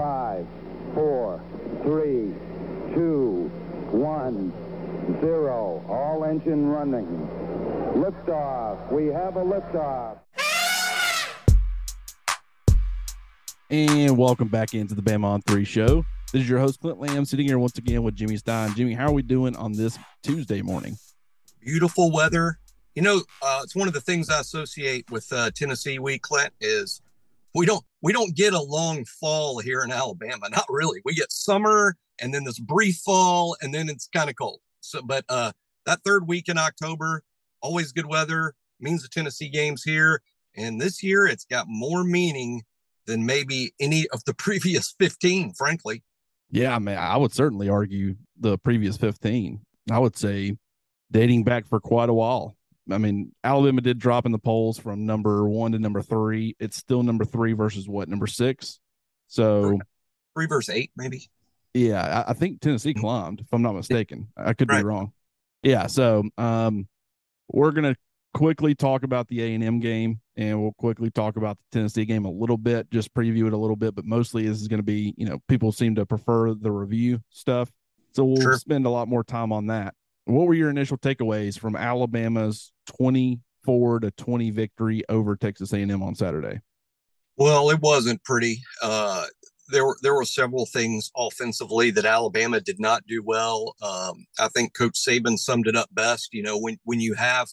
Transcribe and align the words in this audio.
Five, 0.00 0.46
four, 0.94 1.42
three, 1.82 2.32
two, 2.94 3.50
one, 3.90 4.50
zero. 5.20 5.84
All 5.90 6.24
engine 6.24 6.68
running. 6.70 7.28
Liftoff. 7.92 8.90
We 8.90 9.08
have 9.08 9.36
a 9.36 9.44
liftoff. 9.44 10.20
And 13.68 14.16
welcome 14.16 14.48
back 14.48 14.72
into 14.72 14.94
the 14.94 15.02
Bama 15.02 15.24
on 15.24 15.42
Three 15.42 15.66
show. 15.66 16.02
This 16.32 16.44
is 16.44 16.48
your 16.48 16.60
host, 16.60 16.80
Clint 16.80 16.98
Lamb, 16.98 17.26
sitting 17.26 17.46
here 17.46 17.58
once 17.58 17.76
again 17.76 18.02
with 18.02 18.14
Jimmy 18.14 18.38
Stein. 18.38 18.74
Jimmy, 18.74 18.94
how 18.94 19.08
are 19.08 19.12
we 19.12 19.20
doing 19.20 19.54
on 19.56 19.72
this 19.72 19.98
Tuesday 20.22 20.62
morning? 20.62 20.96
Beautiful 21.60 22.10
weather. 22.10 22.58
You 22.94 23.02
know, 23.02 23.20
uh, 23.42 23.60
it's 23.64 23.76
one 23.76 23.86
of 23.86 23.92
the 23.92 24.00
things 24.00 24.30
I 24.30 24.40
associate 24.40 25.10
with 25.10 25.30
uh, 25.30 25.50
Tennessee 25.50 25.98
week, 25.98 26.22
Clint, 26.22 26.54
is 26.58 27.02
we 27.54 27.66
don't 27.66 27.84
we 28.02 28.12
don't 28.12 28.34
get 28.34 28.52
a 28.52 28.60
long 28.60 29.04
fall 29.04 29.58
here 29.58 29.82
in 29.82 29.92
Alabama. 29.92 30.48
Not 30.50 30.66
really. 30.68 31.00
We 31.04 31.14
get 31.14 31.32
summer 31.32 31.96
and 32.20 32.32
then 32.32 32.44
this 32.44 32.58
brief 32.58 32.96
fall 32.96 33.56
and 33.60 33.74
then 33.74 33.88
it's 33.88 34.08
kind 34.08 34.30
of 34.30 34.36
cold. 34.36 34.60
So, 34.80 35.02
but 35.02 35.24
uh, 35.28 35.52
that 35.86 36.00
third 36.04 36.26
week 36.26 36.48
in 36.48 36.58
October, 36.58 37.22
always 37.60 37.92
good 37.92 38.06
weather 38.06 38.54
means 38.80 39.02
the 39.02 39.08
Tennessee 39.08 39.48
games 39.48 39.82
here. 39.82 40.22
And 40.56 40.80
this 40.80 41.02
year, 41.02 41.26
it's 41.26 41.44
got 41.44 41.66
more 41.68 42.02
meaning 42.04 42.62
than 43.06 43.26
maybe 43.26 43.74
any 43.80 44.06
of 44.12 44.24
the 44.24 44.34
previous 44.38 44.94
15, 44.98 45.52
frankly. 45.54 46.02
Yeah, 46.50 46.74
I 46.74 46.78
mean, 46.78 46.96
I 46.96 47.16
would 47.16 47.32
certainly 47.32 47.68
argue 47.68 48.16
the 48.38 48.58
previous 48.58 48.96
15. 48.96 49.60
I 49.90 49.98
would 49.98 50.16
say 50.16 50.56
dating 51.10 51.44
back 51.44 51.66
for 51.66 51.80
quite 51.80 52.08
a 52.08 52.14
while. 52.14 52.56
I 52.92 52.98
mean, 52.98 53.32
Alabama 53.44 53.80
did 53.80 53.98
drop 53.98 54.26
in 54.26 54.32
the 54.32 54.38
polls 54.38 54.78
from 54.78 55.06
number 55.06 55.48
one 55.48 55.72
to 55.72 55.78
number 55.78 56.02
three. 56.02 56.56
It's 56.58 56.76
still 56.76 57.02
number 57.02 57.24
three 57.24 57.52
versus 57.52 57.88
what, 57.88 58.08
number 58.08 58.26
six? 58.26 58.80
So 59.28 59.78
three 60.34 60.46
versus 60.46 60.74
eight, 60.74 60.90
maybe. 60.96 61.28
Yeah, 61.74 62.24
I, 62.26 62.30
I 62.30 62.34
think 62.34 62.60
Tennessee 62.60 62.94
climbed, 62.94 63.40
if 63.40 63.46
I'm 63.52 63.62
not 63.62 63.74
mistaken. 63.74 64.28
I 64.36 64.54
could 64.54 64.68
right. 64.68 64.78
be 64.78 64.84
wrong. 64.84 65.12
Yeah, 65.62 65.86
so 65.86 66.24
um, 66.38 66.88
we're 67.48 67.70
gonna 67.70 67.94
quickly 68.34 68.74
talk 68.74 69.02
about 69.02 69.28
the 69.28 69.42
A 69.42 69.54
and 69.54 69.62
M 69.62 69.80
game, 69.80 70.20
and 70.36 70.60
we'll 70.60 70.72
quickly 70.72 71.10
talk 71.10 71.36
about 71.36 71.58
the 71.58 71.78
Tennessee 71.78 72.04
game 72.04 72.24
a 72.24 72.30
little 72.30 72.56
bit, 72.56 72.90
just 72.90 73.12
preview 73.14 73.46
it 73.46 73.52
a 73.52 73.56
little 73.56 73.76
bit. 73.76 73.94
But 73.94 74.04
mostly, 74.04 74.46
this 74.46 74.60
is 74.60 74.68
going 74.68 74.78
to 74.78 74.84
be, 74.84 75.14
you 75.16 75.26
know, 75.26 75.38
people 75.48 75.70
seem 75.72 75.94
to 75.96 76.06
prefer 76.06 76.54
the 76.54 76.72
review 76.72 77.20
stuff, 77.30 77.70
so 78.12 78.24
we'll 78.24 78.40
sure. 78.40 78.56
spend 78.56 78.86
a 78.86 78.90
lot 78.90 79.08
more 79.08 79.22
time 79.22 79.52
on 79.52 79.66
that. 79.66 79.94
What 80.30 80.46
were 80.46 80.54
your 80.54 80.70
initial 80.70 80.96
takeaways 80.96 81.58
from 81.58 81.74
Alabama's 81.74 82.72
24 82.96 84.00
to 84.00 84.10
20 84.12 84.50
victory 84.50 85.02
over 85.08 85.36
Texas 85.36 85.72
A&M 85.72 86.02
on 86.02 86.14
Saturday? 86.14 86.60
Well, 87.36 87.70
it 87.70 87.80
wasn't 87.80 88.22
pretty. 88.22 88.62
Uh, 88.82 89.26
there 89.70 89.86
were 89.86 89.96
there 90.02 90.14
were 90.14 90.24
several 90.24 90.66
things 90.66 91.10
offensively 91.16 91.90
that 91.92 92.04
Alabama 92.04 92.60
did 92.60 92.80
not 92.80 93.06
do 93.06 93.22
well. 93.24 93.74
Um, 93.82 94.26
I 94.38 94.48
think 94.48 94.74
Coach 94.74 94.94
Saban 94.94 95.38
summed 95.38 95.66
it 95.66 95.76
up 95.76 95.88
best. 95.92 96.32
You 96.32 96.42
know, 96.42 96.58
when 96.58 96.78
when 96.84 97.00
you 97.00 97.14
have 97.14 97.48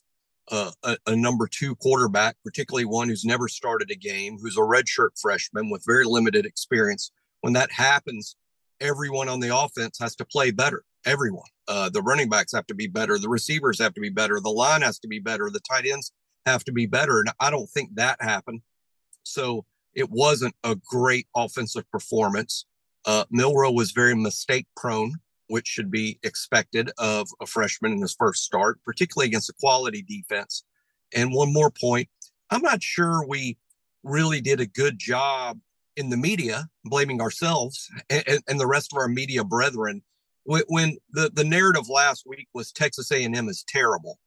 a, 0.50 0.72
a, 1.06 1.16
number 1.16 1.48
two 1.48 1.76
quarterback, 1.76 2.38
particularly 2.44 2.86
one 2.86 3.10
who's 3.10 3.26
never 3.26 3.48
started 3.48 3.92
a 3.92 3.96
game, 3.96 4.38
who's 4.42 4.58
a 4.58 4.62
redshirt 4.62 5.20
freshman 5.20 5.70
with 5.70 5.84
very 5.86 6.06
limited 6.06 6.46
experience, 6.46 7.12
when 7.42 7.54
that 7.54 7.72
happens, 7.72 8.36
everyone 8.82 9.30
on 9.30 9.40
the 9.40 9.56
offense 9.56 9.98
has 10.00 10.16
to 10.16 10.26
play 10.26 10.52
better. 10.52 10.84
Everyone. 11.06 11.46
Uh, 11.68 11.90
the 11.90 12.02
running 12.02 12.30
backs 12.30 12.54
have 12.54 12.68
to 12.68 12.76
be 12.76 12.88
better. 12.88 13.18
The 13.18 13.30
receivers 13.30 13.80
have 13.80 13.94
to 13.94 14.02
be 14.02 14.10
better. 14.10 14.40
The 14.40 14.50
line 14.50 14.82
has 14.82 15.00
to 15.00 15.08
be 15.08 15.20
better. 15.20 15.50
The 15.52 15.62
tight 15.62 15.86
ends 15.86 16.12
have 16.46 16.64
to 16.66 16.72
be 16.72 16.86
better. 16.86 17.20
And 17.20 17.30
I 17.40 17.50
don't 17.50 17.70
think 17.70 17.96
that 17.96 18.22
happened. 18.22 18.62
So 19.24 19.66
it 19.94 20.10
wasn't 20.10 20.56
a 20.64 20.76
great 20.76 21.28
offensive 21.36 21.90
performance. 21.92 22.66
Uh, 23.06 23.26
Milroe 23.30 23.72
was 23.72 23.92
very 23.92 24.16
mistake 24.16 24.68
prone, 24.76 25.14
which 25.48 25.68
should 25.68 25.92
be 25.92 26.20
expected 26.24 26.92
of 26.98 27.28
a 27.42 27.46
freshman 27.46 27.94
in 27.94 28.02
his 28.02 28.16
first 28.18 28.44
start, 28.44 28.80
particularly 28.84 29.28
against 29.28 29.50
a 29.50 29.54
quality 29.60 30.02
defense. 30.02 30.64
And 31.16 31.34
one 31.34 31.54
more 31.54 31.72
point 31.72 32.10
I'm 32.50 32.62
not 32.62 32.82
sure 32.82 33.26
we 33.28 33.58
really 34.04 34.42
did 34.42 34.62
a 34.62 34.66
good 34.66 34.98
job 34.98 35.60
in 35.98 36.10
the 36.10 36.18
media, 36.18 36.70
blaming 36.86 37.20
ourselves 37.20 37.90
and, 38.10 38.42
and 38.48 38.60
the 38.60 38.68
rest 38.68 38.94
of 38.94 38.98
our 38.98 39.10
media 39.10 39.44
brethren 39.44 40.02
when 40.48 40.98
the, 41.12 41.30
the 41.34 41.44
narrative 41.44 41.90
last 41.90 42.24
week 42.26 42.48
was 42.54 42.72
Texas 42.72 43.12
A&M 43.12 43.50
is 43.50 43.66
terrible. 43.68 44.18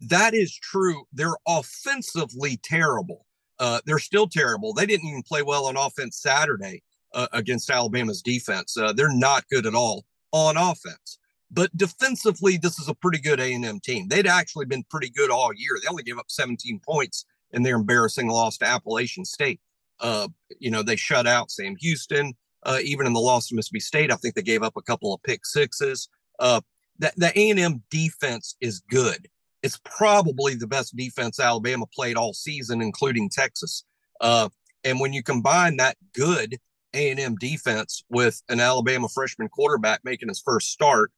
That 0.00 0.32
is 0.34 0.56
true. 0.56 1.04
They're 1.12 1.36
offensively 1.46 2.58
terrible. 2.62 3.26
Uh, 3.58 3.80
they're 3.84 3.98
still 3.98 4.26
terrible. 4.26 4.72
They 4.72 4.86
didn't 4.86 5.08
even 5.08 5.22
play 5.22 5.42
well 5.42 5.66
on 5.66 5.76
offense 5.76 6.18
Saturday 6.18 6.82
uh, 7.14 7.28
against 7.32 7.70
Alabama's 7.70 8.22
defense. 8.22 8.76
Uh, 8.76 8.92
they're 8.92 9.14
not 9.14 9.48
good 9.50 9.66
at 9.66 9.74
all 9.74 10.04
on 10.32 10.56
offense. 10.56 11.18
But 11.50 11.74
defensively, 11.76 12.56
this 12.56 12.78
is 12.78 12.88
a 12.88 12.94
pretty 12.94 13.18
good 13.18 13.40
A&M 13.40 13.80
team. 13.80 14.08
They'd 14.08 14.26
actually 14.26 14.66
been 14.66 14.84
pretty 14.90 15.10
good 15.10 15.30
all 15.30 15.52
year. 15.54 15.78
They 15.80 15.88
only 15.88 16.02
gave 16.02 16.18
up 16.18 16.26
17 16.28 16.80
points 16.84 17.24
in 17.52 17.62
their 17.62 17.76
embarrassing 17.76 18.28
loss 18.28 18.58
to 18.58 18.66
Appalachian 18.66 19.24
State. 19.24 19.60
Uh, 20.00 20.28
you 20.58 20.70
know, 20.70 20.82
they 20.82 20.96
shut 20.96 21.26
out 21.26 21.50
Sam 21.50 21.76
Houston. 21.80 22.34
Uh, 22.62 22.78
even 22.82 23.06
in 23.06 23.12
the 23.12 23.20
loss 23.20 23.48
to 23.48 23.54
Mississippi 23.54 23.80
State, 23.80 24.10
I 24.10 24.16
think 24.16 24.34
they 24.34 24.42
gave 24.42 24.64
up 24.64 24.76
a 24.76 24.82
couple 24.82 25.14
of 25.14 25.22
pick 25.22 25.46
sixes. 25.46 26.08
Uh, 26.40 26.60
the, 26.98 27.32
A&M 27.36 27.82
defense 27.90 28.56
is 28.60 28.80
good. 28.90 29.28
It's 29.62 29.80
probably 29.84 30.54
the 30.54 30.66
best 30.66 30.96
defense 30.96 31.38
Alabama 31.38 31.86
played 31.94 32.16
all 32.16 32.32
season, 32.32 32.82
including 32.82 33.28
Texas. 33.28 33.84
Uh, 34.20 34.48
and 34.84 35.00
when 35.00 35.12
you 35.12 35.22
combine 35.22 35.76
that 35.76 35.96
good 36.14 36.58
A&M 36.94 37.36
defense 37.36 38.04
with 38.08 38.42
an 38.48 38.60
Alabama 38.60 39.08
freshman 39.08 39.48
quarterback 39.48 40.00
making 40.04 40.28
his 40.28 40.40
first 40.40 40.70
start, 40.70 41.12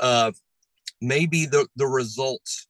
uh, 0.00 0.32
maybe 1.00 1.46
the, 1.46 1.66
the 1.76 1.86
results 1.86 2.66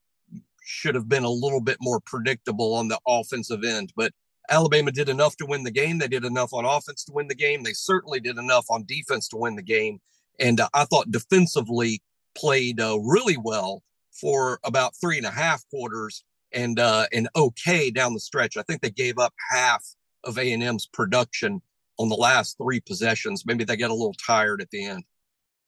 should 0.62 0.94
have 0.94 1.08
been 1.08 1.24
a 1.24 1.30
little 1.30 1.60
bit 1.60 1.78
more 1.80 2.00
predictable 2.00 2.74
on 2.74 2.88
the 2.88 2.98
offensive 3.06 3.64
end. 3.64 3.92
But 3.96 4.12
Alabama 4.50 4.90
did 4.90 5.08
enough 5.08 5.36
to 5.36 5.46
win 5.46 5.62
the 5.62 5.70
game. 5.70 5.98
They 5.98 6.08
did 6.08 6.24
enough 6.24 6.52
on 6.52 6.64
offense 6.64 7.04
to 7.04 7.12
win 7.12 7.28
the 7.28 7.34
game. 7.34 7.62
They 7.62 7.72
certainly 7.72 8.18
did 8.20 8.36
enough 8.36 8.66
on 8.68 8.84
defense 8.84 9.28
to 9.28 9.36
win 9.36 9.54
the 9.54 9.62
game. 9.62 10.00
And 10.40 10.60
uh, 10.60 10.68
I 10.74 10.84
thought 10.84 11.10
defensively 11.10 12.02
played 12.36 12.80
uh, 12.80 12.98
really 13.00 13.36
well 13.36 13.82
for 14.12 14.58
about 14.64 14.94
three 15.00 15.18
and 15.18 15.26
a 15.26 15.30
half 15.30 15.62
quarters 15.70 16.24
and 16.52 16.80
uh, 16.80 17.06
and 17.12 17.28
okay 17.36 17.90
down 17.90 18.12
the 18.12 18.20
stretch. 18.20 18.56
I 18.56 18.62
think 18.62 18.82
they 18.82 18.90
gave 18.90 19.18
up 19.18 19.32
half 19.50 19.84
of 20.24 20.36
A 20.36 20.52
and 20.52 20.62
M's 20.62 20.86
production 20.92 21.62
on 21.98 22.08
the 22.08 22.16
last 22.16 22.56
three 22.58 22.80
possessions. 22.80 23.46
Maybe 23.46 23.64
they 23.64 23.76
get 23.76 23.90
a 23.90 23.94
little 23.94 24.14
tired 24.14 24.60
at 24.60 24.70
the 24.70 24.84
end. 24.84 25.04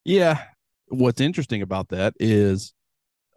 Yeah, 0.04 0.42
what's 0.88 1.20
interesting 1.20 1.62
about 1.62 1.90
that 1.90 2.14
is 2.18 2.74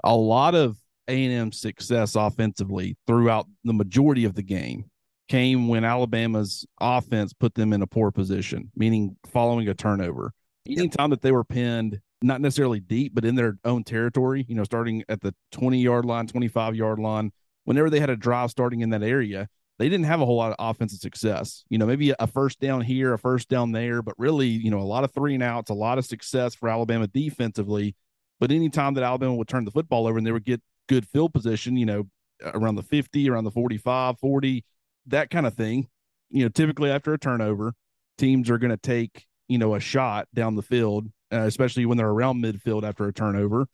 a 0.03 0.16
lot 0.16 0.56
of 0.56 0.77
A 1.07 1.25
and 1.25 1.33
M 1.33 1.51
success 1.51 2.16
offensively 2.16 2.97
throughout 3.06 3.47
the 3.63 3.73
majority 3.73 4.25
of 4.25 4.33
the 4.33 4.44
game 4.44 4.89
came 5.28 5.68
when 5.68 5.84
Alabama's 5.84 6.66
offense 6.80 7.34
put 7.34 7.56
them 7.56 7.74
in 7.74 7.81
a 7.81 7.88
poor 7.88 8.12
position, 8.12 8.72
meaning 8.75 9.18
following 9.31 9.68
a 9.68 9.74
turnover. 9.74 10.31
Anytime 10.68 11.09
that 11.12 11.22
they 11.22 11.31
were 11.31 11.44
pinned, 11.44 12.00
not 12.22 12.41
necessarily 12.41 12.80
deep, 12.80 13.13
but 13.13 13.25
in 13.25 13.36
their 13.36 13.58
own 13.66 13.84
territory, 13.84 14.46
you 14.47 14.56
know, 14.56 14.63
starting 14.63 15.03
at 15.09 15.22
the 15.22 15.34
20 15.52 15.80
yard 15.80 16.06
line, 16.06 16.28
25 16.28 16.75
yard 16.75 17.00
line, 17.00 17.31
whenever 17.66 17.90
they 17.90 18.00
had 18.00 18.09
a 18.09 18.16
drive 18.16 18.52
starting 18.52 18.81
in 18.81 18.90
that 18.91 19.03
area, 19.03 19.47
they 19.78 19.90
didn't 19.90 20.06
have 20.06 20.22
a 20.22 20.25
whole 20.25 20.38
lot 20.38 20.52
of 20.52 20.56
offensive 20.59 21.00
success. 21.00 21.66
You 21.69 21.78
know, 21.78 21.86
maybe 21.86 22.13
a 22.18 22.28
first 22.28 22.59
down 22.59 22.81
here, 22.81 23.13
a 23.13 23.19
first 23.19 23.50
down 23.50 23.72
there, 23.72 24.02
but 24.02 24.16
really, 24.18 24.47
you 24.47 24.72
know, 24.72 24.80
a 24.80 24.81
lot 24.81 25.03
of 25.03 25.13
three 25.13 25.34
and 25.34 25.44
outs, 25.44 25.69
a 25.69 25.75
lot 25.75 25.97
of 25.97 26.06
success 26.06 26.56
for 26.56 26.69
Alabama 26.69 27.07
defensively. 27.07 27.96
But 28.40 28.52
anytime 28.52 28.94
that 28.94 29.03
Alabama 29.03 29.36
would 29.36 29.47
turn 29.47 29.66
the 29.66 29.72
football 29.72 30.07
over 30.07 30.18
and 30.18 30.25
they 30.25 30.31
would 30.31 30.46
get 30.46 30.62
good 30.88 31.07
field 31.07 31.34
position, 31.34 31.78
you 31.78 31.86
know, 31.86 32.07
around 32.44 32.75
the 32.75 32.84
50, 32.84 33.30
around 33.30 33.44
the 33.44 33.52
45, 33.52 34.19
40, 34.19 34.63
that 35.08 35.30
kind 35.30 35.46
of 35.46 35.54
thing. 35.54 35.88
You 36.30 36.44
know, 36.44 36.50
typically 36.50 36.90
after 36.90 37.14
a 37.14 37.20
turnover, 37.20 37.74
teams 38.18 38.50
are 38.50 38.58
going 38.58 38.72
to 38.72 38.78
take, 38.78 39.26
you 39.48 39.58
know, 39.58 39.76
a 39.76 39.80
shot 39.80 40.28
down 40.34 40.56
the 40.56 40.62
field, 40.62 41.07
uh, 41.31 41.42
especially 41.42 41.86
when 41.86 41.98
they're 41.98 42.10
around 42.10 42.44
midfield 42.44 42.84
after 42.84 43.06
a 43.07 43.13
turnover, 43.13 43.68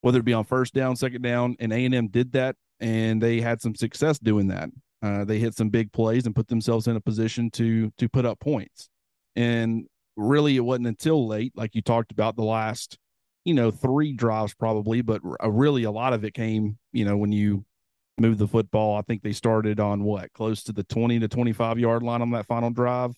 whether 0.00 0.20
it 0.20 0.24
be 0.24 0.32
on 0.32 0.44
first 0.44 0.74
down, 0.74 0.96
second 0.96 1.22
down. 1.22 1.56
And 1.60 1.72
A&M 1.72 2.08
did 2.08 2.32
that, 2.32 2.56
and 2.80 3.22
they 3.22 3.40
had 3.40 3.60
some 3.60 3.74
success 3.74 4.18
doing 4.18 4.48
that. 4.48 4.70
Uh, 5.02 5.24
they 5.24 5.38
hit 5.38 5.54
some 5.54 5.68
big 5.68 5.92
plays 5.92 6.26
and 6.26 6.34
put 6.34 6.48
themselves 6.48 6.88
in 6.88 6.96
a 6.96 7.00
position 7.00 7.50
to 7.52 7.92
to 7.98 8.08
put 8.08 8.26
up 8.26 8.40
points. 8.40 8.88
And 9.36 9.86
really, 10.16 10.56
it 10.56 10.60
wasn't 10.60 10.88
until 10.88 11.26
late, 11.28 11.52
like 11.54 11.74
you 11.74 11.82
talked 11.82 12.10
about, 12.10 12.34
the 12.34 12.42
last, 12.42 12.98
you 13.44 13.54
know, 13.54 13.70
three 13.70 14.12
drives 14.12 14.54
probably, 14.54 15.02
but 15.02 15.20
really 15.46 15.84
a 15.84 15.90
lot 15.90 16.12
of 16.12 16.24
it 16.24 16.34
came, 16.34 16.78
you 16.92 17.04
know, 17.04 17.16
when 17.16 17.30
you 17.30 17.64
move 18.20 18.38
the 18.38 18.48
football. 18.48 18.96
I 18.96 19.02
think 19.02 19.22
they 19.22 19.32
started 19.32 19.80
on 19.80 20.04
what 20.04 20.32
close 20.32 20.62
to 20.64 20.72
the 20.72 20.84
20 20.84 21.20
to 21.20 21.28
25 21.28 21.78
yard 21.78 22.02
line 22.02 22.22
on 22.22 22.30
that 22.32 22.46
final 22.46 22.70
drive 22.70 23.12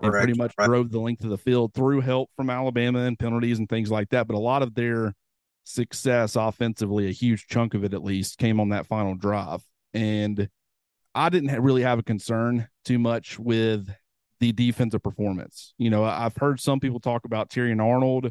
and 0.00 0.10
Correct. 0.10 0.24
pretty 0.24 0.38
much 0.38 0.54
right. 0.58 0.66
drove 0.66 0.90
the 0.90 1.00
length 1.00 1.24
of 1.24 1.30
the 1.30 1.38
field 1.38 1.74
through 1.74 2.00
help 2.00 2.30
from 2.36 2.50
Alabama 2.50 3.00
and 3.00 3.18
penalties 3.18 3.58
and 3.58 3.68
things 3.68 3.90
like 3.90 4.10
that. 4.10 4.26
But 4.26 4.34
a 4.34 4.38
lot 4.38 4.62
of 4.62 4.74
their 4.74 5.14
success 5.64 6.36
offensively, 6.36 7.08
a 7.08 7.12
huge 7.12 7.46
chunk 7.46 7.74
of 7.74 7.84
it 7.84 7.94
at 7.94 8.04
least, 8.04 8.38
came 8.38 8.60
on 8.60 8.70
that 8.70 8.86
final 8.86 9.14
drive. 9.14 9.62
And 9.92 10.48
I 11.14 11.28
didn't 11.28 11.60
really 11.62 11.82
have 11.82 11.98
a 11.98 12.02
concern 12.02 12.68
too 12.84 12.98
much 12.98 13.38
with 13.38 13.88
the 14.40 14.52
defensive 14.52 15.02
performance. 15.02 15.74
You 15.78 15.90
know, 15.90 16.04
I've 16.04 16.36
heard 16.36 16.60
some 16.60 16.80
people 16.80 17.00
talk 17.00 17.24
about 17.24 17.50
Terrion 17.50 17.82
Arnold 17.82 18.30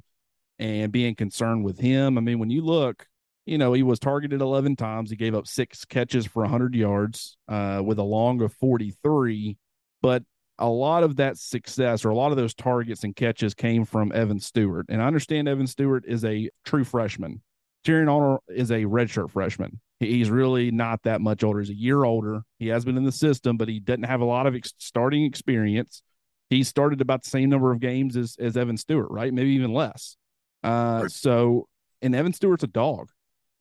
and 0.60 0.92
being 0.92 1.16
concerned 1.16 1.64
with 1.64 1.80
him. 1.80 2.18
I 2.18 2.22
mean, 2.22 2.40
when 2.40 2.50
you 2.50 2.62
look, 2.62 3.08
you 3.46 3.58
know, 3.58 3.74
he 3.74 3.84
was 3.84 4.00
targeted 4.00 4.42
11 4.42 4.76
times. 4.76 5.10
He 5.10 5.16
gave 5.16 5.36
up 5.36 5.48
six 5.48 5.86
catches 5.86 6.26
for 6.26 6.44
100 6.44 6.76
yards 6.76 7.38
uh, 7.48 7.82
with 7.84 8.00
a 8.00 8.04
long 8.04 8.42
of 8.42 8.54
43. 8.54 9.58
But 10.02 10.24
a 10.60 10.70
lot 10.70 11.04
of 11.04 11.18
that 11.18 11.38
success 11.38 12.06
or 12.06 12.10
a 12.10 12.16
lot 12.16 12.32
of 12.32 12.38
those 12.38 12.54
targets 12.54 13.04
and 13.04 13.16
catches 13.16 13.54
came 13.54 13.86
from 13.86 14.12
Evan 14.14 14.40
Stewart. 14.40 14.86
And 14.90 15.02
I 15.02 15.08
understand 15.08 15.48
Evan 15.48 15.68
Stewart 15.68 16.06
is 16.08 16.24
a 16.24 16.50
true 16.64 16.84
freshman. 16.84 17.42
Terrion 17.86 18.10
Arnold 18.10 18.40
is 18.48 18.72
a 18.72 18.84
redshirt 18.84 19.32
freshman. 19.32 19.80
He's 20.00 20.30
really 20.30 20.72
not 20.72 21.04
that 21.04 21.22
much 21.22 21.44
older. 21.44 21.60
He's 21.60 21.70
a 21.70 21.76
year 21.76 22.04
older. 22.04 22.44
He 22.60 22.68
has 22.68 22.86
been 22.86 22.98
in 22.98 23.04
the 23.04 23.12
system, 23.12 23.58
but 23.58 23.68
he 23.68 23.80
doesn't 23.80 24.04
have 24.04 24.22
a 24.22 24.26
lot 24.26 24.48
of 24.48 24.56
ex- 24.56 24.74
starting 24.78 25.24
experience. 25.26 26.02
He 26.50 26.64
started 26.64 27.02
about 27.02 27.24
the 27.24 27.30
same 27.30 27.50
number 27.50 27.72
of 27.72 27.80
games 27.80 28.16
as, 28.16 28.36
as 28.40 28.56
Evan 28.56 28.78
Stewart, 28.78 29.10
right? 29.10 29.34
Maybe 29.34 29.52
even 29.52 29.74
less. 29.74 30.18
Uh. 30.64 31.08
So, 31.08 31.68
and 32.02 32.16
Evan 32.16 32.34
Stewart's 32.34 32.64
a 32.64 32.68
dog. 32.68 33.10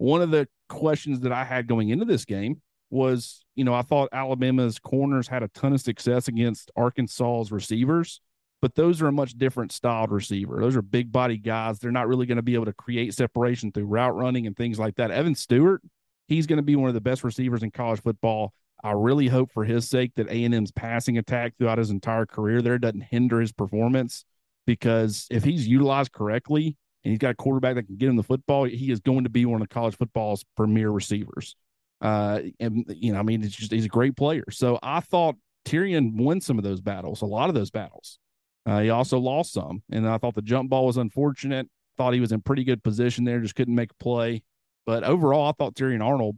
One 0.02 0.20
of 0.20 0.32
the 0.32 0.48
questions 0.68 1.20
that 1.20 1.30
I 1.30 1.44
had 1.44 1.68
going 1.68 1.90
into 1.90 2.04
this 2.04 2.24
game 2.24 2.60
was, 2.90 3.44
you 3.54 3.62
know, 3.62 3.72
I 3.72 3.82
thought 3.82 4.08
Alabama's 4.12 4.80
corners 4.80 5.28
had 5.28 5.44
a 5.44 5.48
ton 5.54 5.74
of 5.74 5.80
success 5.80 6.26
against 6.26 6.72
Arkansas's 6.76 7.52
receivers, 7.52 8.20
but 8.60 8.74
those 8.74 9.00
are 9.00 9.06
a 9.06 9.12
much 9.12 9.38
different 9.38 9.70
styled 9.70 10.10
receiver. 10.10 10.58
Those 10.58 10.74
are 10.74 10.82
big 10.82 11.12
body 11.12 11.36
guys. 11.36 11.78
They're 11.78 11.92
not 11.92 12.08
really 12.08 12.26
going 12.26 12.34
to 12.34 12.42
be 12.42 12.54
able 12.54 12.64
to 12.64 12.72
create 12.72 13.14
separation 13.14 13.70
through 13.70 13.84
route 13.84 14.16
running 14.16 14.48
and 14.48 14.56
things 14.56 14.76
like 14.76 14.96
that. 14.96 15.12
Evan 15.12 15.36
Stewart, 15.36 15.80
he's 16.26 16.48
going 16.48 16.56
to 16.56 16.64
be 16.64 16.74
one 16.74 16.88
of 16.88 16.94
the 16.94 17.00
best 17.00 17.22
receivers 17.22 17.62
in 17.62 17.70
college 17.70 18.02
football. 18.02 18.54
I 18.82 18.90
really 18.90 19.28
hope 19.28 19.52
for 19.52 19.64
his 19.64 19.88
sake 19.88 20.14
that 20.16 20.26
A&M's 20.26 20.72
passing 20.72 21.16
attack 21.16 21.54
throughout 21.56 21.78
his 21.78 21.90
entire 21.90 22.26
career 22.26 22.60
there 22.60 22.76
doesn't 22.76 23.02
hinder 23.02 23.40
his 23.40 23.52
performance 23.52 24.24
because 24.66 25.28
if 25.30 25.44
he's 25.44 25.68
utilized 25.68 26.10
correctly 26.10 26.76
and 27.04 27.10
he's 27.10 27.18
got 27.18 27.30
a 27.30 27.34
quarterback 27.34 27.74
that 27.74 27.84
can 27.84 27.96
get 27.96 28.08
him 28.08 28.16
the 28.16 28.22
football, 28.22 28.64
he 28.64 28.90
is 28.90 29.00
going 29.00 29.24
to 29.24 29.30
be 29.30 29.44
one 29.44 29.62
of 29.62 29.68
college 29.68 29.96
football's 29.96 30.44
premier 30.56 30.90
receivers. 30.90 31.56
Uh, 32.00 32.40
and 32.60 32.84
you 32.88 33.12
know, 33.12 33.18
I 33.18 33.22
mean, 33.22 33.42
it's 33.44 33.54
just 33.54 33.72
he's 33.72 33.84
a 33.84 33.88
great 33.88 34.16
player. 34.16 34.44
So 34.50 34.78
I 34.82 35.00
thought 35.00 35.36
Terrion 35.64 36.16
won 36.16 36.40
some 36.40 36.58
of 36.58 36.64
those 36.64 36.80
battles, 36.80 37.22
a 37.22 37.26
lot 37.26 37.48
of 37.48 37.54
those 37.54 37.70
battles. 37.70 38.18
Uh, 38.64 38.80
he 38.80 38.90
also 38.90 39.18
lost 39.18 39.52
some, 39.52 39.82
and 39.90 40.08
I 40.08 40.18
thought 40.18 40.34
the 40.34 40.42
jump 40.42 40.70
ball 40.70 40.86
was 40.86 40.96
unfortunate. 40.96 41.68
Thought 41.96 42.14
he 42.14 42.20
was 42.20 42.32
in 42.32 42.40
pretty 42.40 42.64
good 42.64 42.82
position 42.82 43.24
there, 43.24 43.40
just 43.40 43.54
couldn't 43.54 43.74
make 43.74 43.90
a 43.90 44.02
play. 44.02 44.42
But 44.86 45.04
overall, 45.04 45.48
I 45.48 45.52
thought 45.52 45.74
Terrion 45.74 46.04
Arnold. 46.04 46.36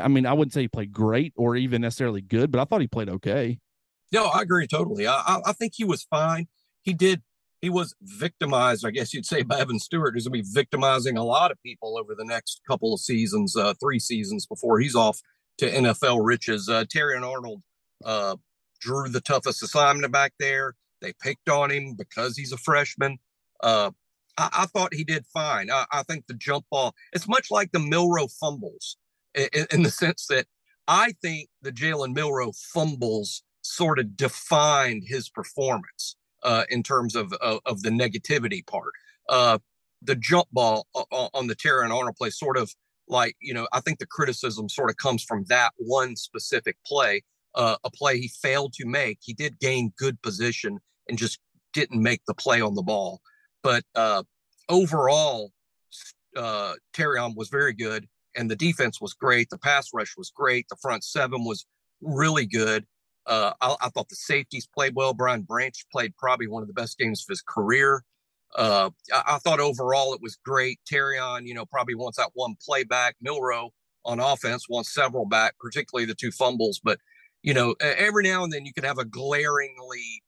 I 0.00 0.08
mean, 0.08 0.24
I 0.24 0.32
wouldn't 0.32 0.52
say 0.52 0.62
he 0.62 0.68
played 0.68 0.92
great 0.92 1.32
or 1.36 1.56
even 1.56 1.82
necessarily 1.82 2.22
good, 2.22 2.50
but 2.50 2.60
I 2.60 2.64
thought 2.64 2.80
he 2.80 2.86
played 2.86 3.08
okay. 3.08 3.58
No, 4.10 4.26
I 4.26 4.42
agree 4.42 4.66
totally. 4.66 5.06
I, 5.06 5.40
I 5.44 5.52
think 5.52 5.74
he 5.76 5.84
was 5.84 6.02
fine. 6.04 6.48
He 6.82 6.92
did 6.92 7.22
he 7.62 7.70
was 7.70 7.94
victimized, 8.02 8.84
I 8.84 8.90
guess 8.90 9.14
you'd 9.14 9.24
say, 9.24 9.42
by 9.42 9.60
Evan 9.60 9.78
Stewart, 9.78 10.14
who's 10.14 10.26
going 10.26 10.42
to 10.42 10.44
be 10.44 10.52
victimizing 10.52 11.16
a 11.16 11.22
lot 11.22 11.52
of 11.52 11.62
people 11.62 11.96
over 11.96 12.14
the 12.16 12.24
next 12.24 12.60
couple 12.68 12.92
of 12.92 13.00
seasons, 13.00 13.56
uh, 13.56 13.72
three 13.80 14.00
seasons 14.00 14.46
before 14.46 14.80
he's 14.80 14.96
off 14.96 15.20
to 15.58 15.70
NFL 15.70 16.26
riches. 16.26 16.68
Uh, 16.68 16.84
and 16.92 17.24
Arnold 17.24 17.62
uh, 18.04 18.36
drew 18.80 19.08
the 19.08 19.20
toughest 19.20 19.62
assignment 19.62 20.12
back 20.12 20.32
there. 20.40 20.74
They 21.00 21.12
picked 21.22 21.48
on 21.48 21.70
him 21.70 21.94
because 21.96 22.36
he's 22.36 22.50
a 22.50 22.56
freshman. 22.56 23.18
Uh, 23.62 23.92
I, 24.36 24.48
I, 24.52 24.66
thought 24.66 24.92
he 24.92 25.04
did 25.04 25.24
fine. 25.32 25.70
I, 25.70 25.86
I, 25.92 26.02
think 26.02 26.26
the 26.26 26.34
jump 26.34 26.64
ball, 26.68 26.94
it's 27.12 27.28
much 27.28 27.48
like 27.52 27.70
the 27.70 27.78
Milroe 27.78 28.26
fumbles 28.26 28.96
in, 29.36 29.66
in 29.70 29.82
the 29.84 29.90
sense 29.90 30.26
that 30.26 30.46
I 30.88 31.12
think 31.22 31.48
the 31.62 31.70
Jalen 31.70 32.12
Milroe 32.12 32.52
fumbles 32.74 33.44
sort 33.62 34.00
of 34.00 34.16
defined 34.16 35.04
his 35.06 35.28
performance 35.28 36.16
uh, 36.42 36.64
in 36.70 36.82
terms 36.82 37.14
of, 37.14 37.32
of, 37.34 37.60
of 37.66 37.82
the 37.82 37.90
negativity 37.90 38.66
part. 38.66 38.92
Uh, 39.28 39.58
the 40.02 40.16
jump 40.16 40.48
ball 40.52 40.86
on 40.94 41.46
the 41.46 41.54
Terrion 41.54 41.94
Arnold 41.94 42.16
play 42.16 42.30
sort 42.30 42.56
of 42.56 42.74
like 43.08 43.36
you 43.40 43.54
know 43.54 43.68
I 43.72 43.80
think 43.80 43.98
the 43.98 44.06
criticism 44.06 44.68
sort 44.68 44.90
of 44.90 44.96
comes 44.96 45.22
from 45.22 45.44
that 45.48 45.72
one 45.76 46.16
specific 46.16 46.76
play, 46.84 47.22
uh, 47.54 47.76
a 47.84 47.90
play 47.90 48.18
he 48.18 48.28
failed 48.28 48.72
to 48.74 48.86
make. 48.86 49.18
He 49.22 49.32
did 49.34 49.60
gain 49.60 49.92
good 49.96 50.20
position 50.22 50.78
and 51.08 51.18
just 51.18 51.38
didn't 51.72 52.02
make 52.02 52.22
the 52.26 52.34
play 52.34 52.60
on 52.60 52.74
the 52.74 52.82
ball. 52.82 53.20
But 53.62 53.84
uh, 53.94 54.24
overall, 54.68 55.52
uh, 56.36 56.74
Terrion 56.94 57.36
was 57.36 57.48
very 57.48 57.72
good, 57.72 58.08
and 58.36 58.50
the 58.50 58.56
defense 58.56 59.00
was 59.00 59.14
great. 59.14 59.50
The 59.50 59.58
pass 59.58 59.90
rush 59.94 60.14
was 60.16 60.32
great. 60.34 60.66
The 60.68 60.76
front 60.82 61.04
seven 61.04 61.44
was 61.44 61.66
really 62.00 62.46
good. 62.46 62.86
Uh, 63.26 63.52
I, 63.60 63.76
I, 63.82 63.88
thought 63.90 64.08
the 64.08 64.16
safeties 64.16 64.66
played 64.66 64.94
well. 64.96 65.14
Brian 65.14 65.42
Branch 65.42 65.74
played 65.92 66.16
probably 66.16 66.48
one 66.48 66.62
of 66.62 66.66
the 66.66 66.74
best 66.74 66.98
games 66.98 67.24
of 67.24 67.32
his 67.32 67.42
career. 67.42 68.02
Uh, 68.56 68.90
I, 69.12 69.34
I, 69.34 69.38
thought 69.38 69.60
overall 69.60 70.12
it 70.12 70.20
was 70.20 70.36
great. 70.44 70.80
Terrion, 70.90 71.46
you 71.46 71.54
know, 71.54 71.64
probably 71.64 71.94
wants 71.94 72.18
that 72.18 72.30
one 72.34 72.56
play 72.64 72.82
back. 72.82 73.14
Milroe 73.20 73.72
on 74.04 74.18
offense 74.18 74.68
wants 74.68 74.92
several 74.92 75.24
back, 75.24 75.54
particularly 75.60 76.04
the 76.04 76.16
two 76.16 76.32
fumbles. 76.32 76.80
But, 76.82 76.98
you 77.42 77.54
know, 77.54 77.76
every 77.80 78.24
now 78.24 78.42
and 78.42 78.52
then 78.52 78.66
you 78.66 78.72
can 78.72 78.84
have 78.84 78.98
a 78.98 79.04
glaringly 79.04 80.22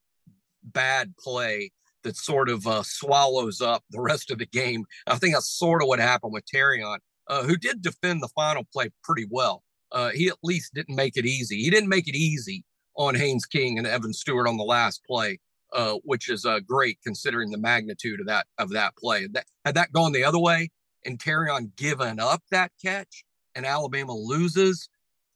bad 0.62 1.14
play 1.18 1.72
that 2.04 2.16
sort 2.16 2.48
of 2.48 2.66
uh, 2.66 2.82
swallows 2.84 3.60
up 3.60 3.82
the 3.90 4.00
rest 4.00 4.30
of 4.30 4.38
the 4.38 4.46
game. 4.46 4.84
I 5.06 5.16
think 5.16 5.34
that's 5.34 5.50
sort 5.50 5.82
of 5.82 5.88
what 5.88 5.98
happened 5.98 6.32
with 6.32 6.44
Terrion, 6.46 6.98
uh, 7.26 7.42
who 7.42 7.56
did 7.56 7.82
defend 7.82 8.22
the 8.22 8.28
final 8.36 8.64
play 8.72 8.90
pretty 9.02 9.26
well. 9.28 9.64
Uh, 9.90 10.10
he 10.10 10.28
at 10.28 10.36
least 10.42 10.74
didn't 10.74 10.94
make 10.94 11.16
it 11.16 11.24
easy. 11.24 11.62
He 11.62 11.70
didn't 11.70 11.88
make 11.88 12.08
it 12.08 12.16
easy 12.16 12.64
on 12.96 13.14
Haynes 13.14 13.46
King 13.46 13.78
and 13.78 13.86
Evan 13.86 14.12
Stewart 14.12 14.48
on 14.48 14.56
the 14.56 14.64
last 14.64 15.04
play, 15.04 15.38
uh, 15.72 15.94
which 16.04 16.28
is 16.28 16.44
uh, 16.44 16.60
great 16.60 16.98
considering 17.02 17.50
the 17.50 17.58
magnitude 17.58 18.20
of 18.20 18.26
that 18.26 18.46
of 18.58 18.70
that 18.70 18.96
play. 18.96 19.26
That, 19.32 19.46
had 19.64 19.74
that 19.74 19.92
gone 19.92 20.12
the 20.12 20.24
other 20.24 20.38
way 20.38 20.70
and 21.04 21.18
Terrion 21.18 21.74
given 21.76 22.18
up 22.18 22.42
that 22.50 22.72
catch 22.82 23.24
and 23.54 23.66
Alabama 23.66 24.14
loses, 24.14 24.88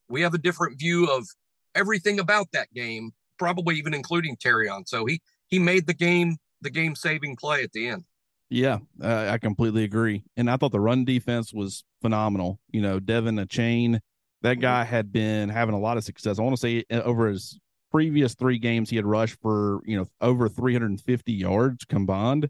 we 0.08 0.22
have 0.22 0.34
a 0.34 0.38
different 0.38 0.78
view 0.78 1.06
of 1.06 1.26
everything 1.74 2.18
about 2.18 2.48
that 2.52 2.72
game, 2.74 3.12
probably 3.38 3.76
even 3.76 3.94
including 3.94 4.36
Terrion. 4.36 4.86
So 4.86 5.06
he 5.06 5.20
he 5.46 5.58
made 5.58 5.86
the 5.86 5.94
game 5.94 6.36
the 6.60 6.70
game 6.70 6.94
saving 6.94 7.36
play 7.36 7.62
at 7.62 7.72
the 7.72 7.88
end. 7.88 8.04
Yeah, 8.50 8.78
uh, 9.02 9.28
I 9.30 9.38
completely 9.38 9.84
agree. 9.84 10.24
And 10.36 10.50
I 10.50 10.56
thought 10.56 10.72
the 10.72 10.80
run 10.80 11.04
defense 11.04 11.52
was 11.52 11.84
phenomenal. 12.00 12.58
You 12.70 12.80
know, 12.80 12.98
Devin 12.98 13.36
De'Von 13.36 13.46
Achane 13.46 14.00
that 14.42 14.54
mm-hmm. 14.54 14.62
guy 14.62 14.84
had 14.84 15.12
been 15.12 15.48
having 15.48 15.74
a 15.74 15.78
lot 15.78 15.96
of 15.96 16.04
success. 16.04 16.38
I 16.38 16.42
want 16.42 16.56
to 16.56 16.60
say 16.60 16.84
uh, 16.90 17.00
over 17.00 17.28
his 17.28 17.58
previous 17.90 18.34
three 18.34 18.58
games, 18.58 18.90
he 18.90 18.96
had 18.96 19.06
rushed 19.06 19.40
for, 19.40 19.80
you 19.84 19.96
know, 19.96 20.06
over 20.20 20.48
350 20.48 21.32
yards 21.32 21.84
combined 21.84 22.48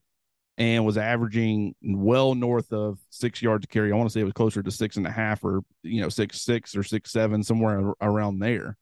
and 0.57 0.85
was 0.85 0.99
averaging 0.99 1.75
well 1.83 2.35
north 2.35 2.73
of 2.73 2.99
six 3.11 3.41
yards 3.41 3.63
to 3.63 3.69
carry. 3.69 3.93
I 3.93 3.97
want 3.97 4.09
to 4.09 4.13
say 4.13 4.21
it 4.21 4.25
was 4.25 4.33
closer 4.33 4.63
to 4.63 4.71
six 4.71 4.97
and 4.97 5.07
a 5.07 5.11
half 5.11 5.45
or, 5.45 5.61
you 5.83 6.01
know, 6.01 6.09
six, 6.09 6.41
six 6.43 6.77
or 6.77 6.83
six, 6.83 7.13
seven, 7.13 7.43
somewhere 7.43 7.93
around 8.01 8.41
there. 8.41 8.77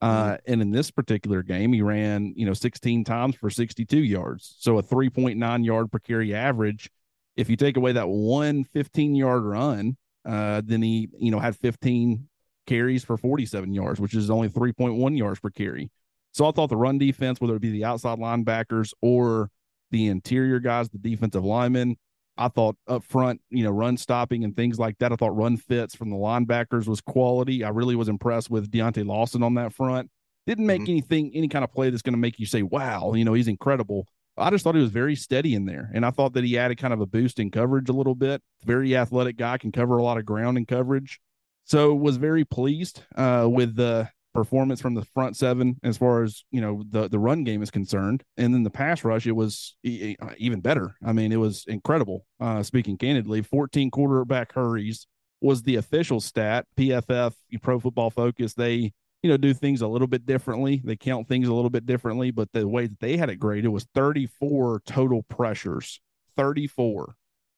Uh, 0.00 0.32
mm-hmm. 0.32 0.52
and 0.52 0.62
in 0.62 0.70
this 0.70 0.90
particular 0.90 1.42
game, 1.42 1.72
he 1.72 1.82
ran, 1.82 2.32
you 2.36 2.46
know, 2.46 2.54
16 2.54 3.04
times 3.04 3.34
for 3.34 3.50
62 3.50 3.98
yards. 3.98 4.54
So 4.58 4.78
a 4.78 4.82
3.9 4.82 5.64
yard 5.64 5.92
per 5.92 5.98
carry 5.98 6.34
average. 6.34 6.90
If 7.36 7.50
you 7.50 7.56
take 7.56 7.76
away 7.76 7.92
that 7.92 8.08
one 8.08 8.64
15 8.64 9.14
yard 9.14 9.42
run, 9.42 9.96
uh, 10.24 10.62
then 10.64 10.82
he, 10.82 11.08
you 11.18 11.30
know, 11.30 11.40
had 11.40 11.56
15 11.56 12.28
carries 12.68 13.02
for 13.02 13.16
47 13.16 13.72
yards, 13.72 13.98
which 14.00 14.14
is 14.14 14.30
only 14.30 14.48
3.1 14.48 15.16
yards 15.16 15.40
per 15.40 15.50
carry. 15.50 15.90
So 16.32 16.46
I 16.46 16.52
thought 16.52 16.68
the 16.68 16.76
run 16.76 16.98
defense, 16.98 17.40
whether 17.40 17.56
it 17.56 17.62
be 17.62 17.70
the 17.70 17.84
outside 17.84 18.18
linebackers 18.18 18.92
or 19.00 19.50
the 19.90 20.06
interior 20.06 20.60
guys, 20.60 20.90
the 20.90 20.98
defensive 20.98 21.44
linemen, 21.44 21.96
I 22.36 22.48
thought 22.48 22.76
up 22.86 23.02
front, 23.02 23.40
you 23.50 23.64
know, 23.64 23.70
run 23.70 23.96
stopping 23.96 24.44
and 24.44 24.54
things 24.54 24.78
like 24.78 24.98
that. 24.98 25.12
I 25.12 25.16
thought 25.16 25.34
run 25.34 25.56
fits 25.56 25.96
from 25.96 26.10
the 26.10 26.16
linebackers 26.16 26.86
was 26.86 27.00
quality. 27.00 27.64
I 27.64 27.70
really 27.70 27.96
was 27.96 28.08
impressed 28.08 28.50
with 28.50 28.70
Deontae 28.70 29.04
Lawson 29.04 29.42
on 29.42 29.54
that 29.54 29.72
front. 29.72 30.10
Didn't 30.46 30.66
make 30.66 30.82
mm-hmm. 30.82 30.90
anything, 30.90 31.30
any 31.34 31.48
kind 31.48 31.64
of 31.64 31.72
play 31.72 31.90
that's 31.90 32.02
going 32.02 32.12
to 32.12 32.18
make 32.18 32.38
you 32.38 32.46
say, 32.46 32.62
wow, 32.62 33.14
you 33.14 33.24
know, 33.24 33.32
he's 33.32 33.48
incredible. 33.48 34.06
I 34.36 34.50
just 34.50 34.62
thought 34.62 34.76
he 34.76 34.80
was 34.80 34.92
very 34.92 35.16
steady 35.16 35.54
in 35.54 35.64
there. 35.64 35.90
And 35.92 36.06
I 36.06 36.10
thought 36.10 36.34
that 36.34 36.44
he 36.44 36.56
added 36.56 36.78
kind 36.78 36.94
of 36.94 37.00
a 37.00 37.06
boost 37.06 37.40
in 37.40 37.50
coverage 37.50 37.88
a 37.88 37.92
little 37.92 38.14
bit. 38.14 38.40
Very 38.64 38.96
athletic 38.96 39.36
guy, 39.36 39.58
can 39.58 39.72
cover 39.72 39.98
a 39.98 40.02
lot 40.04 40.16
of 40.16 40.24
ground 40.24 40.56
in 40.56 40.64
coverage. 40.64 41.20
So 41.68 41.94
was 41.94 42.16
very 42.16 42.44
pleased 42.44 43.02
uh, 43.14 43.46
with 43.50 43.76
the 43.76 44.08
performance 44.34 44.80
from 44.80 44.94
the 44.94 45.04
front 45.04 45.36
seven 45.36 45.78
as 45.82 45.98
far 45.98 46.22
as 46.22 46.44
you 46.50 46.60
know 46.60 46.82
the 46.88 47.08
the 47.08 47.18
run 47.18 47.44
game 47.44 47.62
is 47.62 47.70
concerned, 47.70 48.24
and 48.36 48.54
then 48.54 48.62
the 48.62 48.70
pass 48.70 49.04
rush 49.04 49.26
it 49.26 49.32
was 49.32 49.76
e- 49.82 50.16
even 50.38 50.60
better. 50.60 50.96
I 51.04 51.12
mean, 51.12 51.30
it 51.30 51.36
was 51.36 51.64
incredible. 51.68 52.24
Uh, 52.40 52.62
speaking 52.62 52.96
candidly, 52.96 53.42
14 53.42 53.90
quarterback 53.90 54.52
hurries 54.52 55.06
was 55.40 55.62
the 55.62 55.76
official 55.76 56.20
stat. 56.20 56.66
PFF, 56.78 57.34
Pro 57.62 57.78
Football 57.78 58.10
Focus, 58.10 58.54
they 58.54 58.92
you 59.22 59.30
know 59.30 59.36
do 59.36 59.52
things 59.52 59.82
a 59.82 59.88
little 59.88 60.08
bit 60.08 60.24
differently. 60.24 60.80
They 60.82 60.96
count 60.96 61.28
things 61.28 61.48
a 61.48 61.54
little 61.54 61.70
bit 61.70 61.84
differently, 61.84 62.30
but 62.30 62.50
the 62.52 62.66
way 62.66 62.86
that 62.86 63.00
they 63.00 63.18
had 63.18 63.28
it 63.28 63.36
graded 63.36 63.70
was 63.70 63.86
34 63.94 64.82
total 64.86 65.22
pressures, 65.24 66.00
34, 66.34 67.14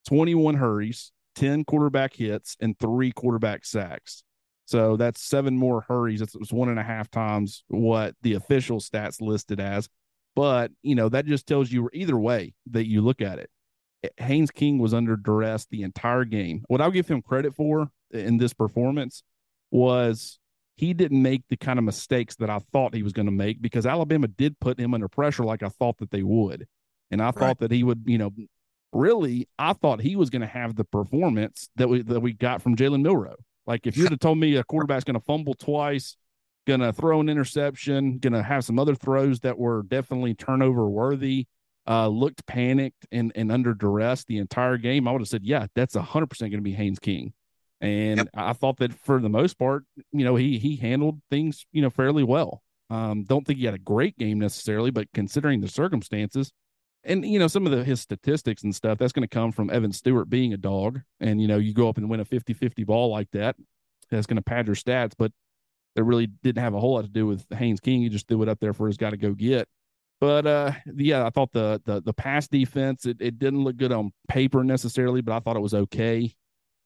21 0.09 0.57
hurries, 0.57 1.12
10 1.35 1.65
quarterback 1.65 2.15
hits 2.15 2.57
and 2.61 2.79
three 2.79 3.13
quarterback 3.13 3.65
sacks. 3.65 4.23
So 4.67 4.97
that's 4.97 5.23
seven 5.23 5.57
more 5.57 5.85
hurries. 5.89 6.21
That's 6.21 6.53
one 6.53 6.69
and 6.69 6.79
a 6.79 6.85
half 6.85 7.11
times 7.11 7.65
what 7.69 8.15
the 8.23 8.35
official 8.35 8.79
stats 8.79 9.21
listed 9.21 9.59
as. 9.59 9.89
But, 10.37 10.71
you 10.83 10.95
know, 10.95 11.09
that 11.09 11.27
just 11.27 11.47
tells 11.47 11.73
you 11.73 11.91
either 11.93 12.17
way 12.17 12.55
that 12.71 12.87
you 12.87 13.01
look 13.01 13.21
at 13.21 13.39
it. 13.39 13.51
Haynes 14.19 14.51
King 14.51 14.79
was 14.79 14.95
under 14.95 15.17
duress 15.17 15.67
the 15.71 15.83
entire 15.83 16.25
game. 16.25 16.63
What 16.69 16.81
I'll 16.81 16.91
give 16.91 17.09
him 17.09 17.21
credit 17.21 17.55
for 17.55 17.91
in 18.13 18.39
this 18.39 18.55
performance 18.55 19.23
was 19.71 20.39
he 20.77 20.95
didn't 20.95 21.21
make 21.21 21.43
the 21.49 21.57
kind 21.57 21.79
of 21.79 21.85
mistakes 21.85 22.37
that 22.37 22.49
I 22.49 22.59
thought 22.73 22.95
he 22.95 23.03
was 23.03 23.13
going 23.13 23.27
to 23.27 23.33
make 23.33 23.61
because 23.61 23.87
Alabama 23.87 24.29
did 24.29 24.59
put 24.61 24.81
him 24.81 24.95
under 24.95 25.09
pressure 25.09 25.45
like 25.45 25.63
I 25.63 25.69
thought 25.69 25.99
that 25.99 26.11
they 26.11 26.23
would. 26.23 26.67
And 27.11 27.21
I 27.21 27.27
right. 27.27 27.35
thought 27.35 27.59
that 27.59 27.71
he 27.71 27.83
would, 27.83 28.05
you 28.07 28.19
know, 28.19 28.31
really, 28.92 29.49
I 29.59 29.73
thought 29.73 30.00
he 30.00 30.16
was 30.16 30.30
going 30.30 30.42
to 30.42 30.49
have 30.49 30.76
the 30.76 30.85
performance 30.85 31.68
that 31.76 31.88
we 31.88 32.02
that 32.02 32.20
we 32.20 32.32
got 32.32 32.62
from 32.62 32.76
Jalen 32.76 33.02
Milroe. 33.02 33.37
Like 33.66 33.87
if 33.87 33.97
you'd 33.97 34.11
have 34.11 34.20
told 34.20 34.38
me 34.38 34.56
a 34.56 34.64
quarterback's 34.64 35.04
going 35.04 35.18
to 35.18 35.25
fumble 35.25 35.54
twice, 35.54 36.16
going 36.66 36.80
to 36.80 36.92
throw 36.92 37.20
an 37.20 37.28
interception, 37.28 38.18
going 38.18 38.32
to 38.32 38.42
have 38.42 38.64
some 38.64 38.78
other 38.78 38.94
throws 38.94 39.40
that 39.40 39.59
were 39.59 39.82
definitely 39.82 40.35
turnover 40.35 40.88
worthy, 40.88 41.47
uh, 41.88 42.09
looked 42.09 42.47
panicked 42.47 43.06
and, 43.11 43.32
and 43.35 43.50
under 43.50 43.75
duress 43.75 44.25
the 44.25 44.38
entire 44.38 44.76
game, 44.76 45.09
I 45.09 45.12
would 45.12 45.20
have 45.20 45.28
said, 45.28 45.44
yeah, 45.44 45.66
that's 45.75 45.94
100% 45.94 46.38
going 46.38 46.50
to 46.52 46.61
be 46.61 46.73
Haynes 46.73 46.99
King. 46.99 47.32
And 47.80 48.18
yep. 48.18 48.28
I 48.35 48.52
thought 48.52 48.76
that 48.78 48.92
for 48.92 49.20
the 49.20 49.30
most 49.30 49.59
part, 49.59 49.85
you 50.12 50.25
know, 50.25 50.37
he 50.37 50.59
he 50.59 50.76
handled 50.76 51.23
things, 51.30 51.64
you 51.73 51.80
know, 51.80 51.88
fairly 51.88 52.23
well. 52.23 52.62
Um, 52.90 53.25
don't 53.25 53.47
think 53.47 53.59
he 53.59 53.64
had 53.64 53.75
a 53.75 53.78
great 53.78 54.18
game 54.18 54.38
necessarily, 54.38 54.90
but 54.90 55.09
considering 55.14 55.61
the 55.61 55.68
circumstances, 55.68 56.52
and 57.04 57.25
you 57.25 57.38
know 57.38 57.47
some 57.47 57.66
of 57.66 57.73
the 57.73 57.85
his 57.85 58.00
statistics 58.00 58.62
and 58.62 58.75
stuff 58.75 58.99
that's 58.99 59.12
going 59.12 59.26
to 59.26 59.35
come 59.35 59.52
from 59.52 59.71
evan 59.71 59.92
stewart 59.92 60.28
being 60.28 60.52
a 60.52 60.57
dog. 60.57 61.00
And 61.21 61.40
you 61.40 61.49
know 61.49 61.59
you 61.59 61.73
go 61.73 61.88
up 61.88 61.99
and 61.99 62.09
win 62.09 62.21
a 62.21 62.25
50-50 62.25 62.87
ball 62.87 63.11
like 63.11 63.30
that 63.33 63.57
that's 64.11 64.26
going 64.26 64.37
to 64.37 64.42
pad 64.42 64.66
your 64.66 64.76
stats. 64.76 65.12
But 65.16 65.33
it 65.97 66.04
really 66.04 66.26
didn't 66.26 66.62
have 66.62 66.75
a 66.75 66.80
whole 66.80 66.95
lot 66.95 67.04
to 67.04 67.11
do 67.11 67.26
with 67.26 67.45
haynes 67.50 67.80
king. 67.80 68.02
He 68.02 68.09
just 68.09 68.28
threw 68.28 68.42
it 68.42 68.49
up 68.49 68.61
there 68.61 68.73
for 68.73 68.87
his 68.87 68.97
guy 68.97 69.11
to 69.11 69.16
go 69.16 69.33
get. 69.33 69.69
But 70.21 70.47
uh 70.47 70.73
yeah 70.95 71.26
i 71.26 71.30
thought 71.30 71.52
the 71.52 71.80
the, 71.87 72.02
the 72.02 72.12
pass 72.12 72.47
defense 72.47 73.07
it, 73.07 73.16
it 73.21 73.38
didn't 73.38 73.64
look 73.64 73.78
good 73.78 73.92
on 73.92 74.12
paper 74.28 74.62
necessarily 74.62 75.23
but 75.23 75.35
i 75.35 75.40
thought 75.40 75.57
it 75.57 75.61
was 75.61 75.75
okay. 75.75 76.35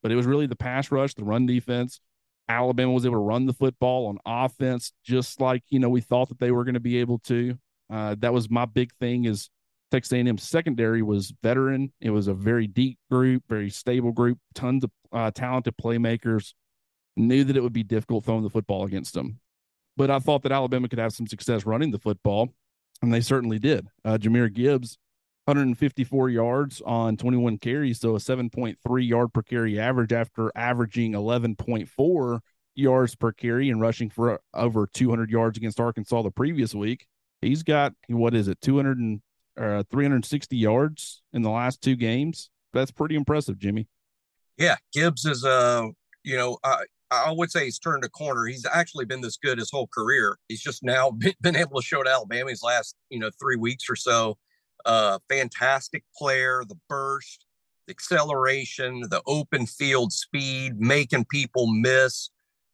But 0.01 0.11
it 0.11 0.15
was 0.15 0.25
really 0.25 0.47
the 0.47 0.55
pass 0.55 0.91
rush 0.91 1.15
the 1.15 1.23
run 1.23 1.45
defense. 1.45 1.99
Alabama 2.47 2.91
was 2.91 3.05
able 3.05 3.15
to 3.15 3.19
run 3.19 3.47
the 3.47 3.53
football 3.53 4.05
on 4.05 4.19
offense 4.25 4.93
just 5.03 5.41
like 5.41 5.63
you 5.69 5.79
know 5.79 5.89
we 5.89 5.99
thought 5.99 6.29
that 6.29 6.39
they 6.39 6.51
were 6.51 6.63
going 6.63 6.75
to 6.75 6.79
be 6.79 6.97
able 6.97 7.19
to. 7.19 7.57
Uh, 7.89 8.15
that 8.19 8.33
was 8.33 8.49
my 8.49 8.65
big 8.65 8.91
thing 8.99 9.25
is 9.25 9.49
Texas 9.91 10.13
A&M 10.13 10.37
secondary 10.37 11.01
was 11.01 11.33
veteran. 11.43 11.91
It 12.01 12.09
was 12.09 12.27
a 12.27 12.33
very 12.33 12.67
deep 12.67 12.97
group, 13.09 13.43
very 13.47 13.69
stable 13.69 14.11
group, 14.11 14.39
tons 14.53 14.83
of 14.83 14.91
uh, 15.11 15.31
talented 15.31 15.75
playmakers. 15.77 16.53
Knew 17.17 17.43
that 17.45 17.55
it 17.55 17.63
would 17.63 17.73
be 17.73 17.83
difficult 17.83 18.25
throwing 18.25 18.43
the 18.43 18.49
football 18.49 18.85
against 18.85 19.13
them, 19.13 19.39
but 19.95 20.11
I 20.11 20.19
thought 20.19 20.43
that 20.43 20.51
Alabama 20.51 20.89
could 20.89 20.99
have 20.99 21.13
some 21.13 21.27
success 21.27 21.65
running 21.65 21.91
the 21.91 21.99
football, 21.99 22.49
and 23.01 23.13
they 23.13 23.21
certainly 23.21 23.57
did. 23.57 23.87
Uh, 24.03 24.17
Jahmyr 24.17 24.53
Gibbs, 24.53 24.97
154 25.45 26.29
yards 26.29 26.81
on 26.85 27.15
21 27.15 27.59
carries, 27.59 28.01
so 28.01 28.15
a 28.15 28.19
7.3 28.19 29.07
yard 29.07 29.31
per 29.31 29.43
carry 29.43 29.79
average 29.79 30.11
after 30.11 30.51
averaging 30.55 31.13
11.4 31.13 32.39
yards 32.75 33.15
per 33.15 33.31
carry 33.31 33.69
and 33.69 33.79
rushing 33.79 34.09
for 34.09 34.41
over 34.53 34.87
200 34.87 35.29
yards 35.29 35.57
against 35.57 35.79
Arkansas 35.79 36.21
the 36.21 36.31
previous 36.31 36.75
week. 36.75 37.07
He's 37.41 37.63
got 37.63 37.93
what 38.07 38.33
is 38.33 38.47
it, 38.47 38.59
200 38.61 38.97
and 38.97 39.21
uh, 39.57 39.83
360 39.89 40.57
yards 40.57 41.23
in 41.33 41.41
the 41.41 41.49
last 41.49 41.81
two 41.81 41.95
games. 41.95 42.49
That's 42.73 42.91
pretty 42.91 43.15
impressive, 43.15 43.57
Jimmy. 43.57 43.87
Yeah, 44.57 44.75
Gibbs 44.93 45.25
is 45.25 45.43
uh, 45.45 45.87
you 46.23 46.35
know, 46.35 46.57
I 46.63 46.83
I 47.11 47.31
would 47.31 47.51
say 47.51 47.65
he's 47.65 47.79
turned 47.79 48.03
a 48.03 48.09
corner. 48.09 48.45
He's 48.45 48.65
actually 48.65 49.05
been 49.05 49.21
this 49.21 49.37
good 49.37 49.59
his 49.59 49.71
whole 49.71 49.87
career. 49.87 50.37
He's 50.47 50.61
just 50.61 50.83
now 50.83 51.11
been, 51.41 51.55
able 51.55 51.79
to 51.79 51.85
show 51.85 52.03
to 52.03 52.09
Alabama 52.09 52.49
his 52.49 52.63
last, 52.63 52.95
you 53.09 53.19
know, 53.19 53.29
three 53.39 53.55
weeks 53.55 53.85
or 53.89 53.95
so. 53.95 54.37
Uh, 54.85 55.19
fantastic 55.29 56.03
player, 56.17 56.63
the 56.67 56.77
burst, 56.89 57.45
the 57.87 57.91
acceleration, 57.91 59.01
the 59.09 59.21
open 59.25 59.65
field 59.65 60.11
speed, 60.11 60.79
making 60.79 61.25
people 61.25 61.67
miss. 61.67 62.29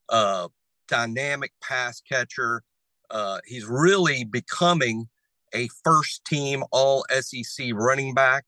Uh, 0.09 0.47
dynamic 0.88 1.53
pass 1.63 2.01
catcher. 2.01 2.63
Uh, 3.09 3.39
he's 3.45 3.65
really 3.65 4.25
becoming 4.25 5.07
a 5.53 5.70
first 5.84 6.25
team 6.25 6.63
all 6.72 7.05
SEC 7.20 7.72
running 7.74 8.13
back. 8.13 8.46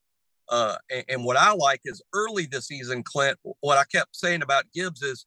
Uh, 0.50 0.76
and, 0.92 1.06
and, 1.10 1.24
what 1.24 1.38
I 1.38 1.54
like 1.54 1.82
is 1.86 2.02
early 2.14 2.46
this 2.46 2.68
season, 2.68 3.02
Clint, 3.02 3.38
what 3.62 3.78
I 3.78 3.86
kept 3.86 4.16
saying 4.16 4.42
about 4.42 4.66
Gibbs 4.74 5.02
is 5.02 5.26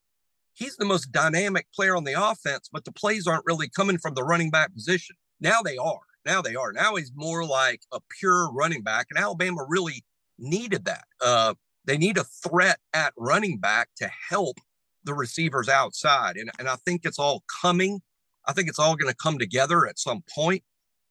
he's 0.52 0.76
the 0.76 0.84
most 0.84 1.10
dynamic 1.10 1.66
player 1.74 1.96
on 1.96 2.04
the 2.04 2.12
offense, 2.12 2.68
but 2.70 2.84
the 2.84 2.92
plays 2.92 3.26
aren't 3.26 3.46
really 3.46 3.68
coming 3.68 3.98
from 3.98 4.14
the 4.14 4.22
running 4.22 4.50
back 4.50 4.74
position. 4.74 5.16
Now 5.40 5.62
they 5.62 5.78
are. 5.78 6.00
Now 6.26 6.42
they 6.42 6.54
are. 6.54 6.72
Now 6.72 6.96
he's 6.96 7.12
more 7.14 7.44
like 7.44 7.80
a 7.92 8.00
pure 8.18 8.52
running 8.52 8.82
back. 8.82 9.06
And 9.10 9.18
Alabama 9.18 9.64
really 9.66 10.04
needed 10.38 10.84
that. 10.84 11.04
Uh, 11.24 11.54
they 11.86 11.96
need 11.96 12.18
a 12.18 12.24
threat 12.24 12.78
at 12.92 13.12
running 13.16 13.58
back 13.58 13.88
to 13.98 14.10
help 14.28 14.58
the 15.04 15.14
receivers 15.14 15.68
outside. 15.68 16.36
And, 16.36 16.50
and 16.58 16.68
I 16.68 16.76
think 16.84 17.02
it's 17.04 17.18
all 17.18 17.44
coming. 17.62 18.02
I 18.46 18.52
think 18.52 18.68
it's 18.68 18.78
all 18.78 18.96
going 18.96 19.10
to 19.10 19.16
come 19.16 19.38
together 19.38 19.86
at 19.86 19.98
some 19.98 20.22
point. 20.34 20.62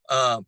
Uh, 0.09 0.41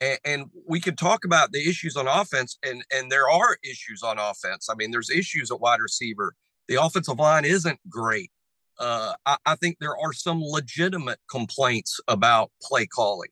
and, 0.00 0.18
and 0.24 0.44
we 0.66 0.80
can 0.80 0.96
talk 0.96 1.24
about 1.24 1.52
the 1.52 1.68
issues 1.68 1.96
on 1.96 2.08
offense, 2.08 2.58
and 2.64 2.84
and 2.92 3.10
there 3.10 3.28
are 3.30 3.58
issues 3.62 4.02
on 4.02 4.18
offense. 4.18 4.68
I 4.70 4.74
mean, 4.74 4.90
there's 4.90 5.10
issues 5.10 5.50
at 5.50 5.60
wide 5.60 5.80
receiver. 5.80 6.34
The 6.68 6.82
offensive 6.82 7.18
line 7.18 7.44
isn't 7.44 7.78
great. 7.88 8.30
Uh, 8.78 9.12
I, 9.26 9.36
I, 9.44 9.54
think 9.56 9.76
there 9.78 9.98
are 9.98 10.12
some 10.14 10.40
legitimate 10.42 11.18
complaints 11.30 12.00
about 12.08 12.50
play 12.62 12.86
calling. 12.86 13.28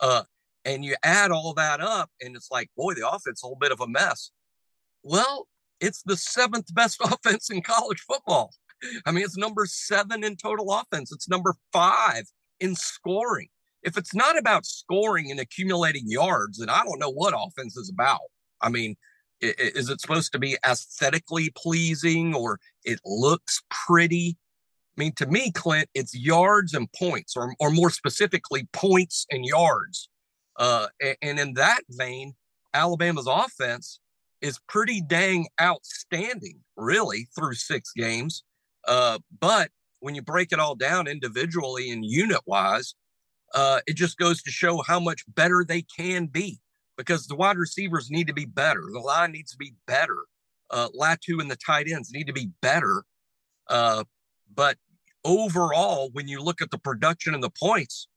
Uh, 0.00 0.22
and 0.64 0.84
you 0.84 0.94
add 1.02 1.30
all 1.30 1.52
that 1.54 1.80
up, 1.80 2.10
and 2.22 2.34
it's 2.34 2.50
like, 2.50 2.70
boy, 2.76 2.94
the 2.94 3.06
offense 3.06 3.42
a 3.42 3.46
little 3.46 3.58
bit 3.58 3.72
of 3.72 3.80
a 3.80 3.86
mess. 3.86 4.30
Well, 5.02 5.48
it's 5.80 6.02
the 6.02 6.16
seventh 6.16 6.74
best 6.74 6.98
offense 7.04 7.50
in 7.50 7.60
college 7.60 8.00
football. 8.00 8.54
I 9.04 9.10
mean, 9.10 9.24
it's 9.24 9.36
number 9.36 9.66
seven 9.66 10.24
in 10.24 10.36
total 10.36 10.72
offense. 10.72 11.12
It's 11.12 11.28
number 11.28 11.54
five 11.72 12.24
in 12.60 12.74
scoring 12.74 13.48
if 13.86 13.96
it's 13.96 14.14
not 14.14 14.36
about 14.36 14.66
scoring 14.66 15.30
and 15.30 15.38
accumulating 15.38 16.10
yards, 16.10 16.58
then 16.58 16.68
I 16.68 16.82
don't 16.84 16.98
know 16.98 17.10
what 17.10 17.34
offense 17.36 17.76
is 17.76 17.88
about. 17.88 18.20
I 18.60 18.68
mean, 18.68 18.96
is 19.40 19.88
it 19.88 20.00
supposed 20.00 20.32
to 20.32 20.40
be 20.40 20.58
aesthetically 20.66 21.52
pleasing 21.56 22.34
or 22.34 22.58
it 22.84 22.98
looks 23.04 23.62
pretty? 23.70 24.36
I 24.98 25.00
mean, 25.00 25.12
to 25.16 25.26
me, 25.26 25.52
Clint, 25.52 25.88
it's 25.94 26.14
yards 26.14 26.74
and 26.74 26.90
points, 26.92 27.36
or, 27.36 27.54
or 27.60 27.70
more 27.70 27.90
specifically, 27.90 28.68
points 28.72 29.24
and 29.30 29.44
yards. 29.44 30.08
Uh, 30.58 30.88
and 31.22 31.38
in 31.38 31.54
that 31.54 31.82
vein, 31.90 32.34
Alabama's 32.74 33.28
offense 33.30 34.00
is 34.40 34.58
pretty 34.68 35.00
dang 35.00 35.46
outstanding, 35.60 36.58
really, 36.76 37.28
through 37.36 37.54
six 37.54 37.92
games. 37.94 38.42
Uh, 38.88 39.18
but 39.38 39.70
when 40.00 40.14
you 40.14 40.22
break 40.22 40.50
it 40.50 40.58
all 40.58 40.74
down 40.74 41.06
individually 41.06 41.90
and 41.90 42.04
unit 42.04 42.40
wise, 42.46 42.94
uh, 43.56 43.80
it 43.86 43.96
just 43.96 44.18
goes 44.18 44.42
to 44.42 44.50
show 44.50 44.82
how 44.86 45.00
much 45.00 45.24
better 45.34 45.64
they 45.66 45.80
can 45.80 46.26
be 46.26 46.60
because 46.98 47.26
the 47.26 47.34
wide 47.34 47.56
receivers 47.56 48.10
need 48.10 48.26
to 48.26 48.34
be 48.34 48.44
better. 48.44 48.82
The 48.92 49.00
line 49.00 49.32
needs 49.32 49.52
to 49.52 49.56
be 49.56 49.72
better. 49.86 50.18
Uh, 50.70 50.88
Latu 50.90 51.40
and 51.40 51.50
the 51.50 51.56
tight 51.56 51.88
ends 51.90 52.12
need 52.12 52.26
to 52.26 52.34
be 52.34 52.50
better. 52.60 53.04
Uh, 53.68 54.04
but 54.54 54.76
overall, 55.24 56.10
when 56.12 56.28
you 56.28 56.42
look 56.42 56.60
at 56.60 56.70
the 56.70 56.78
production 56.78 57.32
and 57.32 57.42
the 57.42 57.50
points, 57.50 58.08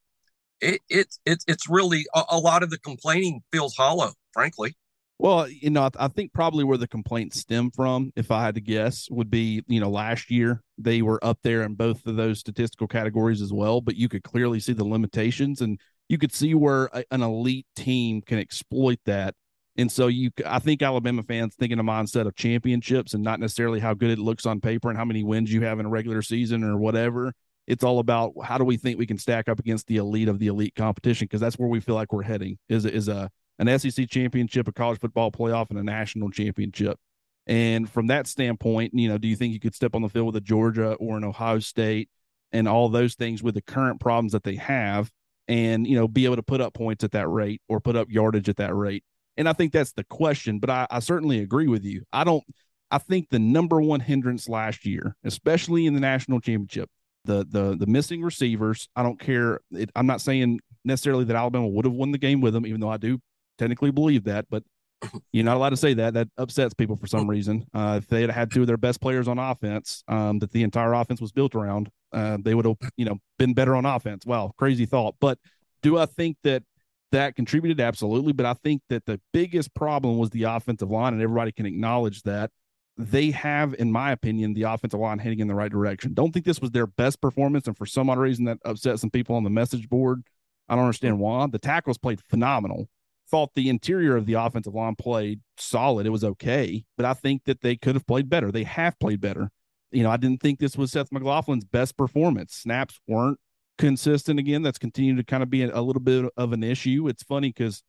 it, 0.60 0.82
it, 0.90 1.16
it 1.24 1.42
it's 1.48 1.70
really 1.70 2.04
a, 2.14 2.22
a 2.28 2.38
lot 2.38 2.62
of 2.62 2.68
the 2.68 2.78
complaining 2.78 3.40
feels 3.50 3.74
hollow, 3.74 4.12
frankly. 4.34 4.76
Well, 5.20 5.50
you 5.50 5.68
know, 5.68 5.90
I, 5.98 6.08
think 6.08 6.32
probably 6.32 6.64
where 6.64 6.78
the 6.78 6.88
complaints 6.88 7.40
stem 7.40 7.70
from, 7.72 8.10
if 8.16 8.30
I 8.30 8.42
had 8.42 8.54
to 8.54 8.62
guess, 8.62 9.06
would 9.10 9.30
be, 9.30 9.62
you 9.66 9.78
know, 9.78 9.90
last 9.90 10.30
year 10.30 10.62
they 10.78 11.02
were 11.02 11.22
up 11.22 11.38
there 11.42 11.62
in 11.62 11.74
both 11.74 12.06
of 12.06 12.16
those 12.16 12.38
statistical 12.40 12.88
categories 12.88 13.42
as 13.42 13.52
well, 13.52 13.82
but 13.82 13.96
you 13.96 14.08
could 14.08 14.24
clearly 14.24 14.60
see 14.60 14.72
the 14.72 14.82
limitations 14.82 15.60
and 15.60 15.78
you 16.08 16.16
could 16.16 16.32
see 16.32 16.54
where 16.54 16.86
a, 16.94 17.04
an 17.10 17.20
elite 17.20 17.66
team 17.76 18.22
can 18.22 18.38
exploit 18.38 18.98
that. 19.04 19.34
And 19.76 19.92
so 19.92 20.06
you, 20.06 20.30
I 20.46 20.58
think 20.58 20.80
Alabama 20.80 21.22
fans 21.22 21.54
think 21.54 21.70
in 21.70 21.78
a 21.78 21.84
mindset 21.84 22.26
of 22.26 22.34
championships 22.34 23.12
and 23.12 23.22
not 23.22 23.40
necessarily 23.40 23.78
how 23.78 23.92
good 23.92 24.12
it 24.12 24.18
looks 24.18 24.46
on 24.46 24.58
paper 24.62 24.88
and 24.88 24.96
how 24.96 25.04
many 25.04 25.22
wins 25.22 25.52
you 25.52 25.60
have 25.64 25.80
in 25.80 25.84
a 25.84 25.90
regular 25.90 26.22
season 26.22 26.64
or 26.64 26.78
whatever. 26.78 27.34
It's 27.66 27.84
all 27.84 27.98
about 27.98 28.32
how 28.42 28.56
do 28.56 28.64
we 28.64 28.78
think 28.78 28.98
we 28.98 29.06
can 29.06 29.18
stack 29.18 29.50
up 29.50 29.58
against 29.58 29.86
the 29.86 29.98
elite 29.98 30.28
of 30.28 30.38
the 30.38 30.46
elite 30.46 30.76
competition 30.76 31.26
because 31.26 31.42
that's 31.42 31.58
where 31.58 31.68
we 31.68 31.80
feel 31.80 31.94
like 31.94 32.10
we're 32.10 32.22
heading 32.22 32.56
is 32.70 32.86
is 32.86 33.08
a 33.08 33.30
an 33.60 33.78
SEC 33.78 34.08
championship, 34.08 34.66
a 34.66 34.72
college 34.72 34.98
football 34.98 35.30
playoff, 35.30 35.70
and 35.70 35.78
a 35.78 35.84
national 35.84 36.30
championship. 36.30 36.98
And 37.46 37.88
from 37.88 38.06
that 38.06 38.26
standpoint, 38.26 38.92
you 38.94 39.08
know, 39.08 39.18
do 39.18 39.28
you 39.28 39.36
think 39.36 39.52
you 39.52 39.60
could 39.60 39.74
step 39.74 39.94
on 39.94 40.02
the 40.02 40.08
field 40.08 40.26
with 40.26 40.36
a 40.36 40.40
Georgia 40.40 40.94
or 40.94 41.16
an 41.16 41.24
Ohio 41.24 41.58
State 41.58 42.08
and 42.52 42.66
all 42.66 42.88
those 42.88 43.14
things 43.14 43.42
with 43.42 43.54
the 43.54 43.62
current 43.62 44.00
problems 44.00 44.32
that 44.32 44.44
they 44.44 44.56
have 44.56 45.10
and, 45.46 45.86
you 45.86 45.94
know, 45.94 46.08
be 46.08 46.24
able 46.24 46.36
to 46.36 46.42
put 46.42 46.60
up 46.60 46.74
points 46.74 47.04
at 47.04 47.12
that 47.12 47.28
rate 47.28 47.60
or 47.68 47.80
put 47.80 47.96
up 47.96 48.08
yardage 48.10 48.48
at 48.48 48.56
that 48.56 48.74
rate? 48.74 49.04
And 49.36 49.48
I 49.48 49.52
think 49.52 49.72
that's 49.72 49.92
the 49.92 50.04
question, 50.04 50.58
but 50.58 50.70
I, 50.70 50.86
I 50.90 51.00
certainly 51.00 51.40
agree 51.40 51.68
with 51.68 51.84
you. 51.84 52.02
I 52.12 52.24
don't, 52.24 52.44
I 52.90 52.98
think 52.98 53.28
the 53.28 53.38
number 53.38 53.80
one 53.80 54.00
hindrance 54.00 54.48
last 54.48 54.86
year, 54.86 55.16
especially 55.22 55.86
in 55.86 55.94
the 55.94 56.00
national 56.00 56.40
championship, 56.40 56.88
the 57.26 57.46
the 57.48 57.76
the 57.76 57.86
missing 57.86 58.22
receivers. 58.22 58.88
I 58.96 59.02
don't 59.02 59.20
care. 59.20 59.60
It, 59.72 59.90
I'm 59.94 60.06
not 60.06 60.22
saying 60.22 60.60
necessarily 60.84 61.24
that 61.24 61.36
Alabama 61.36 61.68
would 61.68 61.84
have 61.84 61.94
won 61.94 62.12
the 62.12 62.18
game 62.18 62.40
with 62.40 62.54
them, 62.54 62.66
even 62.66 62.80
though 62.80 62.88
I 62.88 62.96
do 62.96 63.20
technically 63.60 63.90
believe 63.90 64.24
that. 64.24 64.46
But 64.50 64.64
you're 65.32 65.44
not 65.44 65.56
allowed 65.56 65.70
to 65.70 65.76
say 65.76 65.94
that. 65.94 66.14
That 66.14 66.28
upsets 66.36 66.74
people 66.74 66.96
for 66.96 67.06
some 67.06 67.28
reason. 67.28 67.66
Uh, 67.72 68.00
if 68.02 68.08
they 68.08 68.22
had 68.22 68.30
had 68.30 68.50
two 68.50 68.62
of 68.62 68.66
their 68.66 68.76
best 68.76 69.00
players 69.00 69.28
on 69.28 69.38
offense, 69.38 70.02
um, 70.08 70.38
that 70.40 70.50
the 70.52 70.62
entire 70.62 70.92
offense 70.94 71.20
was 71.20 71.32
built 71.32 71.54
around, 71.54 71.90
uh, 72.12 72.38
they 72.40 72.54
would 72.54 72.66
have, 72.66 72.76
you 72.96 73.04
know, 73.04 73.18
been 73.38 73.54
better 73.54 73.74
on 73.76 73.86
offense. 73.86 74.26
Well, 74.26 74.54
crazy 74.58 74.86
thought. 74.86 75.14
But 75.20 75.38
do 75.82 75.98
I 75.98 76.06
think 76.06 76.36
that 76.44 76.62
that 77.12 77.36
contributed? 77.36 77.80
Absolutely. 77.80 78.32
But 78.32 78.46
I 78.46 78.54
think 78.54 78.82
that 78.88 79.06
the 79.06 79.20
biggest 79.32 79.74
problem 79.74 80.18
was 80.18 80.30
the 80.30 80.44
offensive 80.44 80.90
line, 80.90 81.12
and 81.12 81.22
everybody 81.22 81.52
can 81.52 81.66
acknowledge 81.66 82.22
that 82.22 82.50
they 82.98 83.30
have, 83.30 83.74
in 83.78 83.90
my 83.90 84.12
opinion, 84.12 84.52
the 84.52 84.64
offensive 84.64 85.00
line 85.00 85.18
heading 85.18 85.40
in 85.40 85.48
the 85.48 85.54
right 85.54 85.70
direction. 85.70 86.12
Don't 86.12 86.32
think 86.32 86.44
this 86.44 86.60
was 86.60 86.72
their 86.72 86.86
best 86.86 87.20
performance, 87.20 87.66
and 87.66 87.76
for 87.76 87.86
some 87.86 88.10
odd 88.10 88.18
reason 88.18 88.44
that 88.44 88.58
upset 88.64 88.98
some 88.98 89.10
people 89.10 89.36
on 89.36 89.44
the 89.44 89.50
message 89.50 89.88
board. 89.88 90.22
I 90.68 90.74
don't 90.74 90.84
understand 90.84 91.18
why. 91.18 91.46
The 91.46 91.58
tackles 91.58 91.98
played 91.98 92.20
phenomenal. 92.28 92.88
Thought 93.30 93.54
the 93.54 93.68
interior 93.68 94.16
of 94.16 94.26
the 94.26 94.34
offensive 94.34 94.74
line 94.74 94.96
played 94.96 95.40
solid. 95.56 96.06
It 96.06 96.10
was 96.10 96.24
okay, 96.24 96.84
but 96.96 97.06
I 97.06 97.14
think 97.14 97.44
that 97.44 97.60
they 97.60 97.76
could 97.76 97.94
have 97.94 98.06
played 98.06 98.28
better. 98.28 98.50
They 98.50 98.64
have 98.64 98.98
played 98.98 99.20
better. 99.20 99.50
You 99.92 100.02
know, 100.02 100.10
I 100.10 100.16
didn't 100.16 100.40
think 100.40 100.58
this 100.58 100.76
was 100.76 100.92
Seth 100.92 101.10
McLaughlin's 101.10 101.64
best 101.64 101.96
performance. 101.96 102.54
Snaps 102.54 102.98
weren't 103.06 103.38
consistent 103.78 104.38
again. 104.38 104.62
That's 104.62 104.78
continued 104.78 105.18
to 105.18 105.24
kind 105.24 105.42
of 105.42 105.50
be 105.50 105.62
a, 105.62 105.80
little 105.80 106.02
bit 106.02 106.30
of 106.36 106.52
an 106.52 106.62
issue. 106.62 107.08
It's 107.08 107.22
funny 107.22 107.48
because 107.48 107.82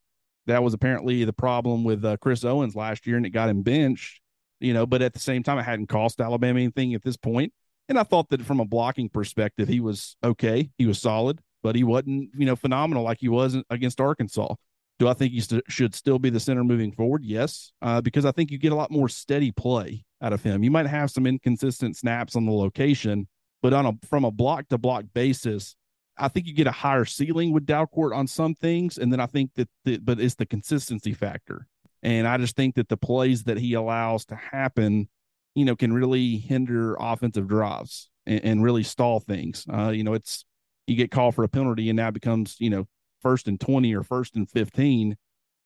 that 0.48 0.64
was 0.64 0.74
apparently 0.74 1.24
the 1.24 1.34
problem 1.34 1.84
with 1.84 2.04
uh, 2.04 2.18
Chris 2.18 2.44
Owens 2.44 2.76
last 2.76 3.06
year, 3.06 3.18
and 3.18 3.26
it 3.26 3.32
got 3.32 3.50
him 3.50 3.62
benched 3.62 4.22
you 4.62 4.74
know, 4.74 4.86
but 4.86 5.02
at 5.02 5.14
the 5.14 5.20
same 5.20 5.44
time, 5.44 5.58
it 5.58 5.64
hadn't 5.64 5.88
cost 5.88 6.22
Alabama 6.22 6.60
anything 6.60 6.94
at 6.94 7.02
this 7.02 7.18
point. 7.18 7.52
And 7.90 8.00
I 8.00 8.04
thought 8.04 8.30
that 8.30 8.44
from 8.44 8.60
a 8.60 8.66
blocking 8.66 9.10
perspective, 9.10 9.68
he 9.68 9.82
was 9.82 10.16
okay. 10.24 10.70
He 10.78 10.86
was 10.86 11.02
solid, 11.02 11.42
but 11.64 11.76
he 11.76 11.84
wasn't, 11.84 12.30
you 12.38 12.46
know, 12.46 12.56
phenomenal 12.56 13.04
like 13.04 13.18
he 13.20 13.28
was 13.28 13.58
against 13.70 14.00
Arkansas. 14.00 14.54
Do 15.02 15.08
I 15.08 15.14
think 15.14 15.34
he 15.34 15.42
st- 15.42 15.64
should 15.68 15.96
still 15.96 16.20
be 16.20 16.30
the 16.30 16.40
center 16.40 16.64
moving 16.64 16.92
forward? 16.92 17.24
Yes, 17.26 17.72
uh, 17.82 18.02
because 18.02 18.24
I 18.24 18.32
think 18.32 18.52
you 18.52 18.60
get 18.60 18.72
a 18.72 18.76
lot 18.76 18.92
more 18.92 19.10
steady 19.10 19.52
play 19.52 20.06
out 20.22 20.32
of 20.32 20.44
him. 20.44 20.64
You 20.64 20.70
might 20.70 20.86
have 20.86 21.10
some 21.10 21.26
inconsistent 21.26 21.98
snaps 21.98 22.36
on 22.36 22.46
the 22.46 22.52
location, 22.52 23.28
but 23.64 23.74
on 23.74 23.88
a 23.88 23.94
from 24.08 24.26
a 24.26 24.30
block 24.30 24.68
to 24.68 24.78
block 24.78 25.06
basis, 25.12 25.76
I 26.20 26.28
think 26.28 26.46
you 26.46 26.54
get 26.54 26.68
a 26.68 26.72
higher 26.72 27.06
ceiling 27.06 27.52
with 27.52 27.66
Dalcourt 27.66 28.16
on 28.16 28.28
some 28.28 28.54
things, 28.54 29.00
and 29.00 29.12
then 29.12 29.20
I 29.20 29.26
think 29.26 29.56
that, 29.56 29.70
the, 29.86 29.98
but 29.98 30.20
it's 30.20 30.36
the 30.36 30.46
consistency 30.46 31.16
factor. 31.16 31.66
And 32.04 32.28
I 32.28 32.38
just 32.38 32.56
think 32.56 32.76
that 32.76 32.88
the 32.88 32.96
plays 32.96 33.46
that 33.46 33.58
he 33.58 33.74
allows 33.74 34.26
to 34.26 34.36
happen, 34.36 35.10
you 35.56 35.66
know, 35.66 35.76
can 35.76 35.94
really 35.94 36.38
hinder 36.38 36.96
offensive 37.00 37.48
drives 37.48 38.12
and, 38.28 38.46
and 38.46 38.64
really 38.64 38.84
stall 38.84 39.20
things. 39.20 39.66
Uh, 39.68 39.90
you 39.90 40.04
know, 40.04 40.14
it's 40.14 40.46
you 40.86 40.96
get 40.96 41.10
called 41.10 41.34
for 41.34 41.44
a 41.44 41.50
penalty 41.50 41.90
and 41.90 41.98
now 41.98 42.12
becomes, 42.12 42.56
you 42.60 42.70
know, 42.70 42.86
first 43.22 43.48
and 43.48 43.60
20 43.60 43.94
or 43.96 44.04
first 44.04 44.36
and 44.36 44.50
15. 44.50 45.18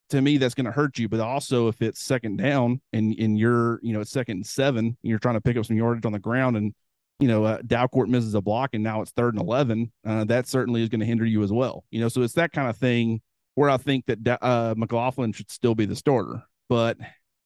To 0.09 0.21
me, 0.21 0.37
that's 0.37 0.53
going 0.53 0.65
to 0.65 0.71
hurt 0.71 0.99
you. 0.99 1.09
But 1.09 1.19
also, 1.19 1.67
if 1.67 1.81
it's 1.81 1.99
second 1.99 2.37
down 2.37 2.81
and, 2.93 3.15
and 3.17 3.39
you're, 3.39 3.79
you 3.81 3.93
know, 3.93 4.01
it's 4.01 4.11
second 4.11 4.37
and 4.37 4.45
seven, 4.45 4.85
and 4.85 4.97
you're 5.01 5.19
trying 5.19 5.35
to 5.35 5.41
pick 5.41 5.57
up 5.57 5.65
some 5.65 5.77
yardage 5.77 6.05
on 6.05 6.11
the 6.11 6.19
ground 6.19 6.57
and, 6.57 6.73
you 7.19 7.27
know, 7.27 7.43
uh, 7.43 7.61
Dalcourt 7.61 8.07
misses 8.07 8.35
a 8.35 8.41
block 8.41 8.71
and 8.73 8.83
now 8.83 9.01
it's 9.01 9.11
third 9.11 9.33
and 9.33 9.41
11, 9.41 9.91
uh, 10.05 10.25
that 10.25 10.47
certainly 10.47 10.83
is 10.83 10.89
going 10.89 10.99
to 10.99 11.05
hinder 11.05 11.25
you 11.25 11.41
as 11.41 11.51
well. 11.51 11.85
You 11.89 12.01
know, 12.01 12.09
so 12.09 12.21
it's 12.21 12.33
that 12.33 12.51
kind 12.51 12.69
of 12.69 12.77
thing 12.77 13.21
where 13.55 13.69
I 13.69 13.77
think 13.77 14.05
that 14.05 14.43
uh, 14.43 14.75
McLaughlin 14.77 15.31
should 15.31 15.49
still 15.49 15.75
be 15.75 15.85
the 15.85 15.95
starter. 15.95 16.43
But 16.69 16.97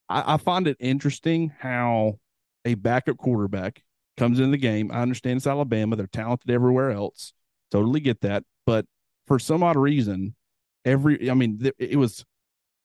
I, 0.10 0.34
I 0.34 0.38
find 0.38 0.68
it 0.68 0.78
interesting 0.80 1.54
how 1.60 2.20
a 2.66 2.74
backup 2.74 3.18
quarterback 3.18 3.84
comes 4.18 4.40
in 4.40 4.52
the 4.52 4.58
game. 4.58 4.92
I 4.92 5.02
understand 5.02 5.38
it's 5.38 5.48
Alabama; 5.48 5.96
they're 5.96 6.08
talented 6.08 6.52
everywhere 6.52 6.92
else. 6.92 7.34
Totally 7.72 8.00
get 8.00 8.22
that, 8.22 8.44
but 8.66 8.86
for 9.30 9.40
some 9.40 9.62
odd 9.62 9.78
reason, 9.78 10.36
every 10.84 11.30
I 11.30 11.36
mean, 11.36 11.72
it 11.78 11.98
was 11.98 12.26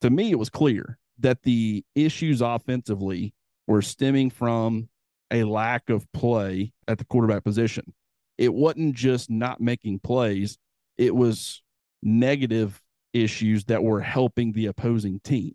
to 0.03 0.11
me 0.11 0.31
it 0.31 0.39
was 0.39 0.51
clear 0.51 0.99
that 1.19 1.43
the 1.43 1.83
issues 1.95 2.43
offensively 2.43 3.33
were 3.67 3.81
stemming 3.81 4.29
from 4.31 4.91
a 5.31 5.43
lack 5.45 5.89
of 5.89 6.07
play 6.13 6.73
at 6.87 6.99
the 6.99 7.05
quarterback 7.07 7.45
position. 7.45 7.95
It 8.37 8.53
wasn't 8.53 8.95
just 8.95 9.31
not 9.31 9.61
making 9.61 10.01
plays; 10.01 10.59
it 10.99 11.17
was 11.17 11.63
negative 12.03 12.81
issues 13.15 13.65
that 13.65 13.83
were 13.83 14.01
helping 14.01 14.53
the 14.53 14.67
opposing 14.67 15.21
team. 15.21 15.55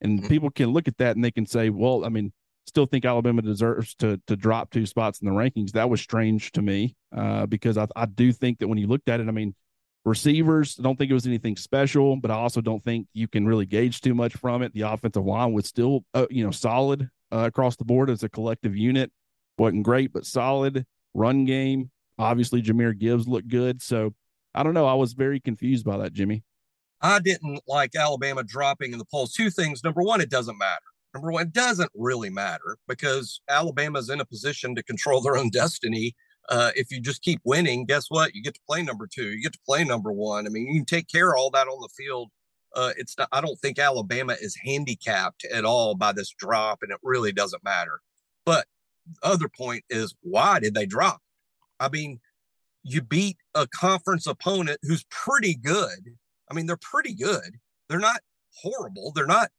And 0.00 0.20
mm-hmm. 0.20 0.28
people 0.28 0.50
can 0.50 0.70
look 0.70 0.88
at 0.88 0.96
that 0.96 1.14
and 1.14 1.22
they 1.22 1.30
can 1.30 1.44
say, 1.44 1.68
well, 1.68 2.06
I 2.06 2.08
mean, 2.08 2.32
still 2.66 2.86
think 2.86 3.04
Alabama 3.04 3.42
deserves 3.42 3.94
to 3.96 4.18
to 4.28 4.34
drop 4.34 4.70
two 4.70 4.86
spots 4.86 5.20
in 5.20 5.26
the 5.26 5.34
rankings. 5.34 5.72
That 5.72 5.90
was 5.90 6.00
strange 6.00 6.52
to 6.52 6.62
me 6.62 6.96
uh, 7.14 7.44
because 7.44 7.76
I, 7.76 7.86
I 7.94 8.06
do 8.06 8.32
think 8.32 8.60
that 8.60 8.68
when 8.68 8.78
you 8.78 8.86
looked 8.86 9.10
at 9.10 9.20
it, 9.20 9.28
I 9.28 9.32
mean, 9.32 9.54
receivers, 10.04 10.74
don't 10.74 10.96
think 10.96 11.10
it 11.10 11.14
was 11.14 11.26
anything 11.26 11.56
special, 11.56 12.16
but 12.16 12.30
I 12.30 12.34
also 12.34 12.60
don't 12.60 12.82
think 12.82 13.06
you 13.12 13.28
can 13.28 13.46
really 13.46 13.66
gauge 13.66 14.00
too 14.00 14.14
much 14.14 14.34
from 14.34 14.62
it. 14.62 14.72
The 14.74 14.82
offensive 14.82 15.24
line 15.24 15.52
was 15.52 15.66
still, 15.66 16.04
uh, 16.14 16.26
you 16.30 16.44
know, 16.44 16.50
solid 16.50 17.08
uh, 17.32 17.44
across 17.46 17.76
the 17.76 17.84
board 17.84 18.10
as 18.10 18.22
a 18.22 18.28
collective 18.28 18.76
unit. 18.76 19.12
wasn't 19.58 19.84
great, 19.84 20.12
but 20.12 20.26
solid. 20.26 20.84
Run 21.14 21.44
game, 21.44 21.90
obviously, 22.18 22.62
Jahmyr 22.62 22.98
Gibbs 22.98 23.28
looked 23.28 23.48
good. 23.48 23.82
So 23.82 24.14
I 24.54 24.62
don't 24.62 24.74
know. 24.74 24.86
I 24.86 24.94
was 24.94 25.12
very 25.12 25.40
confused 25.40 25.84
by 25.84 25.98
that, 25.98 26.12
Jimmy. 26.12 26.42
I 27.00 27.18
didn't 27.18 27.60
like 27.66 27.96
Alabama 27.96 28.44
dropping 28.44 28.92
in 28.92 28.98
the 28.98 29.04
polls. 29.04 29.32
Two 29.32 29.50
things. 29.50 29.82
Number 29.82 30.02
one, 30.02 30.20
it 30.20 30.30
doesn't 30.30 30.56
matter. 30.56 30.80
Number 31.14 31.32
one, 31.32 31.42
it 31.42 31.52
doesn't 31.52 31.90
really 31.94 32.30
matter 32.30 32.78
because 32.88 33.40
Alabama's 33.48 34.08
in 34.08 34.20
a 34.20 34.24
position 34.24 34.74
to 34.74 34.82
control 34.82 35.20
their 35.20 35.36
own 35.36 35.50
destiny. 35.50 36.14
Uh, 36.48 36.70
if 36.74 36.90
you 36.90 37.00
just 37.00 37.22
keep 37.22 37.40
winning, 37.44 37.86
guess 37.86 38.06
what? 38.08 38.34
You 38.34 38.42
get 38.42 38.54
to 38.54 38.60
play 38.68 38.82
number 38.82 39.06
two. 39.06 39.30
You 39.30 39.42
get 39.42 39.52
to 39.52 39.58
play 39.66 39.84
number 39.84 40.12
one. 40.12 40.46
I 40.46 40.50
mean, 40.50 40.66
you 40.66 40.80
can 40.80 40.84
take 40.84 41.08
care 41.08 41.32
of 41.32 41.38
all 41.38 41.50
that 41.50 41.68
on 41.68 41.80
the 41.80 41.88
field. 41.96 42.30
Uh, 42.74 42.92
it's 42.96 43.16
not, 43.18 43.28
I 43.32 43.40
don't 43.40 43.58
think 43.60 43.78
Alabama 43.78 44.36
is 44.40 44.56
handicapped 44.64 45.44
at 45.44 45.64
all 45.64 45.94
by 45.94 46.12
this 46.12 46.34
drop, 46.36 46.80
and 46.82 46.90
it 46.90 46.98
really 47.02 47.32
doesn't 47.32 47.62
matter. 47.62 48.00
But 48.44 48.66
other 49.22 49.48
point 49.48 49.84
is 49.90 50.14
why 50.22 50.58
did 50.58 50.74
they 50.74 50.86
drop? 50.86 51.20
I 51.78 51.88
mean, 51.88 52.20
you 52.82 53.02
beat 53.02 53.36
a 53.54 53.66
conference 53.68 54.26
opponent 54.26 54.78
who's 54.82 55.04
pretty 55.10 55.54
good 55.54 56.16
I 56.52 56.54
mean, 56.54 56.66
they're 56.66 56.76
pretty 56.76 57.14
good. 57.14 57.58
They're 57.88 57.98
not 57.98 58.20
horrible. 58.62 59.12
They're 59.14 59.26
not, 59.26 59.50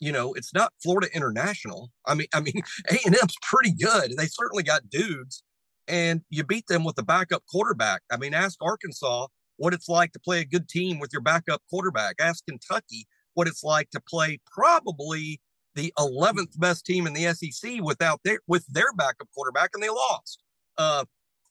you 0.00 0.10
know, 0.10 0.34
it's 0.34 0.52
not 0.52 0.72
Florida 0.82 1.06
International. 1.14 1.90
I 2.04 2.14
mean, 2.14 2.26
I 2.34 2.40
mean, 2.40 2.60
A 2.90 2.98
and 3.06 3.14
M's 3.14 3.36
pretty 3.42 3.72
good. 3.72 4.16
They 4.16 4.26
certainly 4.26 4.64
got 4.64 4.90
dudes, 4.90 5.44
and 5.90 6.22
you 6.30 6.44
beat 6.44 6.66
them 6.68 6.84
with 6.84 6.96
the 6.96 7.02
backup 7.02 7.44
quarterback. 7.46 8.02
I 8.10 8.16
mean, 8.16 8.32
ask 8.32 8.56
Arkansas 8.62 9.26
what 9.56 9.74
it's 9.74 9.88
like 9.88 10.12
to 10.12 10.20
play 10.20 10.40
a 10.40 10.44
good 10.44 10.68
team 10.68 10.98
with 10.98 11.12
your 11.12 11.20
backup 11.20 11.60
quarterback. 11.68 12.16
Ask 12.20 12.46
Kentucky 12.46 13.06
what 13.34 13.48
it's 13.48 13.64
like 13.64 13.90
to 13.90 14.00
play 14.00 14.38
probably 14.50 15.40
the 15.74 15.92
11th 15.98 16.58
best 16.58 16.86
team 16.86 17.06
in 17.06 17.12
the 17.12 17.32
SEC 17.34 17.80
without 17.82 18.20
their 18.24 18.40
with 18.46 18.64
their 18.68 18.92
backup 18.92 19.28
quarterback, 19.34 19.70
and 19.74 19.82
they 19.82 19.90
lost. 19.90 20.42
Uh, 20.78 21.04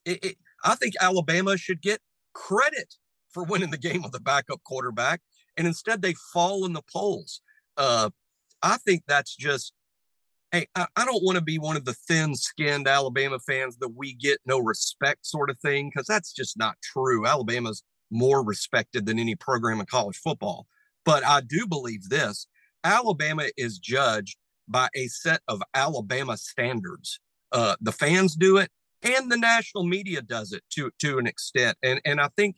it, 0.04 0.24
it, 0.24 0.36
I 0.64 0.74
think 0.74 0.94
Alabama 1.00 1.56
should 1.56 1.82
get 1.82 2.00
credit 2.32 2.94
for 3.30 3.44
winning 3.44 3.70
the 3.70 3.78
game 3.78 4.02
with 4.02 4.14
a 4.14 4.20
backup 4.20 4.62
quarterback, 4.64 5.20
and 5.56 5.66
instead 5.66 6.02
they 6.02 6.14
fall 6.32 6.64
in 6.64 6.72
the 6.72 6.82
polls. 6.92 7.42
Uh, 7.76 8.10
I 8.62 8.76
think 8.78 9.04
that's 9.06 9.34
just, 9.34 9.72
hey, 10.52 10.66
I, 10.74 10.86
I 10.96 11.04
don't 11.04 11.22
want 11.22 11.36
to 11.36 11.44
be 11.44 11.58
one 11.58 11.76
of 11.76 11.84
the 11.84 11.92
thin-skinned 11.92 12.88
Alabama 12.88 13.38
fans 13.38 13.76
that 13.78 13.94
we 13.96 14.14
get 14.14 14.38
no 14.46 14.58
respect 14.58 15.26
sort 15.26 15.50
of 15.50 15.58
thing 15.60 15.90
because 15.90 16.06
that's 16.06 16.32
just 16.32 16.58
not 16.58 16.76
true. 16.82 17.26
Alabama's 17.26 17.82
more 18.10 18.44
respected 18.44 19.06
than 19.06 19.18
any 19.18 19.36
program 19.36 19.80
in 19.80 19.86
college 19.86 20.16
football, 20.16 20.66
but 21.04 21.24
I 21.24 21.40
do 21.40 21.66
believe 21.66 22.08
this: 22.08 22.46
Alabama 22.82 23.44
is 23.56 23.78
judged 23.78 24.36
by 24.66 24.88
a 24.94 25.06
set 25.08 25.40
of 25.48 25.62
Alabama 25.74 26.36
standards. 26.36 27.20
Uh, 27.52 27.76
the 27.80 27.92
fans 27.92 28.34
do 28.34 28.56
it, 28.56 28.70
and 29.02 29.30
the 29.30 29.36
national 29.36 29.84
media 29.84 30.22
does 30.22 30.52
it 30.52 30.62
to 30.70 30.90
to 30.98 31.18
an 31.18 31.26
extent. 31.26 31.76
And 31.82 32.00
and 32.04 32.20
I 32.20 32.28
think 32.36 32.56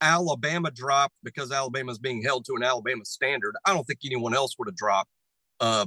Alabama 0.00 0.70
dropped 0.70 1.14
because 1.22 1.50
Alabama 1.50 1.90
is 1.92 1.98
being 1.98 2.22
held 2.22 2.44
to 2.46 2.54
an 2.54 2.62
Alabama 2.62 3.04
standard. 3.04 3.54
I 3.64 3.72
don't 3.72 3.84
think 3.86 4.00
anyone 4.04 4.34
else 4.34 4.56
would 4.58 4.68
have 4.68 4.76
dropped. 4.76 5.10
Uh, 5.58 5.86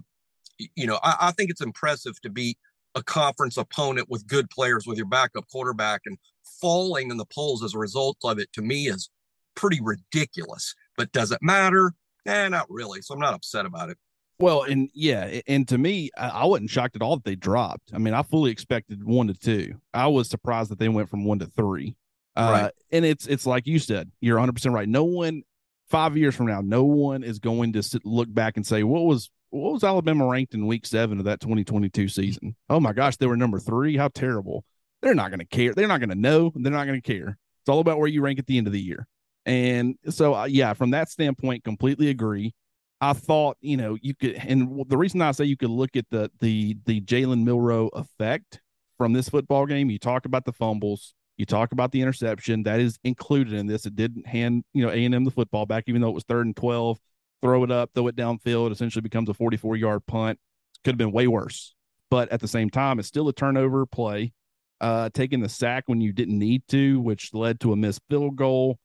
you 0.76 0.88
know, 0.88 1.00
I, 1.04 1.16
I, 1.22 1.32
think 1.32 1.50
it's 1.50 1.62
impressive 1.62 2.20
to 2.22 2.30
beat 2.30 2.58
a 2.96 3.04
conference 3.04 3.58
opponent 3.58 4.10
with 4.10 4.28
good 4.28 4.50
players 4.50 4.86
with 4.86 4.98
your 4.98 5.08
backup 5.08 5.48
quarterback 5.50 6.02
and 6.06 6.18
falling 6.62 7.12
in 7.12 7.18
the 7.18 7.26
polls 7.26 7.64
as 7.64 7.74
a 7.74 7.78
result 7.78 8.18
of 8.24 8.40
it 8.40 8.52
to 8.54 8.62
me 8.62 8.88
is 8.88 9.10
pretty 9.56 9.80
ridiculous. 9.82 10.76
But 10.98 11.12
does 11.12 11.32
it 11.32 11.40
matter? 11.42 11.94
Eh, 12.26 12.50
not 12.50 12.68
really. 12.70 13.02
So 13.02 13.14
I'm 13.14 13.20
not 13.20 13.34
upset 13.34 13.66
about 13.66 13.90
it. 13.90 13.98
Well, 14.40 14.64
and 14.64 14.90
yeah, 14.94 15.42
and 15.48 15.68
to 15.68 15.78
me, 15.78 16.12
I, 16.18 16.30
I 16.30 16.46
wasn't 16.46 16.70
shocked 16.70 16.96
at 16.96 17.02
all 17.02 17.18
that 17.18 17.26
they 17.26 17.36
dropped. 17.36 17.92
I 17.94 17.98
mean, 17.98 18.14
I 18.14 18.24
fully 18.24 18.52
expected 18.52 19.04
one 19.04 19.28
to 19.28 19.34
two. 19.34 19.76
I 19.94 20.08
was 20.08 20.30
surprised 20.30 20.72
that 20.72 20.80
they 20.80 20.88
went 20.88 21.10
from 21.10 21.26
one 21.26 21.40
to 21.40 21.48
three. 21.48 21.96
Uh, 22.38 22.62
right. 22.64 22.72
And 22.92 23.04
it's 23.04 23.28
it's 23.28 23.46
like 23.46 23.68
you 23.68 23.80
said, 23.80 24.12
you're 24.22 24.38
100 24.38 24.54
percent 24.54 24.74
right. 24.74 24.88
No 24.88 25.04
one 25.04 25.44
five 25.90 26.16
years 26.16 26.36
from 26.36 26.46
now, 26.46 26.62
no 26.62 26.84
one 26.84 27.24
is 27.24 27.40
going 27.40 27.74
to 27.74 27.84
sit, 27.84 28.06
look 28.06 28.32
back 28.34 28.56
and 28.56 28.66
say 28.66 28.84
what 28.84 29.06
was 29.06 29.30
what 29.52 29.74
was 29.74 29.84
Alabama 29.84 30.28
ranked 30.28 30.54
in 30.54 30.68
Week 30.68 30.86
Seven 30.86 31.20
of 31.20 31.26
that 31.26 31.40
2022 31.40 32.08
season. 32.08 32.56
Oh 32.70 32.80
my 32.80 32.94
gosh, 32.94 33.18
they 33.18 33.28
were 33.28 33.38
number 33.38 33.60
three. 33.60 33.98
How 33.98 34.10
terrible! 34.10 34.64
They're 35.02 35.16
not 35.16 35.30
going 35.30 35.40
to 35.40 35.46
care. 35.46 35.74
They're 35.74 35.88
not 35.88 36.00
going 36.00 36.10
to 36.10 36.16
know. 36.16 36.52
They're 36.56 36.72
not 36.72 36.86
going 36.86 37.02
to 37.02 37.14
care. 37.14 37.38
It's 37.62 37.70
all 37.70 37.80
about 37.80 38.00
where 38.00 38.08
you 38.08 38.22
rank 38.22 38.40
at 38.40 38.48
the 38.48 38.58
end 38.58 38.68
of 38.68 38.74
the 38.74 38.82
year. 38.82 39.08
And 39.46 39.96
so, 40.10 40.36
uh, 40.36 40.46
yeah, 40.46 40.74
from 40.74 40.92
that 40.92 41.10
standpoint, 41.10 41.64
completely 41.64 42.10
agree. 42.10 42.54
I 43.02 43.14
thought, 43.14 43.58
you 43.62 43.78
know, 43.78 43.98
you 44.02 44.14
could, 44.14 44.36
and 44.36 44.86
the 44.90 44.98
reason 44.98 45.22
I 45.22 45.32
say 45.32 45.46
you 45.46 45.56
could 45.56 45.70
look 45.70 45.96
at 45.96 46.06
the 46.12 46.30
the 46.40 46.78
the 46.86 47.02
Jalen 47.02 47.44
Milroe 47.44 47.90
effect 47.94 48.60
from 48.98 49.14
this 49.14 49.30
football 49.30 49.66
game. 49.66 49.90
You 49.90 50.00
talk 50.00 50.26
about 50.26 50.44
the 50.46 50.52
fumbles, 50.52 51.14
you 51.38 51.46
talk 51.46 51.72
about 51.72 51.94
the 51.94 52.02
interception 52.02 52.64
that 52.64 52.82
is 52.82 53.00
included 53.06 53.54
in 53.54 53.66
this. 53.66 53.86
It 53.86 53.96
didn't 53.96 54.28
hand, 54.28 54.66
you 54.74 54.86
know, 54.86 54.92
A 54.92 55.06
and 55.06 55.16
M 55.16 55.24
the 55.24 55.32
football 55.32 55.66
back, 55.66 55.86
even 55.88 56.02
though 56.02 56.10
it 56.10 56.16
was 56.16 56.26
third 56.26 56.46
and 56.46 56.56
twelve. 56.56 57.00
Throw 57.42 57.64
it 57.64 57.72
up, 57.72 57.92
throw 57.94 58.08
it 58.08 58.16
downfield, 58.16 58.72
essentially 58.72 59.02
becomes 59.02 59.30
a 59.30 59.34
forty-four 59.34 59.76
yard 59.76 60.06
punt. 60.06 60.40
Could 60.84 60.94
have 60.94 60.98
been 60.98 61.12
way 61.12 61.28
worse, 61.28 61.76
but 62.10 62.30
at 62.32 62.40
the 62.42 62.48
same 62.48 62.70
time, 62.70 63.00
it's 63.00 63.08
still 63.08 63.28
a 63.28 63.34
turnover 63.34 63.86
play. 63.86 64.34
Uh, 64.82 65.10
taking 65.14 65.42
the 65.42 65.50
sack 65.50 65.84
when 65.88 66.00
you 66.00 66.14
didn't 66.14 66.40
need 66.40 66.64
to, 66.70 67.02
which 67.02 67.34
led 67.34 67.60
to 67.60 67.74
a 67.74 67.76
missed 67.76 68.02
field 68.10 68.38
goal. 68.38 68.80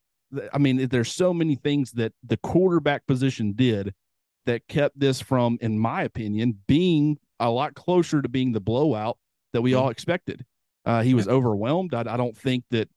I 0.52 0.58
mean, 0.58 0.88
there's 0.88 1.12
so 1.12 1.32
many 1.32 1.54
things 1.54 1.92
that 1.92 2.12
the 2.24 2.36
quarterback 2.38 3.06
position 3.06 3.52
did 3.52 3.94
that 4.46 4.66
kept 4.66 4.98
this 4.98 5.20
from, 5.20 5.56
in 5.60 5.78
my 5.78 6.02
opinion, 6.02 6.58
being 6.66 7.18
a 7.38 7.50
lot 7.50 7.74
closer 7.74 8.22
to 8.22 8.28
being 8.28 8.52
the 8.52 8.60
blowout 8.60 9.18
that 9.52 9.62
we 9.62 9.74
all 9.74 9.88
expected. 9.88 10.44
Uh, 10.84 11.02
he 11.02 11.14
was 11.14 11.28
overwhelmed. 11.28 11.94
I, 11.94 12.00
I, 12.00 12.16
don't 12.16 12.36
think 12.36 12.64
that, 12.70 12.88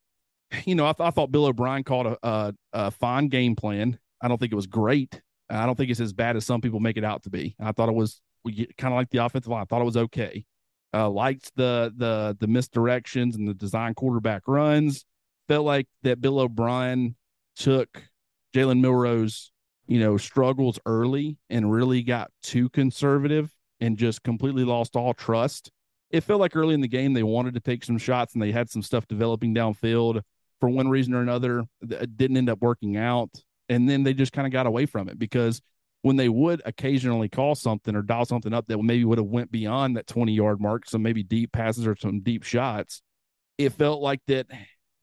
you 0.66 0.76
know, 0.76 0.86
I, 0.86 0.94
th- 0.94 1.08
I 1.08 1.12
thought 1.12 1.32
Bill 1.32 1.46
O'Brien 1.46 1.84
called 1.84 2.08
a, 2.08 2.18
a, 2.28 2.54
a, 2.74 2.92
fine 2.92 3.30
game 3.30 3.56
plan. 3.56 3.98
I 4.22 4.28
don't 4.28 4.38
think 4.40 4.52
it 4.52 4.56
was 4.56 4.68
great. 4.68 5.22
I 5.50 5.66
don't 5.66 5.76
think 5.76 5.90
it's 5.90 6.00
as 6.00 6.14
bad 6.14 6.36
as 6.36 6.46
some 6.46 6.62
people 6.62 6.80
make 6.80 6.98
it 6.98 7.04
out 7.04 7.24
to 7.24 7.30
be. 7.30 7.56
I 7.60 7.72
thought 7.72 7.90
it 7.90 7.96
was 7.96 8.22
kind 8.46 8.94
of 8.94 8.98
like 8.98 9.10
the 9.10 9.24
offensive 9.24 9.52
line. 9.52 9.62
I 9.62 9.66
thought 9.66 9.82
it 9.82 9.86
was 9.86 9.98
okay. 9.98 10.46
Uh, 10.94 11.10
liked 11.10 11.52
the 11.56 11.94
the 11.98 12.38
the 12.40 12.48
misdirections 12.48 13.36
and 13.36 13.48
the 13.48 13.54
design 13.54 13.94
quarterback 13.94 14.44
runs. 14.48 15.06
Felt 15.48 15.66
like 15.66 15.88
that 16.04 16.22
Bill 16.22 16.40
O'Brien 16.40 17.16
took 17.56 18.04
Jalen 18.54 18.82
Milroe's 18.82 19.52
you 19.88 20.00
know, 20.00 20.18
struggles 20.18 20.80
early 20.86 21.38
and 21.50 21.72
really 21.72 22.04
got 22.04 22.30
too 22.44 22.70
conservative 22.70 23.50
and 23.80 23.98
just 23.98 24.22
completely 24.24 24.64
lost 24.64 24.96
all 24.96 25.14
trust. 25.14 25.72
It 26.12 26.22
felt 26.22 26.40
like 26.40 26.56
early 26.56 26.74
in 26.74 26.82
the 26.82 26.88
game 26.88 27.14
they 27.14 27.24
wanted 27.24 27.54
to 27.54 27.60
take 27.60 27.84
some 27.84 27.98
shots 27.98 28.34
and 28.34 28.42
they 28.42 28.52
had 28.52 28.70
some 28.70 28.82
stuff 28.82 29.08
developing 29.08 29.56
downfield 29.56 30.22
for 30.60 30.70
one 30.70 30.90
reason 30.90 31.14
or 31.14 31.22
another. 31.22 31.64
It 31.82 32.18
didn't 32.18 32.38
end 32.38 32.50
up 32.50 32.60
working 32.62 32.98
out. 32.98 33.30
And 33.70 33.90
then 33.90 34.04
they 34.04 34.14
just 34.14 34.34
kind 34.34 34.48
of 34.48 34.54
got 34.54 34.66
away 34.66 34.86
from 34.86 35.10
it 35.10 35.20
because 35.20 35.62
when 36.02 36.16
they 36.16 36.30
would 36.30 36.62
occasionally 36.66 37.30
call 37.30 37.56
something 37.56 37.96
or 37.96 38.02
dial 38.02 38.26
something 38.26 38.54
up 38.54 38.68
that 38.68 38.78
maybe 38.78 39.04
would 39.04 39.18
have 39.18 39.28
went 39.28 39.52
beyond 39.52 39.98
that 39.98 40.08
20 40.08 40.34
yard 40.34 40.62
mark, 40.62 40.88
some 40.88 41.02
maybe 41.02 41.24
deep 41.24 41.52
passes 41.52 41.86
or 41.86 41.96
some 41.96 42.22
deep 42.22 42.44
shots, 42.44 43.02
it 43.58 43.74
felt 43.74 44.02
like 44.02 44.22
that 44.28 44.48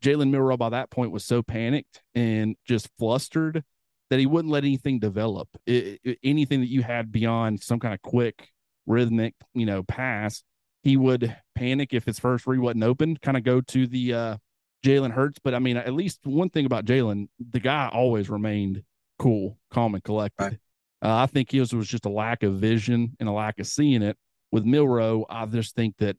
Jalen 0.03 0.31
Milroe 0.31 0.57
by 0.57 0.71
that 0.71 0.91
point 0.91 1.11
was 1.11 1.25
so 1.25 1.43
panicked 1.43 2.03
and 2.15 2.57
just 2.65 2.89
flustered 2.99 3.65
that 4.11 4.19
he 4.19 4.27
wouldn't 4.27 4.53
let 4.53 4.65
anything 4.65 4.99
develop. 4.99 5.49
It, 5.67 6.01
it, 6.05 6.19
anything 6.23 6.61
that 6.61 6.69
you 6.69 6.83
had 6.83 7.11
beyond 7.11 7.63
some 7.63 7.81
kind 7.81 7.95
of 7.95 8.03
quick 8.03 8.51
rhythmic, 8.87 9.35
you 9.55 9.67
know, 9.67 9.83
pass, 9.83 10.43
he 10.83 10.97
would 10.97 11.35
panic 11.55 11.95
if 11.95 12.05
his 12.05 12.19
first 12.19 12.47
read 12.47 12.61
wasn't 12.61 12.85
open, 12.85 13.17
kind 13.17 13.37
of 13.37 13.43
go 13.43 13.61
to 13.63 13.87
the 13.87 14.13
uh, 14.15 14.37
Jalen 14.85 15.11
Hurts. 15.11 15.39
But 15.43 15.55
I 15.55 15.59
mean, 15.59 15.77
at 15.77 15.93
least 15.93 16.21
one 16.25 16.51
thing 16.51 16.67
about 16.67 16.85
Jalen, 16.85 17.29
the 17.51 17.61
guy 17.61 17.89
always 17.93 18.31
remained 18.31 18.83
cool, 19.19 19.59
calm, 19.71 19.95
and 19.95 20.05
collected. 20.05 20.43
Right. 20.43 20.59
Uh, 21.03 21.23
I 21.23 21.27
think 21.27 21.51
his 21.51 21.73
was 21.73 21.89
just 21.89 22.07
a 22.07 22.11
lack 22.11 22.43
of 22.43 22.55
vision 22.55 23.17
and 23.21 23.29
a 23.29 23.33
lack 23.33 23.59
of 23.59 23.67
seeing 23.67 24.03
it. 24.03 24.17
With 24.53 24.65
Milroe, 24.65 25.27
I 25.29 25.47
just 25.47 25.75
think 25.75 25.97
that 25.99 26.17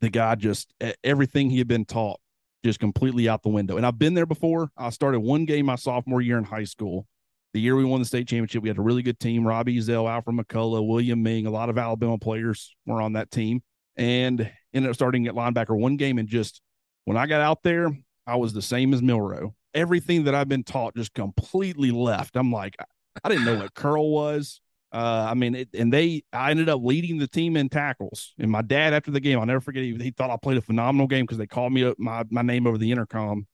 the 0.00 0.08
guy 0.08 0.36
just 0.36 0.72
everything 1.02 1.50
he 1.50 1.58
had 1.58 1.68
been 1.68 1.84
taught 1.84 2.20
just 2.64 2.78
completely 2.78 3.28
out 3.28 3.42
the 3.42 3.48
window. 3.48 3.76
And 3.76 3.84
I've 3.84 3.98
been 3.98 4.14
there 4.14 4.26
before. 4.26 4.70
I 4.76 4.90
started 4.90 5.20
one 5.20 5.44
game 5.44 5.66
my 5.66 5.74
sophomore 5.74 6.20
year 6.20 6.38
in 6.38 6.44
high 6.44 6.64
school 6.64 7.06
the 7.52 7.60
year 7.60 7.76
we 7.76 7.84
won 7.84 8.00
the 8.00 8.06
state 8.06 8.28
championship, 8.28 8.62
we 8.62 8.68
had 8.68 8.78
a 8.78 8.82
really 8.82 9.02
good 9.02 9.20
team. 9.20 9.46
Robbie 9.46 9.80
Zell, 9.80 10.08
Alfred 10.08 10.36
McCullough, 10.36 10.86
William 10.86 11.22
Ming, 11.22 11.46
a 11.46 11.50
lot 11.50 11.68
of 11.68 11.76
Alabama 11.76 12.18
players 12.18 12.74
were 12.86 13.00
on 13.00 13.12
that 13.12 13.30
team. 13.30 13.62
And 13.96 14.50
ended 14.72 14.88
up 14.88 14.94
starting 14.94 15.26
at 15.26 15.34
linebacker 15.34 15.78
one 15.78 15.96
game. 15.96 16.18
And 16.18 16.26
just 16.26 16.62
when 17.04 17.16
I 17.16 17.26
got 17.26 17.40
out 17.40 17.62
there, 17.62 17.96
I 18.26 18.36
was 18.36 18.52
the 18.52 18.62
same 18.62 18.94
as 18.94 19.02
Milroe. 19.02 19.54
Everything 19.74 20.24
that 20.24 20.34
I've 20.34 20.48
been 20.48 20.64
taught 20.64 20.94
just 20.96 21.14
completely 21.14 21.90
left. 21.90 22.36
I'm 22.36 22.52
like, 22.52 22.76
I 23.24 23.28
didn't 23.28 23.44
know 23.44 23.56
what 23.56 23.74
curl 23.74 24.10
was. 24.10 24.60
Uh, 24.92 25.26
I 25.30 25.34
mean, 25.34 25.54
it, 25.54 25.68
and 25.72 25.90
they, 25.90 26.22
I 26.34 26.50
ended 26.50 26.68
up 26.68 26.82
leading 26.82 27.18
the 27.18 27.26
team 27.26 27.56
in 27.56 27.70
tackles. 27.70 28.34
And 28.38 28.50
my 28.50 28.60
dad, 28.60 28.92
after 28.92 29.10
the 29.10 29.20
game, 29.20 29.38
I'll 29.38 29.46
never 29.46 29.60
forget, 29.60 29.82
he, 29.82 29.94
he 29.96 30.10
thought 30.10 30.30
I 30.30 30.36
played 30.36 30.58
a 30.58 30.62
phenomenal 30.62 31.06
game 31.06 31.24
because 31.24 31.38
they 31.38 31.46
called 31.46 31.72
me 31.72 31.84
up 31.84 31.98
my, 31.98 32.24
my 32.30 32.42
name 32.42 32.66
over 32.66 32.76
the 32.76 32.90
intercom 32.90 33.46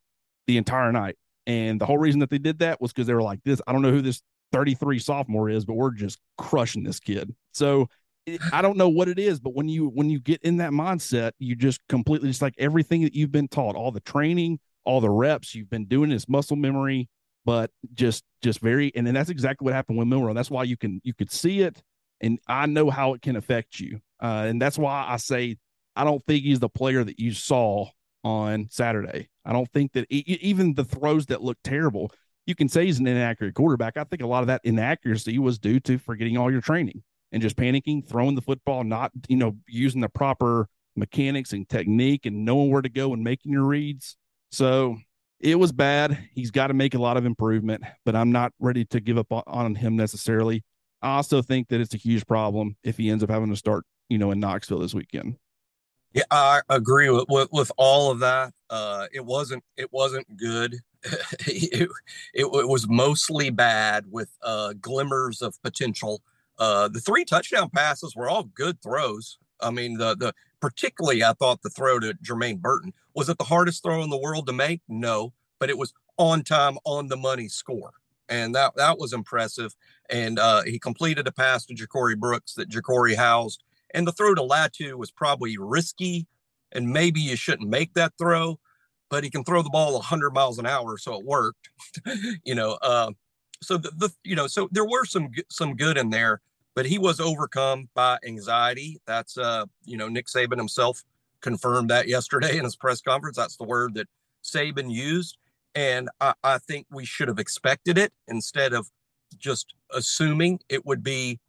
the 0.48 0.56
entire 0.56 0.90
night. 0.90 1.16
And 1.46 1.80
the 1.80 1.86
whole 1.86 1.98
reason 1.98 2.20
that 2.20 2.30
they 2.30 2.38
did 2.38 2.58
that 2.58 2.80
was 2.80 2.92
because 2.92 3.06
they 3.06 3.14
were 3.14 3.22
like, 3.22 3.40
this, 3.44 3.62
I 3.66 3.72
don't 3.72 3.82
know 3.82 3.92
who 3.92 4.02
this 4.02 4.20
33 4.52 4.98
sophomore 4.98 5.48
is, 5.48 5.64
but 5.64 5.74
we're 5.74 5.92
just 5.92 6.18
crushing 6.36 6.82
this 6.82 6.98
kid. 6.98 7.34
So 7.52 7.88
I 8.52 8.62
don't 8.62 8.76
know 8.76 8.88
what 8.88 9.08
it 9.08 9.18
is, 9.18 9.40
but 9.40 9.54
when 9.54 9.68
you 9.68 9.88
when 9.88 10.10
you 10.10 10.20
get 10.20 10.42
in 10.42 10.58
that 10.58 10.70
mindset, 10.70 11.32
you 11.38 11.54
just 11.54 11.80
completely 11.88 12.28
just 12.28 12.42
like 12.42 12.54
everything 12.58 13.02
that 13.02 13.14
you've 13.14 13.32
been 13.32 13.48
taught, 13.48 13.76
all 13.76 13.90
the 13.90 14.00
training, 14.00 14.58
all 14.84 15.00
the 15.00 15.10
reps 15.10 15.54
you've 15.54 15.70
been 15.70 15.86
doing 15.86 16.10
is 16.10 16.28
muscle 16.28 16.56
memory, 16.56 17.08
but 17.44 17.70
just 17.94 18.24
just 18.42 18.60
very 18.60 18.92
and 18.94 19.06
then 19.06 19.14
that's 19.14 19.30
exactly 19.30 19.64
what 19.64 19.74
happened 19.74 19.98
with 19.98 20.08
Milroe. 20.08 20.34
That's 20.34 20.50
why 20.50 20.64
you 20.64 20.76
can 20.76 21.00
you 21.04 21.14
could 21.14 21.30
see 21.30 21.60
it, 21.60 21.82
and 22.20 22.38
I 22.46 22.66
know 22.66 22.90
how 22.90 23.14
it 23.14 23.22
can 23.22 23.36
affect 23.36 23.80
you. 23.80 24.00
Uh, 24.20 24.46
and 24.48 24.60
that's 24.60 24.78
why 24.78 25.04
I 25.06 25.16
say 25.16 25.56
I 25.94 26.04
don't 26.04 26.24
think 26.26 26.44
he's 26.44 26.60
the 26.60 26.68
player 26.68 27.04
that 27.04 27.18
you 27.18 27.32
saw 27.32 27.88
on 28.24 28.68
Saturday. 28.70 29.28
I 29.44 29.52
don't 29.52 29.70
think 29.72 29.92
that 29.92 30.06
even 30.10 30.74
the 30.74 30.84
throws 30.84 31.26
that 31.26 31.42
look 31.42 31.58
terrible, 31.62 32.12
you 32.46 32.54
can 32.54 32.68
say 32.68 32.86
he's 32.86 32.98
an 32.98 33.06
inaccurate 33.06 33.54
quarterback. 33.54 33.96
I 33.96 34.04
think 34.04 34.22
a 34.22 34.26
lot 34.26 34.42
of 34.42 34.48
that 34.48 34.60
inaccuracy 34.64 35.38
was 35.38 35.58
due 35.58 35.80
to 35.80 35.98
forgetting 35.98 36.36
all 36.36 36.50
your 36.50 36.60
training 36.60 37.02
and 37.32 37.42
just 37.42 37.56
panicking, 37.56 38.06
throwing 38.06 38.34
the 38.34 38.42
football, 38.42 38.84
not, 38.84 39.12
you 39.28 39.36
know, 39.36 39.56
using 39.66 40.00
the 40.00 40.08
proper 40.08 40.68
mechanics 40.96 41.52
and 41.52 41.68
technique 41.68 42.26
and 42.26 42.44
knowing 42.44 42.70
where 42.70 42.82
to 42.82 42.88
go 42.88 43.12
and 43.12 43.22
making 43.22 43.52
your 43.52 43.64
reads. 43.64 44.16
So 44.50 44.98
it 45.40 45.58
was 45.58 45.72
bad. 45.72 46.18
He's 46.34 46.50
got 46.50 46.68
to 46.68 46.74
make 46.74 46.94
a 46.94 46.98
lot 46.98 47.16
of 47.16 47.24
improvement, 47.24 47.84
but 48.04 48.16
I'm 48.16 48.32
not 48.32 48.52
ready 48.58 48.84
to 48.86 49.00
give 49.00 49.18
up 49.18 49.26
on 49.30 49.74
him 49.74 49.96
necessarily. 49.96 50.64
I 51.00 51.16
also 51.16 51.42
think 51.42 51.68
that 51.68 51.80
it's 51.80 51.94
a 51.94 51.98
huge 51.98 52.26
problem 52.26 52.76
if 52.82 52.96
he 52.96 53.10
ends 53.10 53.22
up 53.22 53.30
having 53.30 53.50
to 53.50 53.56
start, 53.56 53.84
you 54.08 54.18
know, 54.18 54.32
in 54.32 54.40
Knoxville 54.40 54.80
this 54.80 54.94
weekend. 54.94 55.36
Yeah, 56.12 56.24
I 56.30 56.62
agree 56.70 57.10
with 57.10 57.26
with, 57.28 57.48
with 57.52 57.70
all 57.76 58.10
of 58.10 58.20
that. 58.20 58.52
Uh, 58.70 59.06
it 59.12 59.24
wasn't 59.24 59.62
it 59.76 59.92
wasn't 59.92 60.36
good. 60.36 60.76
it, 61.46 61.88
it, 62.34 62.44
it, 62.44 62.68
was 62.68 62.88
mostly 62.88 63.50
bad 63.50 64.04
with 64.10 64.30
uh, 64.42 64.72
glimmers 64.80 65.42
of 65.42 65.60
potential. 65.62 66.22
Uh, 66.58 66.88
the 66.88 67.00
three 67.00 67.24
touchdown 67.24 67.70
passes 67.70 68.16
were 68.16 68.28
all 68.28 68.44
good 68.44 68.82
throws. 68.82 69.38
I 69.60 69.70
mean, 69.70 69.98
the 69.98 70.16
the 70.16 70.34
particularly 70.60 71.22
I 71.22 71.32
thought 71.32 71.62
the 71.62 71.70
throw 71.70 71.98
to 72.00 72.14
Jermaine 72.14 72.60
Burton 72.60 72.92
was 73.14 73.28
it 73.28 73.38
the 73.38 73.44
hardest 73.44 73.82
throw 73.82 74.02
in 74.02 74.10
the 74.10 74.18
world 74.18 74.46
to 74.46 74.52
make? 74.52 74.82
No, 74.88 75.32
but 75.58 75.70
it 75.70 75.78
was 75.78 75.92
on 76.16 76.42
time, 76.42 76.78
on 76.84 77.08
the 77.08 77.16
money 77.16 77.48
score, 77.48 77.92
and 78.28 78.54
that 78.54 78.74
that 78.76 78.98
was 78.98 79.12
impressive. 79.12 79.74
And 80.10 80.38
uh, 80.38 80.62
he 80.62 80.78
completed 80.78 81.26
a 81.26 81.32
pass 81.32 81.66
to 81.66 81.74
Ja'Corey 81.74 82.18
Brooks 82.18 82.54
that 82.54 82.70
Ja'Corey 82.70 83.16
housed 83.16 83.62
and 83.94 84.06
the 84.06 84.12
throw 84.12 84.34
to 84.34 84.42
Latu 84.42 84.94
was 84.94 85.10
probably 85.10 85.56
risky, 85.58 86.26
and 86.72 86.90
maybe 86.90 87.20
you 87.20 87.36
shouldn't 87.36 87.68
make 87.68 87.94
that 87.94 88.12
throw, 88.18 88.58
but 89.08 89.24
he 89.24 89.30
can 89.30 89.44
throw 89.44 89.62
the 89.62 89.70
ball 89.70 89.94
100 89.94 90.32
miles 90.32 90.58
an 90.58 90.66
hour, 90.66 90.98
so 90.98 91.14
it 91.14 91.24
worked. 91.24 91.70
you 92.44 92.54
know, 92.54 92.78
uh, 92.82 93.12
so 93.62 93.76
the, 93.76 93.90
the 93.96 94.10
you 94.24 94.36
know, 94.36 94.46
so 94.46 94.68
there 94.70 94.84
were 94.84 95.04
some 95.04 95.30
some 95.50 95.74
good 95.74 95.96
in 95.96 96.10
there, 96.10 96.40
but 96.78 96.86
he 96.86 96.96
was 96.96 97.18
overcome 97.18 97.88
by 97.92 98.18
anxiety. 98.24 99.00
That's 99.04 99.36
uh, 99.36 99.64
you 99.84 99.96
know, 99.96 100.06
Nick 100.06 100.26
Saban 100.26 100.58
himself 100.58 101.02
confirmed 101.40 101.90
that 101.90 102.06
yesterday 102.06 102.56
in 102.56 102.62
his 102.62 102.76
press 102.76 103.00
conference. 103.00 103.36
That's 103.36 103.56
the 103.56 103.64
word 103.64 103.94
that 103.94 104.06
Saban 104.44 104.88
used, 104.88 105.38
and 105.74 106.08
I, 106.20 106.34
I 106.44 106.58
think 106.58 106.86
we 106.88 107.04
should 107.04 107.26
have 107.26 107.40
expected 107.40 107.98
it 107.98 108.12
instead 108.28 108.74
of 108.74 108.88
just 109.36 109.74
assuming 109.92 110.60
it 110.68 110.86
would 110.86 111.02
be 111.02 111.40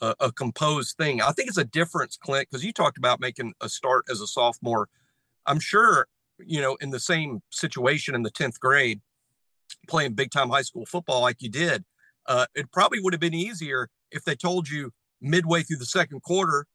a, 0.00 0.14
a 0.18 0.32
composed 0.32 0.96
thing. 0.96 1.20
I 1.20 1.32
think 1.32 1.48
it's 1.48 1.58
a 1.58 1.64
difference, 1.64 2.16
Clint, 2.16 2.48
because 2.50 2.64
you 2.64 2.72
talked 2.72 2.96
about 2.96 3.20
making 3.20 3.52
a 3.60 3.68
start 3.68 4.06
as 4.10 4.22
a 4.22 4.26
sophomore. 4.26 4.88
I'm 5.44 5.60
sure, 5.60 6.06
you 6.38 6.62
know, 6.62 6.76
in 6.76 6.88
the 6.88 7.00
same 7.00 7.42
situation 7.50 8.14
in 8.14 8.22
the 8.22 8.30
10th 8.30 8.58
grade, 8.60 9.02
playing 9.88 10.14
big 10.14 10.30
time 10.30 10.48
high 10.48 10.62
school 10.62 10.86
football 10.86 11.20
like 11.20 11.42
you 11.42 11.50
did, 11.50 11.84
uh, 12.26 12.46
it 12.54 12.72
probably 12.72 13.00
would 13.00 13.12
have 13.12 13.20
been 13.20 13.34
easier 13.34 13.90
if 14.14 14.24
they 14.24 14.34
told 14.34 14.68
you 14.68 14.92
midway 15.20 15.62
through 15.62 15.78
the 15.78 15.86
second 15.86 16.22
quarter, 16.22 16.66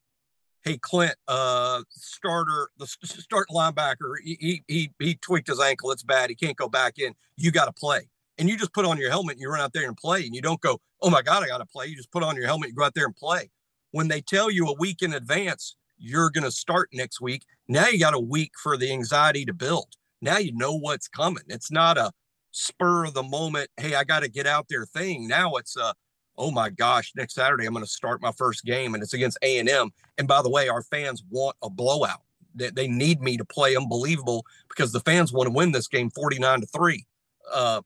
hey 0.64 0.78
Clint, 0.78 1.16
uh, 1.28 1.82
starter, 1.90 2.70
the 2.78 2.86
start 2.86 3.48
linebacker, 3.50 4.16
he, 4.24 4.64
he 4.68 4.92
he 5.00 5.16
tweaked 5.16 5.48
his 5.48 5.60
ankle. 5.60 5.92
It's 5.92 6.04
bad. 6.04 6.30
He 6.30 6.36
can't 6.36 6.58
go 6.58 6.70
back 6.70 7.00
in. 7.00 7.14
You 7.38 7.52
got 7.52 7.66
to 7.66 7.72
play 7.72 8.10
and 8.38 8.50
you 8.50 8.58
just 8.58 8.74
put 8.74 8.86
on 8.86 8.98
your 8.98 9.10
helmet 9.10 9.34
and 9.34 9.42
you 9.42 9.50
run 9.50 9.62
out 9.62 9.74
there 9.74 9.88
and 9.88 9.98
play 9.98 10.26
and 10.26 10.36
you 10.36 10.42
don't 10.42 10.62
go, 10.62 10.80
oh 11.02 11.10
my 11.10 11.22
God, 11.22 11.44
I 11.44 11.48
got 11.48 11.60
to 11.60 11.66
play. 11.66 11.88
You 11.88 11.96
just 11.96 12.12
put 12.12 12.24
on 12.24 12.36
your 12.36 12.46
helmet, 12.46 12.70
you 12.70 12.76
go 12.76 12.84
out 12.84 12.94
there 12.94 13.06
and 13.06 13.16
play. 13.16 13.50
When 13.92 14.08
they 14.08 14.22
tell 14.22 14.52
you 14.52 14.68
a 14.68 14.74
week 14.74 15.02
in 15.02 15.14
advance, 15.14 15.76
you're 15.98 16.30
going 16.30 16.44
to 16.44 16.52
start 16.52 16.90
next 16.94 17.20
week. 17.20 17.44
Now 17.68 17.88
you 17.88 18.00
got 18.00 18.14
a 18.14 18.20
week 18.20 18.52
for 18.62 18.78
the 18.78 18.92
anxiety 18.92 19.46
to 19.46 19.54
build. 19.54 19.96
Now 20.22 20.38
you 20.38 20.56
know 20.56 20.78
what's 20.78 21.08
coming. 21.08 21.44
It's 21.48 21.72
not 21.72 21.98
a, 21.98 22.12
spur 22.52 23.06
of 23.06 23.14
the 23.14 23.24
moment, 23.24 23.70
hey, 23.78 23.96
I 23.96 24.04
got 24.04 24.22
to 24.22 24.30
get 24.30 24.48
out 24.48 24.68
there 24.70 24.86
thing. 24.86 25.28
Now 25.28 25.56
it's 25.56 25.78
uh 25.78 25.94
oh 26.40 26.50
my 26.50 26.70
gosh, 26.70 27.12
next 27.16 27.36
Saturday 27.36 27.66
I'm 27.66 27.74
going 27.74 27.86
to 27.86 27.92
start 27.92 28.22
my 28.22 28.32
first 28.32 28.66
game 28.66 28.94
and 28.94 29.04
it's 29.04 29.14
against 29.14 29.38
A&M. 29.44 29.92
And 30.18 30.28
by 30.28 30.42
the 30.42 30.50
way, 30.50 30.70
our 30.70 30.82
fans 30.82 31.24
want 31.30 31.56
a 31.62 31.70
blowout. 31.70 32.22
They, 32.56 32.70
they 32.72 32.88
need 32.88 33.22
me 33.22 33.38
to 33.38 33.46
play 33.46 33.76
unbelievable 33.76 34.46
because 34.70 34.92
the 34.92 35.02
fans 35.02 35.32
want 35.32 35.48
to 35.48 35.54
win 35.54 35.72
this 35.72 35.88
game 35.88 36.10
49 36.10 36.62
to 36.62 36.66
3. 36.66 37.06
Uh 37.54 37.82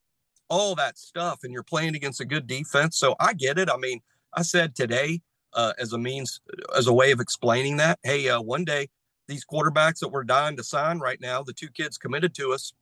all 0.50 0.76
that 0.76 1.00
stuff 1.00 1.40
and 1.44 1.52
you're 1.52 1.64
playing 1.64 1.96
against 1.96 2.22
a 2.22 2.26
good 2.26 2.46
defense. 2.46 2.98
So 2.98 3.16
I 3.20 3.34
get 3.34 3.58
it. 3.58 3.70
I 3.70 3.78
mean, 3.78 4.02
I 4.34 4.44
said 4.44 4.76
today 4.76 5.22
uh, 5.54 5.74
as 5.80 5.94
a 5.94 5.98
means 5.98 6.42
as 6.76 6.86
a 6.86 6.94
way 6.94 7.12
of 7.12 7.20
explaining 7.20 7.78
that, 7.78 7.98
hey, 8.04 8.30
uh, 8.30 8.40
one 8.40 8.64
day 8.64 8.90
these 9.28 9.46
quarterbacks 9.46 10.00
that 10.00 10.10
we're 10.10 10.24
dying 10.24 10.58
to 10.58 10.64
sign 10.64 11.00
right 11.00 11.20
now, 11.20 11.42
the 11.42 11.54
two 11.54 11.70
kids 11.70 11.98
committed 11.98 12.36
to 12.36 12.54
us, 12.54 12.74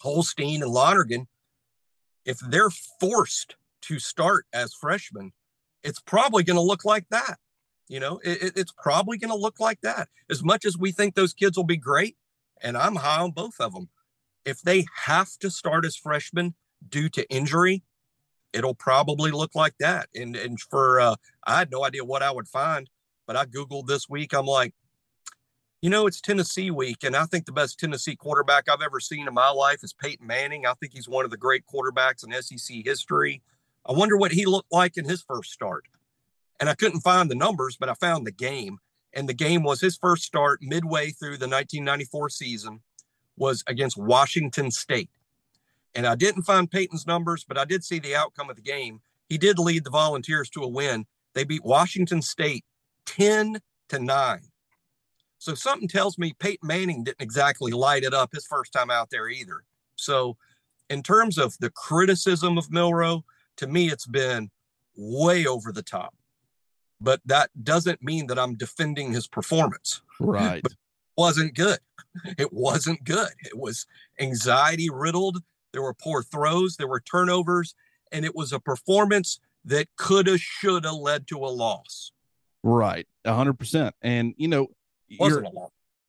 Holstein 0.00 0.62
and 0.62 0.70
Lonergan, 0.70 1.26
if 2.24 2.38
they're 2.38 2.70
forced 3.00 3.56
to 3.88 3.98
start 3.98 4.46
as 4.52 4.74
freshmen, 4.74 5.32
it's 5.82 6.00
probably 6.00 6.42
going 6.42 6.56
to 6.56 6.62
look 6.62 6.84
like 6.84 7.06
that. 7.10 7.38
You 7.88 8.00
know, 8.00 8.20
it, 8.24 8.52
it's 8.56 8.72
probably 8.72 9.18
going 9.18 9.30
to 9.30 9.36
look 9.36 9.60
like 9.60 9.80
that. 9.82 10.08
As 10.28 10.42
much 10.42 10.64
as 10.64 10.76
we 10.76 10.92
think 10.92 11.14
those 11.14 11.32
kids 11.32 11.56
will 11.56 11.64
be 11.64 11.76
great, 11.76 12.16
and 12.60 12.76
I'm 12.76 12.96
high 12.96 13.20
on 13.20 13.30
both 13.30 13.60
of 13.60 13.72
them, 13.72 13.88
if 14.44 14.60
they 14.62 14.86
have 15.04 15.36
to 15.40 15.50
start 15.50 15.84
as 15.84 15.96
freshmen 15.96 16.54
due 16.88 17.08
to 17.10 17.28
injury, 17.30 17.82
it'll 18.52 18.74
probably 18.74 19.30
look 19.30 19.54
like 19.54 19.74
that. 19.78 20.08
And 20.14 20.36
and 20.36 20.58
for 20.60 21.00
uh, 21.00 21.16
I 21.46 21.58
had 21.58 21.70
no 21.70 21.84
idea 21.84 22.04
what 22.04 22.22
I 22.22 22.30
would 22.30 22.48
find, 22.48 22.88
but 23.26 23.36
I 23.36 23.44
googled 23.44 23.86
this 23.86 24.08
week. 24.08 24.34
I'm 24.34 24.46
like, 24.46 24.72
you 25.82 25.90
know, 25.90 26.06
it's 26.06 26.20
Tennessee 26.20 26.70
week, 26.70 27.04
and 27.04 27.14
I 27.14 27.24
think 27.26 27.46
the 27.46 27.52
best 27.52 27.78
Tennessee 27.78 28.16
quarterback 28.16 28.68
I've 28.68 28.82
ever 28.82 28.98
seen 28.98 29.28
in 29.28 29.34
my 29.34 29.50
life 29.50 29.84
is 29.84 29.92
Peyton 29.92 30.26
Manning. 30.26 30.66
I 30.66 30.74
think 30.74 30.92
he's 30.92 31.08
one 31.08 31.24
of 31.24 31.30
the 31.30 31.36
great 31.36 31.64
quarterbacks 31.72 32.24
in 32.24 32.32
SEC 32.42 32.84
history. 32.84 33.42
I 33.88 33.92
wonder 33.92 34.16
what 34.16 34.32
he 34.32 34.46
looked 34.46 34.72
like 34.72 34.96
in 34.96 35.04
his 35.04 35.22
first 35.22 35.52
start. 35.52 35.84
And 36.58 36.68
I 36.68 36.74
couldn't 36.74 37.00
find 37.00 37.30
the 37.30 37.34
numbers, 37.34 37.76
but 37.78 37.88
I 37.88 37.94
found 37.94 38.26
the 38.26 38.32
game. 38.32 38.78
And 39.12 39.28
the 39.28 39.34
game 39.34 39.62
was 39.62 39.80
his 39.80 39.96
first 39.96 40.24
start 40.24 40.60
midway 40.62 41.10
through 41.10 41.38
the 41.38 41.48
1994 41.48 42.30
season 42.30 42.80
was 43.36 43.62
against 43.66 43.96
Washington 43.96 44.70
State. 44.70 45.10
And 45.94 46.06
I 46.06 46.14
didn't 46.14 46.42
find 46.42 46.70
Peyton's 46.70 47.06
numbers, 47.06 47.44
but 47.46 47.58
I 47.58 47.64
did 47.64 47.84
see 47.84 47.98
the 47.98 48.16
outcome 48.16 48.50
of 48.50 48.56
the 48.56 48.62
game. 48.62 49.00
He 49.28 49.38
did 49.38 49.58
lead 49.58 49.84
the 49.84 49.90
Volunteers 49.90 50.50
to 50.50 50.62
a 50.62 50.68
win. 50.68 51.06
They 51.34 51.44
beat 51.44 51.64
Washington 51.64 52.22
State 52.22 52.64
10 53.06 53.60
to 53.90 53.98
9. 53.98 54.40
So 55.38 55.54
something 55.54 55.88
tells 55.88 56.18
me 56.18 56.34
Peyton 56.38 56.66
Manning 56.66 57.04
didn't 57.04 57.20
exactly 57.20 57.72
light 57.72 58.04
it 58.04 58.14
up 58.14 58.30
his 58.32 58.46
first 58.46 58.72
time 58.72 58.90
out 58.90 59.10
there 59.10 59.28
either. 59.28 59.64
So, 59.96 60.36
in 60.88 61.02
terms 61.02 61.36
of 61.36 61.56
the 61.58 61.70
criticism 61.70 62.58
of 62.58 62.70
Milroe, 62.70 63.24
to 63.56 63.66
me, 63.66 63.90
it's 63.90 64.06
been 64.06 64.50
way 64.96 65.46
over 65.46 65.72
the 65.72 65.82
top. 65.82 66.14
But 67.00 67.20
that 67.26 67.50
doesn't 67.62 68.02
mean 68.02 68.26
that 68.28 68.38
I'm 68.38 68.54
defending 68.54 69.12
his 69.12 69.26
performance. 69.26 70.00
Right. 70.18 70.62
But 70.62 70.72
wasn't 71.16 71.54
good. 71.54 71.78
It 72.38 72.52
wasn't 72.52 73.04
good. 73.04 73.30
It 73.40 73.56
was 73.56 73.86
anxiety 74.18 74.88
riddled. 74.90 75.42
There 75.72 75.82
were 75.82 75.94
poor 75.94 76.22
throws, 76.22 76.76
there 76.76 76.88
were 76.88 77.00
turnovers, 77.00 77.74
and 78.12 78.24
it 78.24 78.34
was 78.34 78.52
a 78.52 78.60
performance 78.60 79.40
that 79.64 79.88
could 79.96 80.26
have, 80.26 80.40
should 80.40 80.84
have 80.84 80.94
led 80.94 81.26
to 81.28 81.38
a 81.38 81.48
loss. 81.48 82.12
Right. 82.62 83.06
A 83.24 83.34
hundred 83.34 83.58
percent. 83.58 83.94
And 84.00 84.34
you 84.38 84.48
know, 84.48 84.68
you're, 85.08 85.44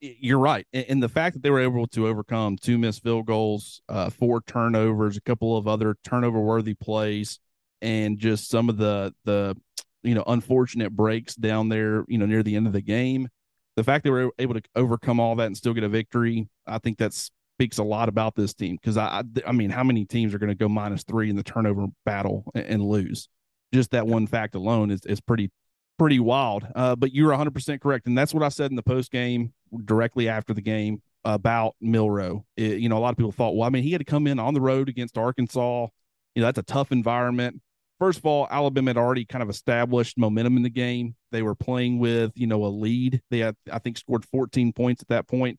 you're 0.00 0.38
right. 0.38 0.66
And 0.72 1.02
the 1.02 1.08
fact 1.08 1.34
that 1.34 1.42
they 1.42 1.50
were 1.50 1.60
able 1.60 1.86
to 1.88 2.06
overcome 2.06 2.56
two 2.56 2.78
missed 2.78 3.02
field 3.02 3.26
goals, 3.26 3.80
uh, 3.88 4.10
four 4.10 4.40
turnovers, 4.42 5.16
a 5.16 5.20
couple 5.20 5.56
of 5.56 5.66
other 5.66 5.96
turnover 6.04 6.40
worthy 6.40 6.74
plays, 6.74 7.40
and 7.82 8.18
just 8.18 8.48
some 8.48 8.68
of 8.68 8.76
the 8.76 9.14
the 9.24 9.56
you 10.02 10.14
know 10.14 10.24
unfortunate 10.26 10.90
breaks 10.90 11.34
down 11.34 11.68
there, 11.68 12.04
you 12.08 12.18
know, 12.18 12.26
near 12.26 12.42
the 12.42 12.56
end 12.56 12.66
of 12.66 12.72
the 12.72 12.80
game. 12.80 13.28
The 13.76 13.84
fact 13.84 14.04
they 14.04 14.10
were 14.10 14.30
able 14.38 14.54
to 14.54 14.62
overcome 14.74 15.20
all 15.20 15.36
that 15.36 15.46
and 15.46 15.56
still 15.56 15.74
get 15.74 15.84
a 15.84 15.88
victory, 15.88 16.48
I 16.66 16.78
think 16.78 16.98
that 16.98 17.12
speaks 17.12 17.78
a 17.78 17.84
lot 17.84 18.08
about 18.08 18.34
this 18.34 18.52
team. 18.52 18.76
Because 18.76 18.96
I, 18.96 19.22
I 19.46 19.52
mean, 19.52 19.70
how 19.70 19.84
many 19.84 20.04
teams 20.04 20.34
are 20.34 20.38
going 20.38 20.48
to 20.48 20.56
go 20.56 20.68
minus 20.68 21.04
three 21.04 21.30
in 21.30 21.36
the 21.36 21.44
turnover 21.44 21.86
battle 22.04 22.50
and, 22.54 22.64
and 22.66 22.82
lose? 22.82 23.28
Just 23.72 23.92
that 23.92 24.06
one 24.06 24.26
fact 24.26 24.54
alone 24.54 24.90
is 24.90 25.04
is 25.06 25.20
pretty 25.20 25.50
pretty 25.98 26.20
wild. 26.20 26.66
Uh, 26.74 26.94
but 26.96 27.12
you're 27.12 27.32
100% 27.32 27.80
correct. 27.80 28.06
And 28.06 28.16
that's 28.16 28.32
what 28.32 28.42
I 28.42 28.48
said 28.48 28.70
in 28.70 28.76
the 28.76 28.82
post 28.82 29.10
game 29.10 29.52
directly 29.84 30.28
after 30.28 30.54
the 30.54 30.60
game 30.60 31.02
about 31.24 31.74
Milroe. 31.80 32.44
It, 32.56 32.78
you 32.78 32.88
know, 32.88 32.98
a 32.98 33.00
lot 33.00 33.10
of 33.10 33.16
people 33.16 33.32
thought, 33.32 33.56
well, 33.56 33.66
I 33.66 33.70
mean, 33.70 33.82
he 33.82 33.92
had 33.92 34.00
to 34.00 34.04
come 34.04 34.26
in 34.26 34.38
on 34.38 34.54
the 34.54 34.60
road 34.60 34.88
against 34.88 35.18
Arkansas. 35.18 35.88
You 36.34 36.42
know, 36.42 36.46
that's 36.46 36.58
a 36.58 36.62
tough 36.62 36.92
environment. 36.92 37.60
First 37.98 38.18
of 38.18 38.26
all, 38.26 38.46
Alabama 38.50 38.90
had 38.90 38.96
already 38.96 39.24
kind 39.24 39.42
of 39.42 39.50
established 39.50 40.16
momentum 40.16 40.56
in 40.56 40.62
the 40.62 40.70
game. 40.70 41.16
They 41.32 41.42
were 41.42 41.56
playing 41.56 41.98
with, 41.98 42.32
you 42.36 42.46
know, 42.46 42.64
a 42.64 42.68
lead. 42.68 43.20
They 43.30 43.40
had, 43.40 43.56
I 43.72 43.80
think, 43.80 43.98
scored 43.98 44.24
14 44.24 44.72
points 44.72 45.02
at 45.02 45.08
that 45.08 45.26
point. 45.26 45.58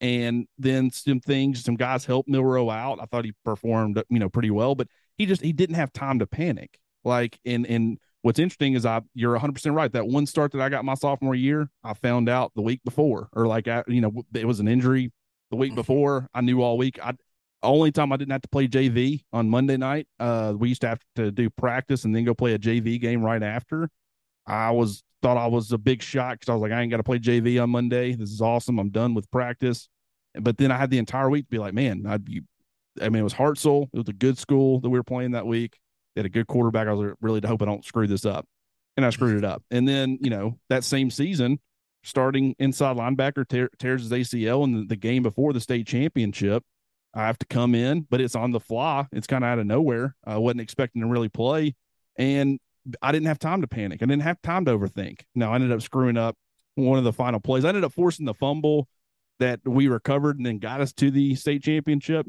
And 0.00 0.46
then 0.56 0.90
some 0.92 1.20
things, 1.20 1.64
some 1.64 1.74
guys 1.74 2.04
helped 2.04 2.28
Milroe 2.28 2.70
out. 2.70 3.00
I 3.02 3.06
thought 3.06 3.24
he 3.24 3.32
performed, 3.44 4.02
you 4.08 4.18
know, 4.18 4.28
pretty 4.28 4.50
well, 4.50 4.74
but 4.74 4.86
he 5.18 5.26
just 5.26 5.42
he 5.42 5.52
didn't 5.52 5.76
have 5.76 5.92
time 5.92 6.20
to 6.20 6.26
panic. 6.26 6.78
Like, 7.04 7.38
and 7.44 7.66
and 7.66 7.98
what's 8.22 8.38
interesting 8.38 8.74
is 8.74 8.84
I 8.84 9.00
you're 9.14 9.38
100% 9.38 9.74
right. 9.74 9.92
That 9.92 10.06
one 10.06 10.26
start 10.26 10.52
that 10.52 10.60
I 10.60 10.68
got 10.68 10.84
my 10.84 10.94
sophomore 10.94 11.34
year 11.34 11.70
I 11.84 11.94
found 11.94 12.28
out 12.28 12.52
the 12.54 12.62
week 12.62 12.80
before 12.84 13.28
or 13.32 13.46
like 13.46 13.68
I, 13.68 13.82
you 13.86 14.00
know 14.00 14.24
it 14.34 14.46
was 14.46 14.60
an 14.60 14.68
injury 14.68 15.12
the 15.50 15.56
week 15.56 15.70
mm-hmm. 15.70 15.76
before. 15.76 16.28
I 16.34 16.40
knew 16.40 16.62
all 16.62 16.78
week. 16.78 16.98
I 17.02 17.14
only 17.62 17.92
time 17.92 18.10
I 18.12 18.16
didn't 18.16 18.32
have 18.32 18.42
to 18.42 18.48
play 18.48 18.68
JV 18.68 19.22
on 19.32 19.50
Monday 19.50 19.76
night 19.76 20.08
uh 20.18 20.54
we 20.56 20.70
used 20.70 20.80
to 20.80 20.88
have 20.88 21.00
to 21.16 21.30
do 21.30 21.50
practice 21.50 22.04
and 22.04 22.14
then 22.14 22.24
go 22.24 22.34
play 22.34 22.54
a 22.54 22.58
JV 22.58 23.00
game 23.00 23.22
right 23.22 23.42
after. 23.42 23.88
I 24.46 24.70
was 24.70 25.02
thought 25.22 25.36
I 25.36 25.46
was 25.46 25.72
a 25.72 25.78
big 25.78 26.02
shot 26.02 26.40
because 26.40 26.48
I 26.50 26.54
was 26.54 26.62
like 26.62 26.72
I 26.72 26.80
ain't 26.80 26.90
got 26.90 26.98
to 26.98 27.02
play 27.02 27.18
JV 27.18 27.62
on 27.62 27.70
Monday. 27.70 28.14
This 28.14 28.30
is 28.30 28.40
awesome. 28.40 28.78
I'm 28.78 28.90
done 28.90 29.14
with 29.14 29.30
practice. 29.30 29.88
But 30.40 30.58
then 30.58 30.70
I 30.70 30.78
had 30.78 30.90
the 30.90 30.98
entire 30.98 31.28
week 31.28 31.46
to 31.46 31.50
be 31.50 31.58
like 31.58 31.74
man 31.74 32.04
I'd 32.06 32.24
be 32.24 32.42
I 33.00 33.08
mean 33.08 33.20
it 33.20 33.24
was 33.24 33.34
Hartselle 33.34 33.88
it 33.92 33.98
was 33.98 34.08
a 34.08 34.14
good 34.14 34.38
school 34.38 34.80
that 34.80 34.90
we 34.90 34.98
were 34.98 35.04
playing 35.04 35.32
that 35.32 35.46
week 35.46 35.79
they 36.14 36.20
had 36.20 36.26
a 36.26 36.30
good 36.30 36.46
quarterback. 36.46 36.88
I 36.88 36.92
was 36.92 37.14
really 37.20 37.40
to 37.40 37.48
hope 37.48 37.62
I 37.62 37.66
don't 37.66 37.84
screw 37.84 38.06
this 38.06 38.24
up. 38.24 38.46
And 38.96 39.06
I 39.06 39.10
screwed 39.10 39.38
it 39.38 39.44
up. 39.44 39.62
And 39.70 39.88
then, 39.88 40.18
you 40.20 40.30
know, 40.30 40.58
that 40.68 40.84
same 40.84 41.10
season, 41.10 41.60
starting 42.02 42.54
inside 42.58 42.96
linebacker 42.96 43.46
tear, 43.48 43.70
tears 43.78 44.02
his 44.02 44.10
ACL 44.10 44.64
in 44.64 44.72
the, 44.72 44.86
the 44.86 44.96
game 44.96 45.22
before 45.22 45.52
the 45.52 45.60
state 45.60 45.86
championship. 45.86 46.64
I 47.14 47.26
have 47.26 47.38
to 47.38 47.46
come 47.46 47.74
in, 47.74 48.06
but 48.08 48.20
it's 48.20 48.36
on 48.36 48.52
the 48.52 48.60
fly. 48.60 49.06
It's 49.12 49.26
kind 49.26 49.42
of 49.42 49.48
out 49.48 49.58
of 49.58 49.66
nowhere. 49.66 50.14
I 50.24 50.38
wasn't 50.38 50.60
expecting 50.60 51.02
to 51.02 51.08
really 51.08 51.28
play. 51.28 51.74
And 52.16 52.60
I 53.02 53.12
didn't 53.12 53.26
have 53.26 53.38
time 53.38 53.60
to 53.62 53.66
panic. 53.66 54.02
I 54.02 54.06
didn't 54.06 54.22
have 54.22 54.40
time 54.42 54.64
to 54.66 54.76
overthink. 54.76 55.22
Now 55.34 55.52
I 55.52 55.56
ended 55.56 55.72
up 55.72 55.82
screwing 55.82 56.16
up 56.16 56.36
one 56.74 56.98
of 56.98 57.04
the 57.04 57.12
final 57.12 57.40
plays. 57.40 57.64
I 57.64 57.68
ended 57.68 57.84
up 57.84 57.92
forcing 57.92 58.26
the 58.26 58.34
fumble 58.34 58.88
that 59.38 59.60
we 59.64 59.88
recovered 59.88 60.36
and 60.36 60.46
then 60.46 60.58
got 60.58 60.80
us 60.80 60.92
to 60.94 61.10
the 61.10 61.34
state 61.34 61.62
championship. 61.62 62.26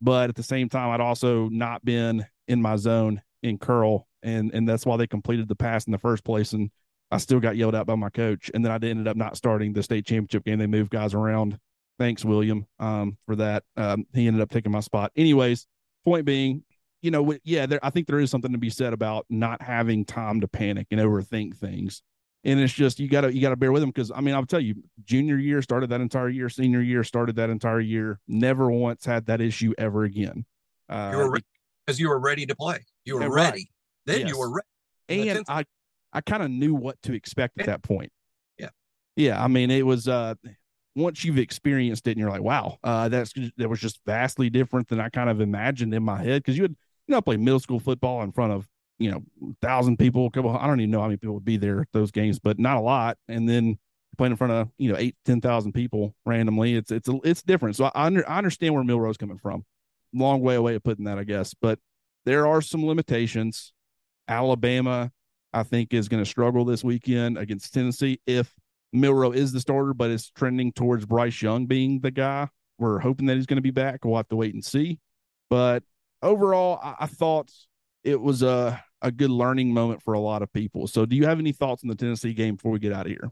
But 0.00 0.30
at 0.30 0.36
the 0.36 0.42
same 0.42 0.68
time, 0.68 0.90
I'd 0.90 1.00
also 1.00 1.48
not 1.48 1.84
been 1.84 2.26
in 2.50 2.60
my 2.60 2.76
zone 2.76 3.22
in 3.42 3.56
curl, 3.56 4.06
and 4.22 4.52
and 4.52 4.68
that's 4.68 4.84
why 4.84 4.96
they 4.96 5.06
completed 5.06 5.48
the 5.48 5.56
pass 5.56 5.86
in 5.86 5.92
the 5.92 5.98
first 5.98 6.24
place. 6.24 6.52
And 6.52 6.70
I 7.10 7.18
still 7.18 7.40
got 7.40 7.56
yelled 7.56 7.74
at 7.74 7.86
by 7.86 7.94
my 7.94 8.10
coach, 8.10 8.50
and 8.52 8.64
then 8.64 8.72
I 8.72 8.74
ended 8.74 9.08
up 9.08 9.16
not 9.16 9.36
starting 9.36 9.72
the 9.72 9.82
state 9.82 10.04
championship 10.04 10.44
game. 10.44 10.58
They 10.58 10.66
moved 10.66 10.90
guys 10.90 11.14
around. 11.14 11.58
Thanks, 11.98 12.24
William, 12.24 12.66
um, 12.78 13.16
for 13.26 13.36
that. 13.36 13.62
Um, 13.76 14.06
he 14.14 14.26
ended 14.26 14.42
up 14.42 14.50
taking 14.50 14.72
my 14.72 14.80
spot. 14.80 15.12
Anyways, 15.16 15.66
point 16.04 16.24
being, 16.24 16.64
you 17.02 17.10
know, 17.10 17.36
yeah, 17.44 17.66
there, 17.66 17.80
I 17.82 17.90
think 17.90 18.06
there 18.06 18.20
is 18.20 18.30
something 18.30 18.52
to 18.52 18.58
be 18.58 18.70
said 18.70 18.92
about 18.92 19.26
not 19.28 19.60
having 19.62 20.04
time 20.04 20.40
to 20.40 20.48
panic 20.48 20.86
and 20.90 21.00
overthink 21.00 21.56
things. 21.56 22.02
And 22.42 22.58
it's 22.58 22.72
just 22.72 22.98
you 22.98 23.08
gotta 23.08 23.34
you 23.34 23.42
gotta 23.42 23.56
bear 23.56 23.70
with 23.70 23.82
them 23.82 23.90
because 23.90 24.10
I 24.10 24.22
mean 24.22 24.34
I'll 24.34 24.46
tell 24.46 24.60
you, 24.60 24.76
junior 25.04 25.36
year 25.36 25.60
started 25.60 25.90
that 25.90 26.00
entire 26.00 26.30
year, 26.30 26.48
senior 26.48 26.80
year 26.80 27.04
started 27.04 27.36
that 27.36 27.50
entire 27.50 27.80
year. 27.80 28.18
Never 28.26 28.70
once 28.70 29.04
had 29.04 29.26
that 29.26 29.42
issue 29.42 29.74
ever 29.76 30.04
again. 30.04 30.46
Uh, 30.88 31.10
you 31.12 31.40
because 31.90 31.98
you 31.98 32.08
were 32.08 32.20
ready 32.20 32.46
to 32.46 32.54
play. 32.54 32.78
You 33.04 33.14
were 33.16 33.32
ready. 33.32 33.34
Right. 33.34 33.66
Then 34.06 34.20
yes. 34.20 34.28
you 34.28 34.38
were 34.38 34.52
ready. 34.52 35.30
And 35.30 35.44
I, 35.48 35.64
I 36.12 36.20
kind 36.20 36.40
of 36.40 36.50
knew 36.50 36.72
what 36.72 37.02
to 37.02 37.12
expect 37.12 37.58
at 37.58 37.66
that 37.66 37.82
point. 37.82 38.12
Yeah. 38.58 38.68
Yeah. 39.16 39.42
I 39.42 39.48
mean, 39.48 39.72
it 39.72 39.84
was, 39.84 40.06
uh, 40.06 40.34
once 40.94 41.24
you've 41.24 41.38
experienced 41.38 42.06
it 42.06 42.12
and 42.12 42.20
you're 42.20 42.30
like, 42.30 42.42
wow, 42.42 42.78
uh, 42.84 43.08
that's, 43.08 43.32
that 43.56 43.68
was 43.68 43.80
just 43.80 43.98
vastly 44.06 44.50
different 44.50 44.86
than 44.86 45.00
I 45.00 45.08
kind 45.08 45.28
of 45.28 45.40
imagined 45.40 45.92
in 45.92 46.04
my 46.04 46.22
head. 46.22 46.44
Cause 46.44 46.56
you 46.56 46.62
had, 46.62 46.76
you 47.08 47.12
know, 47.12 47.20
play 47.20 47.36
middle 47.36 47.58
school 47.58 47.80
football 47.80 48.22
in 48.22 48.30
front 48.30 48.52
of, 48.52 48.68
you 48.98 49.10
know, 49.10 49.22
thousand 49.60 49.98
people, 49.98 50.26
a 50.26 50.30
couple, 50.30 50.56
I 50.56 50.68
don't 50.68 50.80
even 50.80 50.92
know 50.92 51.00
how 51.00 51.06
many 51.06 51.16
people 51.16 51.34
would 51.34 51.44
be 51.44 51.56
there 51.56 51.80
at 51.80 51.88
those 51.92 52.12
games, 52.12 52.38
but 52.38 52.60
not 52.60 52.76
a 52.76 52.80
lot. 52.80 53.18
And 53.26 53.48
then 53.48 53.78
playing 54.16 54.32
in 54.32 54.36
front 54.36 54.52
of, 54.52 54.68
you 54.78 54.92
know, 54.92 54.98
eight, 54.98 55.16
10,000 55.24 55.72
people 55.72 56.14
randomly, 56.24 56.76
it's, 56.76 56.92
it's, 56.92 57.08
it's 57.24 57.42
different. 57.42 57.74
So 57.74 57.86
I, 57.86 58.06
under, 58.06 58.28
I 58.28 58.38
understand 58.38 58.74
where 58.74 58.84
Milroe's 58.84 59.16
coming 59.16 59.38
from. 59.38 59.64
Long 60.12 60.40
way 60.40 60.56
away 60.56 60.74
of 60.74 60.82
putting 60.82 61.04
that, 61.04 61.18
I 61.18 61.24
guess, 61.24 61.54
but 61.54 61.78
there 62.24 62.46
are 62.46 62.60
some 62.60 62.84
limitations. 62.84 63.72
Alabama, 64.28 65.10
I 65.52 65.62
think, 65.62 65.94
is 65.94 66.08
going 66.08 66.22
to 66.22 66.28
struggle 66.28 66.64
this 66.64 66.84
weekend 66.84 67.38
against 67.38 67.72
Tennessee 67.72 68.20
if 68.26 68.52
Milroe 68.92 69.32
is 69.32 69.52
the 69.52 69.60
starter, 69.60 69.94
but 69.94 70.10
it's 70.10 70.30
trending 70.30 70.72
towards 70.72 71.06
Bryce 71.06 71.40
Young 71.40 71.66
being 71.66 72.00
the 72.00 72.10
guy. 72.10 72.48
We're 72.78 72.98
hoping 72.98 73.26
that 73.26 73.36
he's 73.36 73.46
going 73.46 73.56
to 73.56 73.62
be 73.62 73.70
back. 73.70 74.04
We'll 74.04 74.16
have 74.16 74.28
to 74.28 74.36
wait 74.36 74.54
and 74.54 74.64
see. 74.64 74.98
But 75.48 75.82
overall, 76.22 76.80
I, 76.82 76.96
I 77.00 77.06
thought 77.06 77.50
it 78.04 78.20
was 78.20 78.42
a 78.42 78.82
a 79.02 79.10
good 79.10 79.30
learning 79.30 79.72
moment 79.72 80.02
for 80.02 80.14
a 80.14 80.20
lot 80.20 80.42
of 80.42 80.52
people. 80.52 80.86
So, 80.86 81.06
do 81.06 81.16
you 81.16 81.26
have 81.26 81.38
any 81.38 81.52
thoughts 81.52 81.82
on 81.82 81.88
the 81.88 81.94
Tennessee 81.94 82.34
game 82.34 82.56
before 82.56 82.72
we 82.72 82.78
get 82.78 82.92
out 82.92 83.06
of 83.06 83.12
here? 83.12 83.30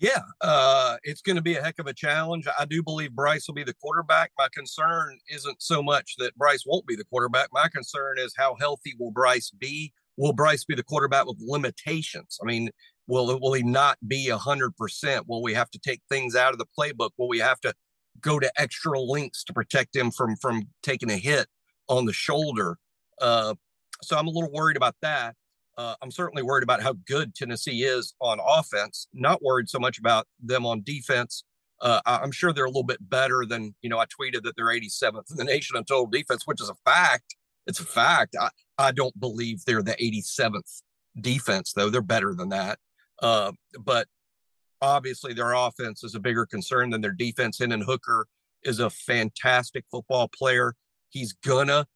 Yeah, 0.00 0.22
uh, 0.40 0.96
it's 1.04 1.22
going 1.22 1.36
to 1.36 1.42
be 1.42 1.54
a 1.54 1.62
heck 1.62 1.78
of 1.78 1.86
a 1.86 1.94
challenge. 1.94 2.46
I 2.58 2.64
do 2.64 2.82
believe 2.82 3.12
Bryce 3.12 3.46
will 3.46 3.54
be 3.54 3.64
the 3.64 3.74
quarterback. 3.74 4.32
My 4.36 4.48
concern 4.52 5.18
isn't 5.28 5.62
so 5.62 5.82
much 5.82 6.14
that 6.18 6.36
Bryce 6.36 6.64
won't 6.66 6.86
be 6.86 6.96
the 6.96 7.04
quarterback. 7.04 7.48
My 7.52 7.68
concern 7.68 8.18
is 8.18 8.34
how 8.36 8.56
healthy 8.58 8.94
will 8.98 9.12
Bryce 9.12 9.50
be? 9.50 9.92
Will 10.16 10.32
Bryce 10.32 10.64
be 10.64 10.74
the 10.74 10.82
quarterback 10.82 11.26
with 11.26 11.36
limitations? 11.40 12.38
I 12.42 12.46
mean, 12.46 12.70
will 13.06 13.38
will 13.40 13.52
he 13.52 13.62
not 13.62 13.98
be 14.06 14.28
hundred 14.28 14.76
percent? 14.76 15.28
Will 15.28 15.42
we 15.42 15.54
have 15.54 15.70
to 15.70 15.78
take 15.78 16.02
things 16.08 16.34
out 16.34 16.52
of 16.52 16.58
the 16.58 16.66
playbook? 16.78 17.10
Will 17.16 17.28
we 17.28 17.38
have 17.38 17.60
to 17.60 17.72
go 18.20 18.38
to 18.38 18.50
extra 18.60 19.00
lengths 19.00 19.44
to 19.44 19.52
protect 19.52 19.94
him 19.94 20.10
from 20.10 20.36
from 20.36 20.68
taking 20.82 21.10
a 21.10 21.16
hit 21.16 21.46
on 21.88 22.04
the 22.04 22.12
shoulder? 22.12 22.78
Uh, 23.20 23.54
so 24.02 24.16
I'm 24.16 24.26
a 24.26 24.30
little 24.30 24.52
worried 24.52 24.76
about 24.76 24.96
that. 25.02 25.36
Uh, 25.76 25.94
I'm 26.02 26.10
certainly 26.10 26.42
worried 26.42 26.62
about 26.62 26.82
how 26.82 26.94
good 27.06 27.34
Tennessee 27.34 27.82
is 27.82 28.14
on 28.20 28.38
offense. 28.46 29.08
Not 29.12 29.42
worried 29.42 29.68
so 29.68 29.78
much 29.78 29.98
about 29.98 30.26
them 30.42 30.64
on 30.64 30.82
defense. 30.82 31.44
Uh, 31.80 32.00
I'm 32.06 32.30
sure 32.30 32.52
they're 32.52 32.64
a 32.64 32.68
little 32.68 32.84
bit 32.84 32.98
better 33.10 33.44
than 33.46 33.74
you 33.82 33.90
know. 33.90 33.98
I 33.98 34.06
tweeted 34.06 34.42
that 34.44 34.54
they're 34.56 34.66
87th 34.66 35.30
in 35.30 35.36
the 35.36 35.44
nation 35.44 35.76
on 35.76 35.84
total 35.84 36.06
defense, 36.06 36.46
which 36.46 36.60
is 36.60 36.68
a 36.68 36.74
fact. 36.84 37.36
It's 37.66 37.80
a 37.80 37.84
fact. 37.84 38.36
I, 38.40 38.50
I 38.78 38.92
don't 38.92 39.18
believe 39.18 39.64
they're 39.64 39.82
the 39.82 39.96
87th 39.96 40.82
defense 41.20 41.72
though. 41.72 41.90
They're 41.90 42.02
better 42.02 42.34
than 42.34 42.50
that. 42.50 42.78
Uh, 43.20 43.52
but 43.80 44.06
obviously, 44.80 45.34
their 45.34 45.52
offense 45.52 46.04
is 46.04 46.14
a 46.14 46.20
bigger 46.20 46.46
concern 46.46 46.90
than 46.90 47.00
their 47.00 47.12
defense. 47.12 47.58
Hendon 47.58 47.82
Hooker 47.82 48.26
is 48.62 48.78
a 48.78 48.90
fantastic 48.90 49.84
football 49.90 50.28
player. 50.28 50.74
He's 51.10 51.32
gonna 51.32 51.86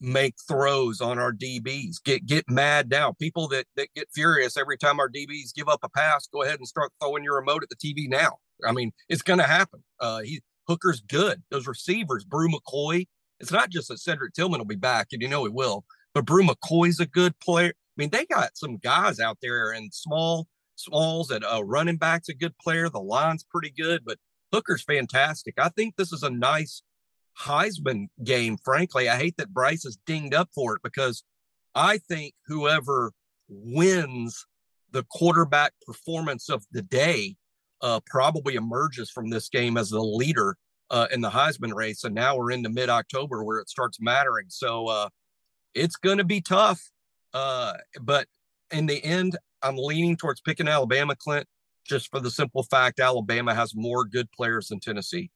make 0.00 0.34
throws 0.48 1.00
on 1.00 1.18
our 1.18 1.32
DBs. 1.32 2.02
Get 2.02 2.26
get 2.26 2.48
mad 2.48 2.90
now. 2.90 3.12
People 3.12 3.48
that 3.48 3.66
that 3.76 3.88
get 3.94 4.08
furious 4.12 4.56
every 4.56 4.78
time 4.78 4.98
our 5.00 5.08
DBs 5.08 5.54
give 5.54 5.68
up 5.68 5.80
a 5.82 5.88
pass, 5.88 6.26
go 6.26 6.42
ahead 6.42 6.58
and 6.58 6.68
start 6.68 6.92
throwing 7.00 7.24
your 7.24 7.36
remote 7.36 7.62
at 7.62 7.68
the 7.68 7.76
TV 7.76 8.08
now. 8.08 8.38
I 8.66 8.72
mean, 8.72 8.92
it's 9.08 9.22
going 9.22 9.38
to 9.38 9.46
happen. 9.46 9.82
Uh, 9.98 10.20
he 10.20 10.40
Hooker's 10.66 11.00
good. 11.00 11.42
Those 11.50 11.66
receivers, 11.66 12.24
Bru 12.24 12.48
McCoy. 12.48 13.06
It's 13.40 13.52
not 13.52 13.70
just 13.70 13.88
that 13.88 13.98
Cedric 13.98 14.34
Tillman 14.34 14.60
will 14.60 14.66
be 14.66 14.76
back, 14.76 15.08
and 15.12 15.22
you 15.22 15.28
know 15.28 15.44
he 15.44 15.50
will, 15.50 15.84
but 16.14 16.26
Bru 16.26 16.46
McCoy's 16.46 17.00
a 17.00 17.06
good 17.06 17.38
player. 17.40 17.70
I 17.70 17.96
mean, 17.96 18.10
they 18.10 18.26
got 18.26 18.56
some 18.56 18.76
guys 18.76 19.18
out 19.18 19.38
there 19.42 19.72
and 19.72 19.92
small 19.92 20.46
smalls 20.76 21.30
at 21.30 21.44
uh, 21.44 21.62
running 21.64 21.96
back's 21.96 22.28
a 22.28 22.34
good 22.34 22.56
player. 22.58 22.88
The 22.88 23.00
line's 23.00 23.44
pretty 23.44 23.70
good, 23.70 24.02
but 24.04 24.18
Hooker's 24.52 24.82
fantastic. 24.82 25.54
I 25.58 25.68
think 25.70 25.96
this 25.96 26.12
is 26.12 26.22
a 26.22 26.30
nice 26.30 26.82
Heisman 27.40 28.08
game, 28.24 28.56
frankly. 28.64 29.08
I 29.08 29.16
hate 29.16 29.36
that 29.38 29.54
Bryce 29.54 29.84
is 29.84 29.98
dinged 30.06 30.34
up 30.34 30.50
for 30.54 30.76
it 30.76 30.82
because 30.82 31.24
I 31.74 31.98
think 31.98 32.34
whoever 32.46 33.12
wins 33.48 34.46
the 34.92 35.04
quarterback 35.04 35.72
performance 35.86 36.48
of 36.48 36.64
the 36.72 36.82
day 36.82 37.36
uh, 37.82 38.00
probably 38.06 38.56
emerges 38.56 39.10
from 39.10 39.30
this 39.30 39.48
game 39.48 39.76
as 39.76 39.90
the 39.90 40.02
leader 40.02 40.56
uh, 40.90 41.06
in 41.12 41.20
the 41.20 41.30
Heisman 41.30 41.74
race. 41.74 42.04
And 42.04 42.14
now 42.14 42.36
we're 42.36 42.50
into 42.50 42.68
mid 42.68 42.88
October 42.88 43.44
where 43.44 43.58
it 43.58 43.68
starts 43.68 44.00
mattering. 44.00 44.46
So 44.48 44.88
uh, 44.88 45.08
it's 45.74 45.96
going 45.96 46.18
to 46.18 46.24
be 46.24 46.40
tough. 46.40 46.80
Uh, 47.32 47.74
but 48.00 48.26
in 48.72 48.86
the 48.86 49.02
end, 49.04 49.38
I'm 49.62 49.76
leaning 49.76 50.16
towards 50.16 50.40
picking 50.40 50.68
Alabama, 50.68 51.14
Clint, 51.16 51.46
just 51.84 52.10
for 52.10 52.20
the 52.20 52.30
simple 52.30 52.64
fact 52.64 53.00
Alabama 53.00 53.54
has 53.54 53.74
more 53.74 54.04
good 54.04 54.30
players 54.32 54.68
than 54.68 54.80
Tennessee. 54.80 55.30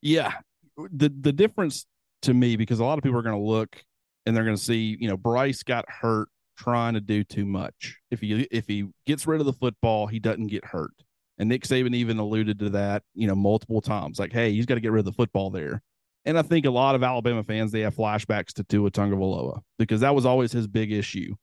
Yeah, 0.00 0.32
the 0.76 1.08
the 1.08 1.32
difference 1.32 1.86
to 2.22 2.34
me 2.34 2.56
because 2.56 2.80
a 2.80 2.84
lot 2.84 2.98
of 2.98 3.04
people 3.04 3.18
are 3.18 3.22
going 3.22 3.34
to 3.34 3.48
look 3.48 3.84
and 4.26 4.36
they're 4.36 4.44
going 4.44 4.56
to 4.56 4.62
see 4.62 4.96
you 4.98 5.08
know 5.08 5.16
Bryce 5.16 5.62
got 5.62 5.84
hurt 5.88 6.28
trying 6.56 6.94
to 6.94 7.00
do 7.00 7.24
too 7.24 7.44
much. 7.44 7.98
If 8.10 8.20
he 8.20 8.46
if 8.50 8.66
he 8.66 8.88
gets 9.06 9.26
rid 9.26 9.40
of 9.40 9.46
the 9.46 9.52
football, 9.52 10.06
he 10.06 10.18
doesn't 10.18 10.46
get 10.48 10.64
hurt. 10.64 10.92
And 11.38 11.48
Nick 11.48 11.64
Saban 11.64 11.94
even 11.94 12.18
alluded 12.18 12.58
to 12.60 12.70
that, 12.70 13.02
you 13.14 13.26
know, 13.26 13.34
multiple 13.34 13.80
times. 13.80 14.18
Like, 14.18 14.32
hey, 14.32 14.52
he's 14.52 14.66
got 14.66 14.74
to 14.74 14.80
get 14.80 14.92
rid 14.92 15.00
of 15.00 15.06
the 15.06 15.12
football 15.12 15.50
there. 15.50 15.82
And 16.24 16.38
I 16.38 16.42
think 16.42 16.66
a 16.66 16.70
lot 16.70 16.94
of 16.94 17.02
Alabama 17.02 17.42
fans 17.42 17.72
they 17.72 17.80
have 17.80 17.96
flashbacks 17.96 18.52
to 18.54 18.64
Tua 18.64 18.90
Tagovailoa 18.90 19.60
because 19.78 20.02
that 20.02 20.14
was 20.14 20.24
always 20.24 20.52
his 20.52 20.68
big 20.68 20.92
issue. 20.92 21.34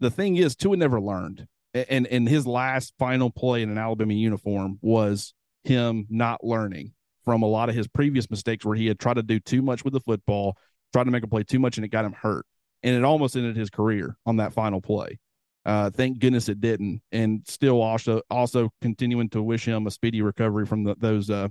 The 0.00 0.10
thing 0.10 0.36
is, 0.36 0.54
Tua 0.56 0.76
never 0.76 1.00
learned, 1.00 1.46
and 1.72 2.06
and 2.06 2.28
his 2.28 2.46
last 2.46 2.92
final 2.98 3.30
play 3.30 3.62
in 3.62 3.70
an 3.70 3.78
Alabama 3.78 4.12
uniform 4.12 4.78
was 4.82 5.32
him 5.64 6.06
not 6.10 6.44
learning 6.44 6.92
from 7.26 7.42
a 7.42 7.46
lot 7.46 7.68
of 7.68 7.74
his 7.74 7.86
previous 7.88 8.30
mistakes 8.30 8.64
where 8.64 8.76
he 8.76 8.86
had 8.86 8.98
tried 8.98 9.14
to 9.14 9.22
do 9.22 9.38
too 9.38 9.60
much 9.60 9.84
with 9.84 9.92
the 9.92 10.00
football, 10.00 10.56
tried 10.94 11.04
to 11.04 11.10
make 11.10 11.24
a 11.24 11.28
play 11.28 11.42
too 11.42 11.58
much, 11.58 11.76
and 11.76 11.84
it 11.84 11.88
got 11.88 12.06
him 12.06 12.14
hurt. 12.14 12.46
And 12.82 12.96
it 12.96 13.04
almost 13.04 13.36
ended 13.36 13.56
his 13.56 13.68
career 13.68 14.16
on 14.24 14.36
that 14.36 14.54
final 14.54 14.80
play. 14.80 15.18
Uh, 15.66 15.90
thank 15.90 16.20
goodness 16.20 16.48
it 16.48 16.60
didn't. 16.60 17.02
And 17.10 17.42
still 17.46 17.82
also 17.82 18.22
also 18.30 18.70
continuing 18.80 19.28
to 19.30 19.42
wish 19.42 19.66
him 19.66 19.88
a 19.88 19.90
speedy 19.90 20.22
recovery 20.22 20.64
from 20.64 20.84
the, 20.84 20.94
those 20.96 21.28
uh, 21.28 21.48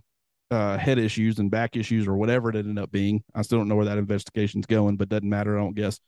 uh, 0.49 0.77
head 0.77 0.97
issues 0.97 1.39
and 1.39 1.51
back 1.51 1.75
issues 1.75 2.07
or 2.07 2.15
whatever 2.15 2.49
it 2.49 2.55
ended 2.55 2.79
up 2.79 2.91
being. 2.91 3.23
I 3.35 3.41
still 3.41 3.57
don't 3.57 3.67
know 3.67 3.75
where 3.75 3.85
that 3.85 3.97
investigation's 3.97 4.65
going, 4.65 4.95
but 4.95 5.09
doesn't 5.09 5.29
matter. 5.29 5.57
I 5.57 5.61
don't 5.61 5.75
guess. 5.75 5.99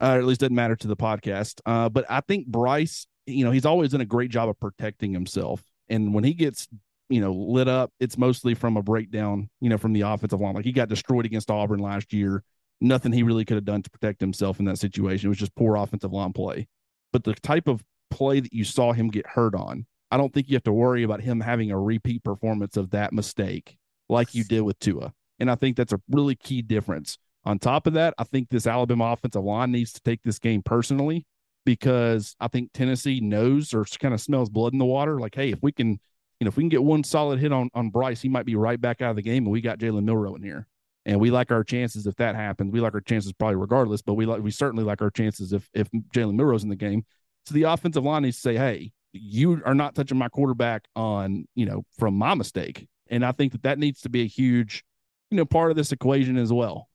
Uh, 0.00 0.16
at 0.16 0.24
least 0.24 0.40
doesn't 0.40 0.56
matter 0.56 0.76
to 0.76 0.88
the 0.88 0.96
podcast. 0.96 1.60
Uh, 1.66 1.90
but 1.90 2.06
I 2.08 2.22
think 2.22 2.46
Bryce, 2.46 3.06
you 3.26 3.44
know, 3.44 3.50
he's 3.50 3.66
always 3.66 3.90
done 3.90 4.00
a 4.00 4.06
great 4.06 4.30
job 4.30 4.48
of 4.48 4.58
protecting 4.58 5.12
himself. 5.12 5.62
And 5.90 6.14
when 6.14 6.24
he 6.24 6.32
gets 6.32 6.66
you 7.10 7.20
know, 7.20 7.32
lit 7.32 7.68
up, 7.68 7.92
it's 8.00 8.16
mostly 8.16 8.54
from 8.54 8.76
a 8.76 8.82
breakdown, 8.82 9.50
you 9.60 9.68
know, 9.68 9.76
from 9.76 9.92
the 9.92 10.02
offensive 10.02 10.40
line. 10.40 10.54
Like 10.54 10.64
he 10.64 10.72
got 10.72 10.88
destroyed 10.88 11.26
against 11.26 11.50
Auburn 11.50 11.80
last 11.80 12.12
year. 12.12 12.42
Nothing 12.80 13.12
he 13.12 13.24
really 13.24 13.44
could 13.44 13.56
have 13.56 13.64
done 13.64 13.82
to 13.82 13.90
protect 13.90 14.20
himself 14.20 14.58
in 14.58 14.64
that 14.66 14.78
situation. 14.78 15.26
It 15.26 15.28
was 15.28 15.38
just 15.38 15.54
poor 15.56 15.76
offensive 15.76 16.12
line 16.12 16.32
play. 16.32 16.68
But 17.12 17.24
the 17.24 17.34
type 17.34 17.68
of 17.68 17.82
play 18.10 18.40
that 18.40 18.52
you 18.52 18.64
saw 18.64 18.92
him 18.92 19.08
get 19.08 19.26
hurt 19.26 19.54
on, 19.54 19.86
I 20.10 20.16
don't 20.16 20.32
think 20.32 20.48
you 20.48 20.54
have 20.54 20.62
to 20.64 20.72
worry 20.72 21.02
about 21.02 21.20
him 21.20 21.40
having 21.40 21.70
a 21.70 21.78
repeat 21.78 22.24
performance 22.24 22.76
of 22.76 22.90
that 22.92 23.12
mistake 23.12 23.76
like 24.08 24.34
you 24.34 24.44
did 24.44 24.62
with 24.62 24.78
Tua. 24.78 25.12
And 25.38 25.50
I 25.50 25.56
think 25.56 25.76
that's 25.76 25.92
a 25.92 26.00
really 26.10 26.36
key 26.36 26.62
difference. 26.62 27.18
On 27.44 27.58
top 27.58 27.86
of 27.86 27.94
that, 27.94 28.14
I 28.18 28.24
think 28.24 28.50
this 28.50 28.66
Alabama 28.66 29.12
offensive 29.12 29.42
line 29.42 29.72
needs 29.72 29.92
to 29.94 30.00
take 30.02 30.22
this 30.22 30.38
game 30.38 30.62
personally 30.62 31.26
because 31.64 32.36
I 32.40 32.48
think 32.48 32.70
Tennessee 32.72 33.20
knows 33.20 33.74
or 33.74 33.84
kind 33.84 34.14
of 34.14 34.20
smells 34.20 34.48
blood 34.48 34.72
in 34.72 34.78
the 34.78 34.84
water. 34.84 35.18
Like, 35.18 35.34
hey, 35.34 35.50
if 35.50 35.62
we 35.62 35.72
can 35.72 35.98
you 36.40 36.46
know, 36.46 36.48
if 36.48 36.56
we 36.56 36.62
can 36.62 36.70
get 36.70 36.82
one 36.82 37.04
solid 37.04 37.38
hit 37.38 37.52
on 37.52 37.68
on 37.74 37.90
Bryce, 37.90 38.20
he 38.20 38.28
might 38.28 38.46
be 38.46 38.56
right 38.56 38.80
back 38.80 39.02
out 39.02 39.10
of 39.10 39.16
the 39.16 39.22
game. 39.22 39.44
And 39.44 39.52
we 39.52 39.60
got 39.60 39.78
Jalen 39.78 40.04
Milroe 40.04 40.34
in 40.34 40.42
here, 40.42 40.66
and 41.04 41.20
we 41.20 41.30
like 41.30 41.52
our 41.52 41.62
chances 41.62 42.06
if 42.06 42.16
that 42.16 42.34
happens. 42.34 42.72
We 42.72 42.80
like 42.80 42.94
our 42.94 43.02
chances 43.02 43.32
probably 43.32 43.56
regardless, 43.56 44.00
but 44.00 44.14
we 44.14 44.24
like 44.24 44.42
we 44.42 44.50
certainly 44.50 44.82
like 44.82 45.02
our 45.02 45.10
chances 45.10 45.52
if 45.52 45.68
if 45.74 45.88
Jalen 46.14 46.34
Milroe's 46.34 46.64
in 46.64 46.70
the 46.70 46.76
game. 46.76 47.04
So 47.44 47.54
the 47.54 47.64
offensive 47.64 48.04
line 48.04 48.22
needs 48.22 48.36
to 48.36 48.42
say, 48.42 48.56
hey, 48.56 48.92
you 49.12 49.60
are 49.64 49.74
not 49.74 49.94
touching 49.94 50.16
my 50.18 50.28
quarterback 50.28 50.86
on 50.96 51.46
you 51.54 51.66
know 51.66 51.84
from 51.98 52.14
my 52.14 52.34
mistake, 52.34 52.88
and 53.10 53.24
I 53.24 53.32
think 53.32 53.52
that 53.52 53.62
that 53.64 53.78
needs 53.78 54.00
to 54.00 54.08
be 54.08 54.22
a 54.22 54.26
huge 54.26 54.82
you 55.30 55.36
know 55.36 55.44
part 55.44 55.70
of 55.70 55.76
this 55.76 55.92
equation 55.92 56.38
as 56.38 56.52
well. 56.52 56.88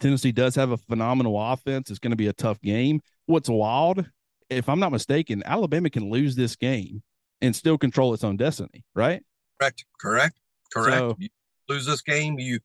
Tennessee 0.00 0.32
does 0.32 0.56
have 0.56 0.70
a 0.70 0.76
phenomenal 0.76 1.40
offense. 1.40 1.90
It's 1.90 1.98
going 1.98 2.12
to 2.12 2.16
be 2.16 2.28
a 2.28 2.32
tough 2.32 2.60
game. 2.60 3.00
What's 3.26 3.48
wild, 3.48 4.08
if 4.48 4.68
I'm 4.68 4.78
not 4.80 4.92
mistaken, 4.92 5.42
Alabama 5.44 5.90
can 5.90 6.10
lose 6.10 6.36
this 6.36 6.56
game 6.56 7.02
and 7.40 7.54
still 7.54 7.78
control 7.78 8.14
its 8.14 8.24
own 8.24 8.36
destiny, 8.36 8.84
right? 8.94 9.22
Correct. 9.60 9.84
Correct. 10.00 10.38
Correct. 10.72 10.98
So, 10.98 11.16
you 11.18 11.28
lose 11.68 11.86
this 11.86 12.02
game, 12.02 12.38
you 12.38 12.60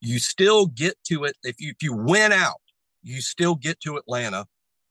you 0.00 0.18
still 0.18 0.66
get 0.66 0.96
to 1.04 1.24
it. 1.24 1.36
If 1.42 1.60
you 1.60 1.70
if 1.70 1.82
you 1.82 1.94
win 1.94 2.32
out, 2.32 2.60
you 3.02 3.20
still 3.20 3.54
get 3.54 3.80
to 3.80 3.96
Atlanta 3.96 4.46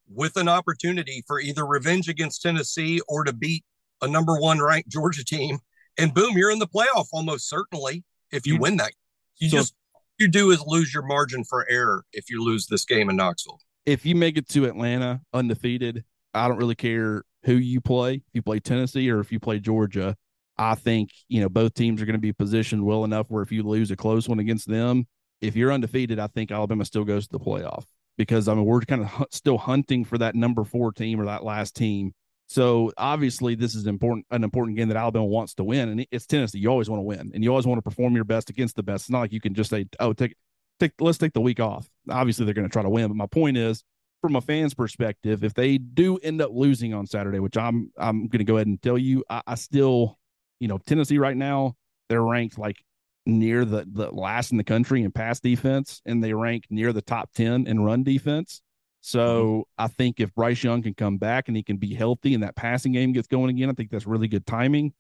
with 0.10 0.38
an 0.38 0.48
opportunity 0.48 1.24
for 1.28 1.40
either 1.40 1.66
revenge 1.66 2.10
against 2.10 2.42
Tennessee 2.42 3.02
or 3.08 3.24
to 3.24 3.34
beat 3.34 3.64
a 4.02 4.08
number 4.08 4.40
one 4.40 4.62
ranked 4.62 4.90
Georgia 4.90 5.24
team. 5.24 5.60
And 5.98 6.14
boom, 6.14 6.38
you're 6.38 6.52
in 6.52 6.60
the 6.60 6.68
playoff 6.68 7.08
almost 7.12 7.50
certainly 7.50 8.04
if 8.32 8.46
you, 8.46 8.56
you 8.56 8.60
win 8.60 8.78
that. 8.78 8.92
You 9.38 9.50
so 9.50 9.58
just 9.58 9.76
you 10.20 10.28
do 10.28 10.52
is 10.52 10.64
lose 10.66 10.94
your 10.94 11.04
margin 11.04 11.44
for 11.44 11.68
error 11.70 12.04
if 12.14 12.30
you 12.30 12.44
lose 12.44 12.68
this 12.68 12.86
game 12.86 13.10
in 13.10 13.16
Knoxville. 13.16 13.60
If 13.86 14.06
you 14.06 14.16
make 14.16 14.38
it 14.38 14.48
to 14.50 14.66
Atlanta 14.66 15.22
undefeated, 15.34 16.04
I 16.34 16.48
don't 16.48 16.58
really 16.58 16.76
care 16.76 17.24
who 17.48 17.54
you 17.54 17.82
play. 17.82 18.16
If 18.16 18.34
you 18.34 18.42
play 18.44 18.60
Tennessee 18.60 19.10
or 19.10 19.20
if 19.20 19.32
you 19.32 19.40
play 19.40 19.60
Georgia, 19.60 20.16
I 20.58 20.76
think 20.76 21.12
you 21.30 21.42
know 21.42 21.50
both 21.50 21.74
teams 21.74 22.02
are 22.02 22.06
going 22.06 22.14
to 22.14 22.20
be 22.20 22.34
positioned 22.34 22.86
well 22.86 23.04
enough 23.04 23.28
where 23.30 23.42
if 23.42 23.52
you 23.52 23.64
lose 23.64 23.90
a 23.90 23.96
close 23.96 24.28
one 24.28 24.40
against 24.40 24.68
them, 24.68 25.08
if 25.42 25.56
you're 25.56 25.72
undefeated, 25.72 26.20
I 26.20 26.28
think 26.28 26.52
Alabama 26.52 26.84
still 26.86 27.06
goes 27.06 27.28
to 27.28 27.32
the 27.32 27.40
playoff 27.40 27.86
because 28.18 28.48
I 28.48 28.54
mean 28.54 28.66
we're 28.66 28.82
kind 28.82 29.04
of 29.04 29.28
still 29.32 29.58
hunting 29.58 30.04
for 30.04 30.18
that 30.18 30.36
number 30.36 30.64
four 30.66 30.92
team 30.92 31.22
or 31.22 31.26
that 31.26 31.44
last 31.44 31.76
team. 31.76 32.14
So 32.48 32.92
obviously 32.98 33.56
this 33.56 33.76
is 33.76 33.88
important 33.88 34.26
an 34.30 34.44
important 34.44 34.76
game 34.76 34.90
that 34.90 34.98
Alabama 34.98 35.26
wants 35.26 35.54
to 35.56 35.64
win, 35.64 35.88
and 35.90 36.06
it's 36.12 36.26
Tennessee. 36.26 36.60
You 36.60 36.70
always 36.70 36.90
want 36.90 37.00
to 37.00 37.06
win, 37.06 37.32
and 37.34 37.44
you 37.44 37.50
always 37.50 37.66
want 37.66 37.78
to 37.78 37.82
perform 37.82 38.14
your 38.14 38.26
best 38.26 38.50
against 38.50 38.76
the 38.76 38.84
best. 38.84 39.04
It's 39.04 39.10
not 39.10 39.22
like 39.22 39.34
you 39.34 39.42
can 39.42 39.54
just 39.54 39.70
say, 39.70 39.86
"Oh, 40.02 40.12
take 40.12 40.36
take 40.82 40.92
let's 41.00 41.18
take 41.18 41.34
the 41.34 41.42
week 41.42 41.62
off." 41.62 41.88
Obviously 42.10 42.44
they're 42.44 42.54
going 42.54 42.68
to 42.68 42.74
try 42.74 42.84
to 42.84 42.90
win, 42.90 43.08
but 43.08 43.16
my 43.16 43.28
point 43.28 43.56
is 43.56 43.86
from 44.22 44.36
a 44.36 44.42
fan's 44.42 44.74
perspective, 44.74 45.44
if 45.44 45.54
they 45.54 45.78
do 45.78 46.18
end 46.18 46.42
up 46.42 46.52
losing 46.54 46.94
on 46.94 47.06
Saturday, 47.06 47.40
which 47.40 47.58
I'm 47.58 47.92
I'm 47.98 48.28
going 48.28 48.40
to 48.40 48.46
go 48.46 48.56
ahead 48.58 48.68
and 48.68 48.82
tell 48.82 48.98
you, 48.98 49.24
I, 49.30 49.42
I, 49.48 49.56
still, 49.56 50.18
you 50.60 50.68
know, 50.68 50.80
Tennessee 50.80 51.18
right 51.18 51.38
now 51.38 51.76
they're 52.10 52.24
ranked 52.24 52.58
like 52.58 52.78
near 53.26 53.66
the, 53.66 53.86
the 53.92 54.10
last 54.10 54.52
in 54.52 54.58
the 54.58 54.64
country 54.64 55.04
in 55.04 55.12
pass 55.12 55.40
defense, 55.40 56.02
and 56.06 56.24
they 56.24 56.34
rank 56.34 56.66
near 56.70 56.94
the 56.94 57.02
top 57.02 57.30
10 57.34 57.68
in 57.68 57.82
run 57.82 58.04
defense. 58.04 58.62
So 59.02 59.20
mm-hmm. 59.20 59.84
I 59.84 59.88
think 59.88 60.20
if 60.20 60.34
Bryce 60.34 60.64
Young 60.64 60.82
can 60.82 60.94
come 60.94 61.18
back 61.18 61.48
and 61.48 61.56
he 61.56 61.64
can 61.64 61.78
be 61.78 61.94
healthy 61.94 62.34
and 62.34 62.44
that 62.44 62.56
passing 62.56 62.94
game 62.94 63.12
gets 63.12 63.28
going 63.28 63.50
again, 63.50 63.70
I 63.70 63.74
think 63.74 63.92
that's 63.92 64.08
really 64.08 64.28
good 64.28 64.46
timing. 64.46 64.94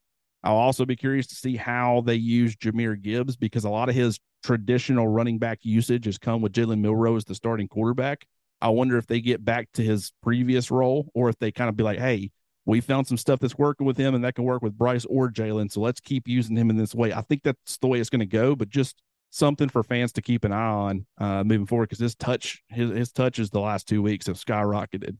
I'll 0.43 0.55
also 0.55 0.85
be 0.85 0.95
curious 0.95 1.27
to 1.27 1.35
see 1.35 1.55
how 1.55 2.01
they 2.05 2.15
use 2.15 2.55
Jahmyr 2.55 3.01
Gibbs 3.01 3.35
because 3.35 3.63
a 3.63 3.69
lot 3.69 3.89
of 3.89 3.95
his 3.95 4.19
traditional 4.43 5.07
running 5.07 5.39
back 5.39 5.59
usage 5.63 6.05
has 6.05 6.17
come 6.17 6.41
with 6.41 6.53
Jalen 6.53 6.79
Milroe 6.79 7.15
as 7.15 7.25
the 7.25 7.35
starting 7.35 7.67
quarterback. 7.67 8.25
I 8.61 8.69
wonder 8.69 8.97
if 8.97 9.07
they 9.07 9.21
get 9.21 9.43
back 9.43 9.69
to 9.73 9.83
his 9.83 10.11
previous 10.23 10.71
role 10.71 11.09
or 11.13 11.29
if 11.29 11.37
they 11.39 11.51
kind 11.51 11.69
of 11.69 11.75
be 11.75 11.83
like, 11.83 11.99
hey, 11.99 12.31
we 12.65 12.81
found 12.81 13.07
some 13.07 13.17
stuff 13.17 13.39
that's 13.39 13.57
working 13.57 13.85
with 13.85 13.97
him 13.97 14.13
and 14.13 14.23
that 14.23 14.35
can 14.35 14.43
work 14.43 14.61
with 14.61 14.77
Bryce 14.77 15.05
or 15.05 15.29
Jalen. 15.29 15.71
So 15.71 15.79
let's 15.79 16.01
keep 16.01 16.27
using 16.27 16.57
him 16.57 16.69
in 16.69 16.75
this 16.75 16.93
way. 16.93 17.13
I 17.13 17.21
think 17.21 17.43
that's 17.43 17.77
the 17.77 17.87
way 17.87 17.99
it's 17.99 18.09
going 18.09 18.19
to 18.19 18.25
go, 18.25 18.55
but 18.55 18.69
just 18.69 19.01
something 19.29 19.69
for 19.69 19.83
fans 19.83 20.11
to 20.13 20.21
keep 20.21 20.43
an 20.43 20.51
eye 20.51 20.67
on 20.67 21.05
uh, 21.17 21.43
moving 21.43 21.65
forward 21.65 21.89
because 21.89 21.99
his 21.99 22.15
touch, 22.15 22.61
his, 22.69 22.91
his 22.91 23.11
touches 23.11 23.49
the 23.49 23.59
last 23.59 23.87
two 23.87 24.01
weeks 24.01 24.27
have 24.27 24.37
skyrocketed. 24.37 25.15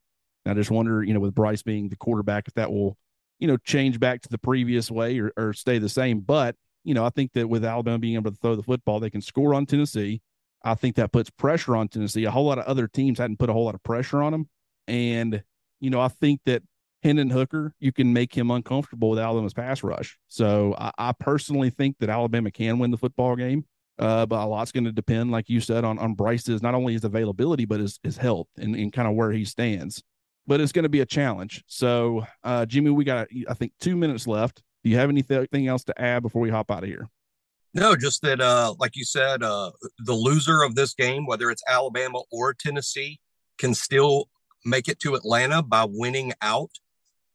And 0.46 0.52
I 0.52 0.54
just 0.54 0.72
wonder, 0.72 1.04
you 1.04 1.14
know, 1.14 1.20
with 1.20 1.36
Bryce 1.36 1.62
being 1.62 1.90
the 1.90 1.96
quarterback, 1.96 2.48
if 2.48 2.54
that 2.56 2.72
will, 2.72 2.98
you 3.40 3.48
know, 3.48 3.58
change 3.58 4.00
back 4.00 4.22
to 4.22 4.30
the 4.30 4.38
previous 4.38 4.90
way 4.90 5.20
or, 5.20 5.32
or 5.38 5.54
stay 5.54 5.78
the 5.78 5.90
same. 5.90 6.22
But, 6.22 6.56
you 6.84 6.94
know, 6.94 7.06
I 7.06 7.10
think 7.10 7.34
that 7.34 7.48
with 7.48 7.64
Alabama 7.64 8.00
being 8.00 8.16
able 8.16 8.32
to 8.32 8.38
throw 8.38 8.56
the 8.56 8.64
football, 8.64 9.00
they 9.00 9.10
can 9.10 9.22
score 9.22 9.54
on 9.54 9.66
Tennessee. 9.66 10.22
I 10.64 10.76
think 10.76 10.95
that 10.95 11.12
puts 11.12 11.30
pressure 11.30 11.76
on 11.76 11.88
Tennessee. 11.88 12.26
A 12.26 12.32
whole 12.32 12.45
lot 12.45 12.60
of 12.60 12.66
other 12.66 12.88
teams 12.88 13.20
hadn't 13.20 13.39
put 13.39 13.49
a 13.49 13.53
whole 13.53 13.66
lot 13.66 13.76
of 13.76 13.84
pressure 13.84 14.22
on 14.22 14.32
them. 14.32 14.49
And, 14.88 15.43
you 15.80 15.89
know, 15.89 16.01
I 16.01 16.08
think 16.08 16.41
that 16.45 16.64
Hendon 17.03 17.30
Hooker, 17.30 17.74
you 17.80 17.91
can 17.91 18.12
make 18.12 18.36
him 18.36 18.51
uncomfortable 18.51 19.10
with 19.10 19.20
Alabama's 19.20 19.53
pass 19.53 19.84
rush. 19.84 20.18
So 20.28 20.76
I, 20.78 20.91
I 20.97 21.12
personally 21.14 21.70
think 21.70 21.97
that 21.99 22.10
Alabama 22.10 22.51
can 22.51 22.80
win 22.80 22.91
the 22.91 22.97
football 22.97 23.36
game. 23.36 23.66
Uh, 23.99 24.26
but 24.28 24.43
a 24.43 24.45
lot's 24.45 24.72
going 24.72 24.84
to 24.84 24.91
depend, 24.91 25.32
like 25.32 25.49
you 25.49 25.60
said, 25.60 25.84
on 25.84 25.97
on 25.97 26.14
Bryce's 26.14 26.62
not 26.62 26.76
only 26.76 26.93
his 26.93 27.03
availability 27.03 27.66
but 27.66 27.80
his 27.80 27.99
his 28.03 28.16
health 28.16 28.47
and, 28.58 28.76
and 28.76 28.93
kind 28.93 29.08
of 29.08 29.16
where 29.16 29.32
he 29.32 29.43
stands. 29.43 30.03
But 30.45 30.62
it's 30.62 30.72
going 30.72 30.84
to 30.84 30.89
be 30.89 31.01
a 31.01 31.05
challenge. 31.05 31.64
So, 31.68 32.26
uh, 32.43 32.66
Jimmy, 32.68 32.91
we 32.91 33.03
got 33.03 33.28
I 33.49 33.53
think 33.55 33.74
two 33.80 33.95
minutes 33.95 34.28
left. 34.28 34.62
Do 34.84 34.91
you 34.91 34.97
have 34.97 35.10
anything 35.10 35.68
else 35.68 35.84
to 35.86 35.99
add 35.99 36.22
before 36.22 36.41
we 36.41 36.49
hop 36.51 36.70
out 36.70 36.84
of 36.84 36.89
here? 36.89 37.10
No, 37.78 37.95
just 37.95 38.23
that, 38.23 38.41
uh, 38.41 38.73
like 38.80 38.95
you 38.95 39.05
said, 39.05 39.43
uh, 39.43 39.69
the 39.99 40.13
loser 40.13 40.63
of 40.63 40.73
this 40.73 40.95
game, 40.95 41.28
whether 41.28 41.51
it's 41.51 41.61
Alabama 41.69 42.21
or 42.32 42.55
Tennessee, 42.55 43.19
can 43.59 43.75
still 43.75 44.30
make 44.65 44.88
it 44.88 44.99
to 45.01 45.13
Atlanta 45.13 45.61
by 45.61 45.86
winning 45.88 46.34
out. 46.41 46.71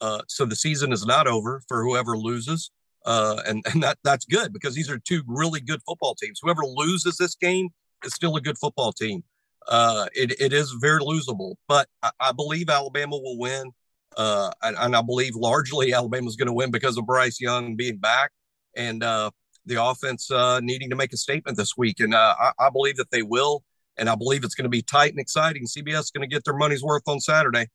Uh, 0.01 0.23
so 0.27 0.45
the 0.45 0.57
season 0.57 0.93
is 0.93 1.07
not 1.07 1.29
over 1.29 1.63
for 1.69 1.85
whoever 1.85 2.19
loses. 2.19 2.73
Uh, 3.05 3.41
and 3.47 3.65
and 3.73 3.85
that 3.85 3.99
that's 4.03 4.25
good 4.25 4.53
because 4.53 4.75
these 4.75 4.91
are 4.91 4.99
two 4.99 5.23
really 5.29 5.61
good 5.61 5.81
football 5.87 6.17
teams. 6.17 6.41
Whoever 6.43 6.63
loses 6.65 7.17
this 7.17 7.37
game 7.37 7.69
is 8.05 8.13
still 8.13 8.35
a 8.35 8.41
good 8.41 8.59
football 8.59 8.93
team. 8.93 9.23
Uh, 9.69 10.07
it, 10.13 10.41
it 10.41 10.53
is 10.53 10.73
very 10.81 11.01
losable, 11.01 11.55
but 11.69 11.87
I, 12.03 12.11
I 12.19 12.33
believe 12.33 12.69
Alabama 12.69 13.17
will 13.17 13.39
win. 13.39 13.71
Uh, 14.17 14.51
and, 14.63 14.77
and, 14.79 14.97
I 14.97 15.01
believe 15.03 15.35
largely 15.37 15.95
Alabama's 15.95 16.37
going 16.37 16.49
to 16.49 16.53
win 16.53 16.71
because 16.71 16.99
of 16.99 17.07
Bryce 17.07 17.41
Young 17.41 17.77
being 17.77 17.97
back 17.97 18.31
and 18.77 19.03
the 19.67 19.83
offense 19.83 20.31
uh, 20.31 20.61
needing 20.61 20.91
to 20.91 20.97
make 20.97 21.13
a 21.13 21.17
statement 21.17 21.57
this 21.57 21.77
week. 21.77 22.01
And 22.01 22.15
uh, 22.15 22.35
I, 22.39 22.53
I 22.59 22.71
believe 22.71 22.97
that 22.97 23.11
they 23.11 23.23
will. 23.23 23.63
And 23.97 24.09
I 24.09 24.15
believe 24.15 24.43
it's 24.45 24.55
going 24.55 24.65
to 24.65 24.71
be 24.71 24.83
tight 24.83 25.11
and 25.11 25.21
exciting. 25.21 25.65
CBS 25.65 26.01
is 26.01 26.11
going 26.11 26.29
to 26.29 26.33
get 26.33 26.45
their 26.45 26.57
money's 26.57 26.83
worth 26.83 27.03
on 27.07 27.21
Saturday. 27.21 27.67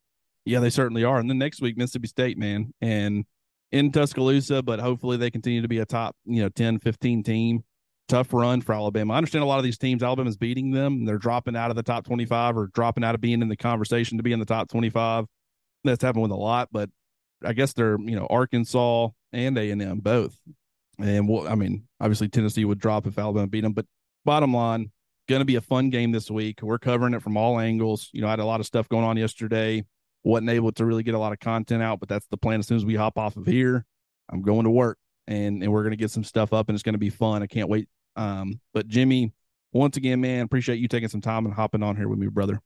Yeah, 0.45 0.59
they 0.59 0.69
certainly 0.69 1.03
are. 1.03 1.19
And 1.19 1.29
then 1.29 1.37
next 1.37 1.61
week, 1.61 1.77
Mississippi 1.77 2.07
State, 2.07 2.37
man. 2.37 2.73
And 2.81 3.25
in 3.71 3.91
Tuscaloosa, 3.91 4.63
but 4.63 4.79
hopefully 4.79 5.17
they 5.17 5.29
continue 5.29 5.61
to 5.61 5.67
be 5.67 5.79
a 5.79 5.85
top, 5.85 6.15
you 6.25 6.41
know, 6.41 6.49
10, 6.49 6.79
15 6.79 7.23
team. 7.23 7.63
Tough 8.07 8.33
run 8.33 8.61
for 8.61 8.73
Alabama. 8.73 9.13
I 9.13 9.17
understand 9.17 9.43
a 9.43 9.47
lot 9.47 9.57
of 9.57 9.65
these 9.65 9.77
teams, 9.77 10.01
Alabama's 10.01 10.37
beating 10.37 10.71
them. 10.71 11.03
They're 11.03 11.17
dropping 11.17 11.57
out 11.57 11.69
of 11.69 11.75
the 11.75 11.83
top 11.83 12.05
25 12.05 12.57
or 12.57 12.67
dropping 12.67 13.03
out 13.03 13.15
of 13.15 13.21
being 13.21 13.41
in 13.41 13.49
the 13.49 13.57
conversation 13.57 14.15
to 14.17 14.23
be 14.23 14.31
in 14.31 14.39
the 14.39 14.45
top 14.45 14.69
25. 14.69 15.25
That's 15.83 16.01
happened 16.01 16.21
with 16.21 16.31
a 16.31 16.35
lot, 16.35 16.69
but 16.71 16.89
I 17.43 17.51
guess 17.51 17.73
they're, 17.73 17.97
you 17.99 18.15
know, 18.15 18.25
Arkansas 18.29 19.09
and 19.33 19.57
A&M 19.57 19.99
both. 19.99 20.39
And 20.99 21.27
well, 21.27 21.47
I 21.47 21.55
mean, 21.55 21.87
obviously 21.99 22.27
Tennessee 22.27 22.65
would 22.65 22.79
drop 22.79 23.05
if 23.07 23.17
Alabama 23.17 23.47
beat 23.47 23.61
them, 23.61 23.73
but 23.73 23.85
bottom 24.25 24.53
line, 24.53 24.91
going 25.29 25.41
to 25.41 25.45
be 25.45 25.55
a 25.55 25.61
fun 25.61 25.89
game 25.89 26.11
this 26.11 26.31
week. 26.31 26.61
We're 26.61 26.79
covering 26.79 27.13
it 27.13 27.21
from 27.21 27.37
all 27.37 27.59
angles. 27.59 28.09
You 28.13 28.21
know, 28.21 28.27
I 28.27 28.31
had 28.31 28.39
a 28.39 28.45
lot 28.45 28.59
of 28.59 28.65
stuff 28.65 28.89
going 28.89 29.03
on 29.03 29.17
yesterday 29.17 29.85
wasn't 30.23 30.49
able 30.49 30.71
to 30.73 30.85
really 30.85 31.03
get 31.03 31.15
a 31.15 31.19
lot 31.19 31.31
of 31.31 31.39
content 31.39 31.81
out, 31.81 31.99
but 31.99 32.09
that's 32.09 32.27
the 32.27 32.37
plan. 32.37 32.59
As 32.59 32.67
soon 32.67 32.77
as 32.77 32.85
we 32.85 32.95
hop 32.95 33.17
off 33.17 33.37
of 33.37 33.45
here, 33.45 33.85
I'm 34.29 34.41
going 34.41 34.65
to 34.65 34.69
work 34.69 34.97
and 35.27 35.61
and 35.61 35.71
we're 35.71 35.83
gonna 35.83 35.95
get 35.95 36.11
some 36.11 36.23
stuff 36.23 36.53
up 36.53 36.69
and 36.69 36.75
it's 36.75 36.83
gonna 36.83 36.97
be 36.97 37.09
fun. 37.09 37.43
I 37.43 37.47
can't 37.47 37.69
wait. 37.69 37.87
Um, 38.15 38.59
but 38.73 38.87
Jimmy, 38.87 39.33
once 39.73 39.97
again, 39.97 40.21
man, 40.21 40.41
appreciate 40.41 40.79
you 40.79 40.87
taking 40.87 41.09
some 41.09 41.21
time 41.21 41.45
and 41.45 41.53
hopping 41.53 41.83
on 41.83 41.95
here 41.95 42.07
with 42.07 42.19
me, 42.19 42.27
brother. 42.27 42.61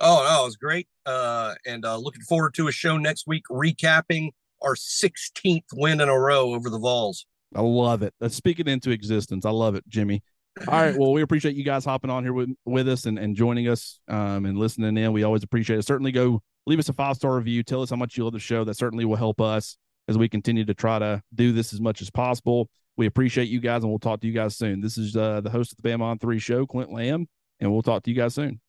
Oh 0.00 0.26
no, 0.28 0.42
it 0.42 0.46
was 0.46 0.56
great. 0.56 0.88
Uh, 1.06 1.54
and 1.66 1.84
uh, 1.84 1.96
looking 1.96 2.22
forward 2.22 2.54
to 2.54 2.68
a 2.68 2.72
show 2.72 2.96
next 2.96 3.26
week 3.26 3.44
recapping 3.50 4.30
our 4.62 4.74
16th 4.74 5.64
win 5.72 6.00
in 6.00 6.08
a 6.08 6.18
row 6.18 6.54
over 6.54 6.68
the 6.68 6.78
Vols. 6.78 7.26
I 7.54 7.62
love 7.62 8.02
it. 8.02 8.14
Let's 8.20 8.36
speak 8.36 8.60
it 8.60 8.68
into 8.68 8.90
existence. 8.90 9.44
I 9.44 9.50
love 9.50 9.74
it, 9.74 9.86
Jimmy. 9.88 10.22
All 10.66 10.80
right. 10.80 10.96
Well, 10.96 11.12
we 11.12 11.22
appreciate 11.22 11.54
you 11.54 11.64
guys 11.64 11.84
hopping 11.84 12.10
on 12.10 12.24
here 12.24 12.32
with, 12.32 12.50
with 12.64 12.88
us 12.88 13.06
and, 13.06 13.18
and 13.18 13.36
joining 13.36 13.68
us 13.68 14.00
um, 14.08 14.46
and 14.46 14.58
listening 14.58 14.96
in. 14.96 15.12
We 15.12 15.22
always 15.22 15.42
appreciate 15.42 15.78
it. 15.78 15.86
Certainly 15.86 16.12
go 16.12 16.42
leave 16.66 16.78
us 16.78 16.88
a 16.88 16.92
five 16.92 17.16
star 17.16 17.36
review. 17.36 17.62
Tell 17.62 17.82
us 17.82 17.90
how 17.90 17.96
much 17.96 18.16
you 18.16 18.24
love 18.24 18.32
the 18.32 18.40
show. 18.40 18.64
That 18.64 18.74
certainly 18.74 19.04
will 19.04 19.16
help 19.16 19.40
us 19.40 19.76
as 20.08 20.18
we 20.18 20.28
continue 20.28 20.64
to 20.64 20.74
try 20.74 20.98
to 20.98 21.22
do 21.34 21.52
this 21.52 21.72
as 21.72 21.80
much 21.80 22.02
as 22.02 22.10
possible. 22.10 22.68
We 22.96 23.06
appreciate 23.06 23.48
you 23.48 23.60
guys, 23.60 23.82
and 23.82 23.90
we'll 23.90 23.98
talk 23.98 24.20
to 24.20 24.26
you 24.26 24.32
guys 24.32 24.56
soon. 24.56 24.80
This 24.80 24.98
is 24.98 25.16
uh, 25.16 25.40
the 25.40 25.50
host 25.50 25.72
of 25.72 25.76
the 25.76 25.82
Bam 25.82 26.02
on 26.02 26.18
Three 26.18 26.38
show, 26.38 26.66
Clint 26.66 26.92
Lamb, 26.92 27.28
and 27.60 27.72
we'll 27.72 27.82
talk 27.82 28.02
to 28.02 28.10
you 28.10 28.16
guys 28.16 28.34
soon. 28.34 28.60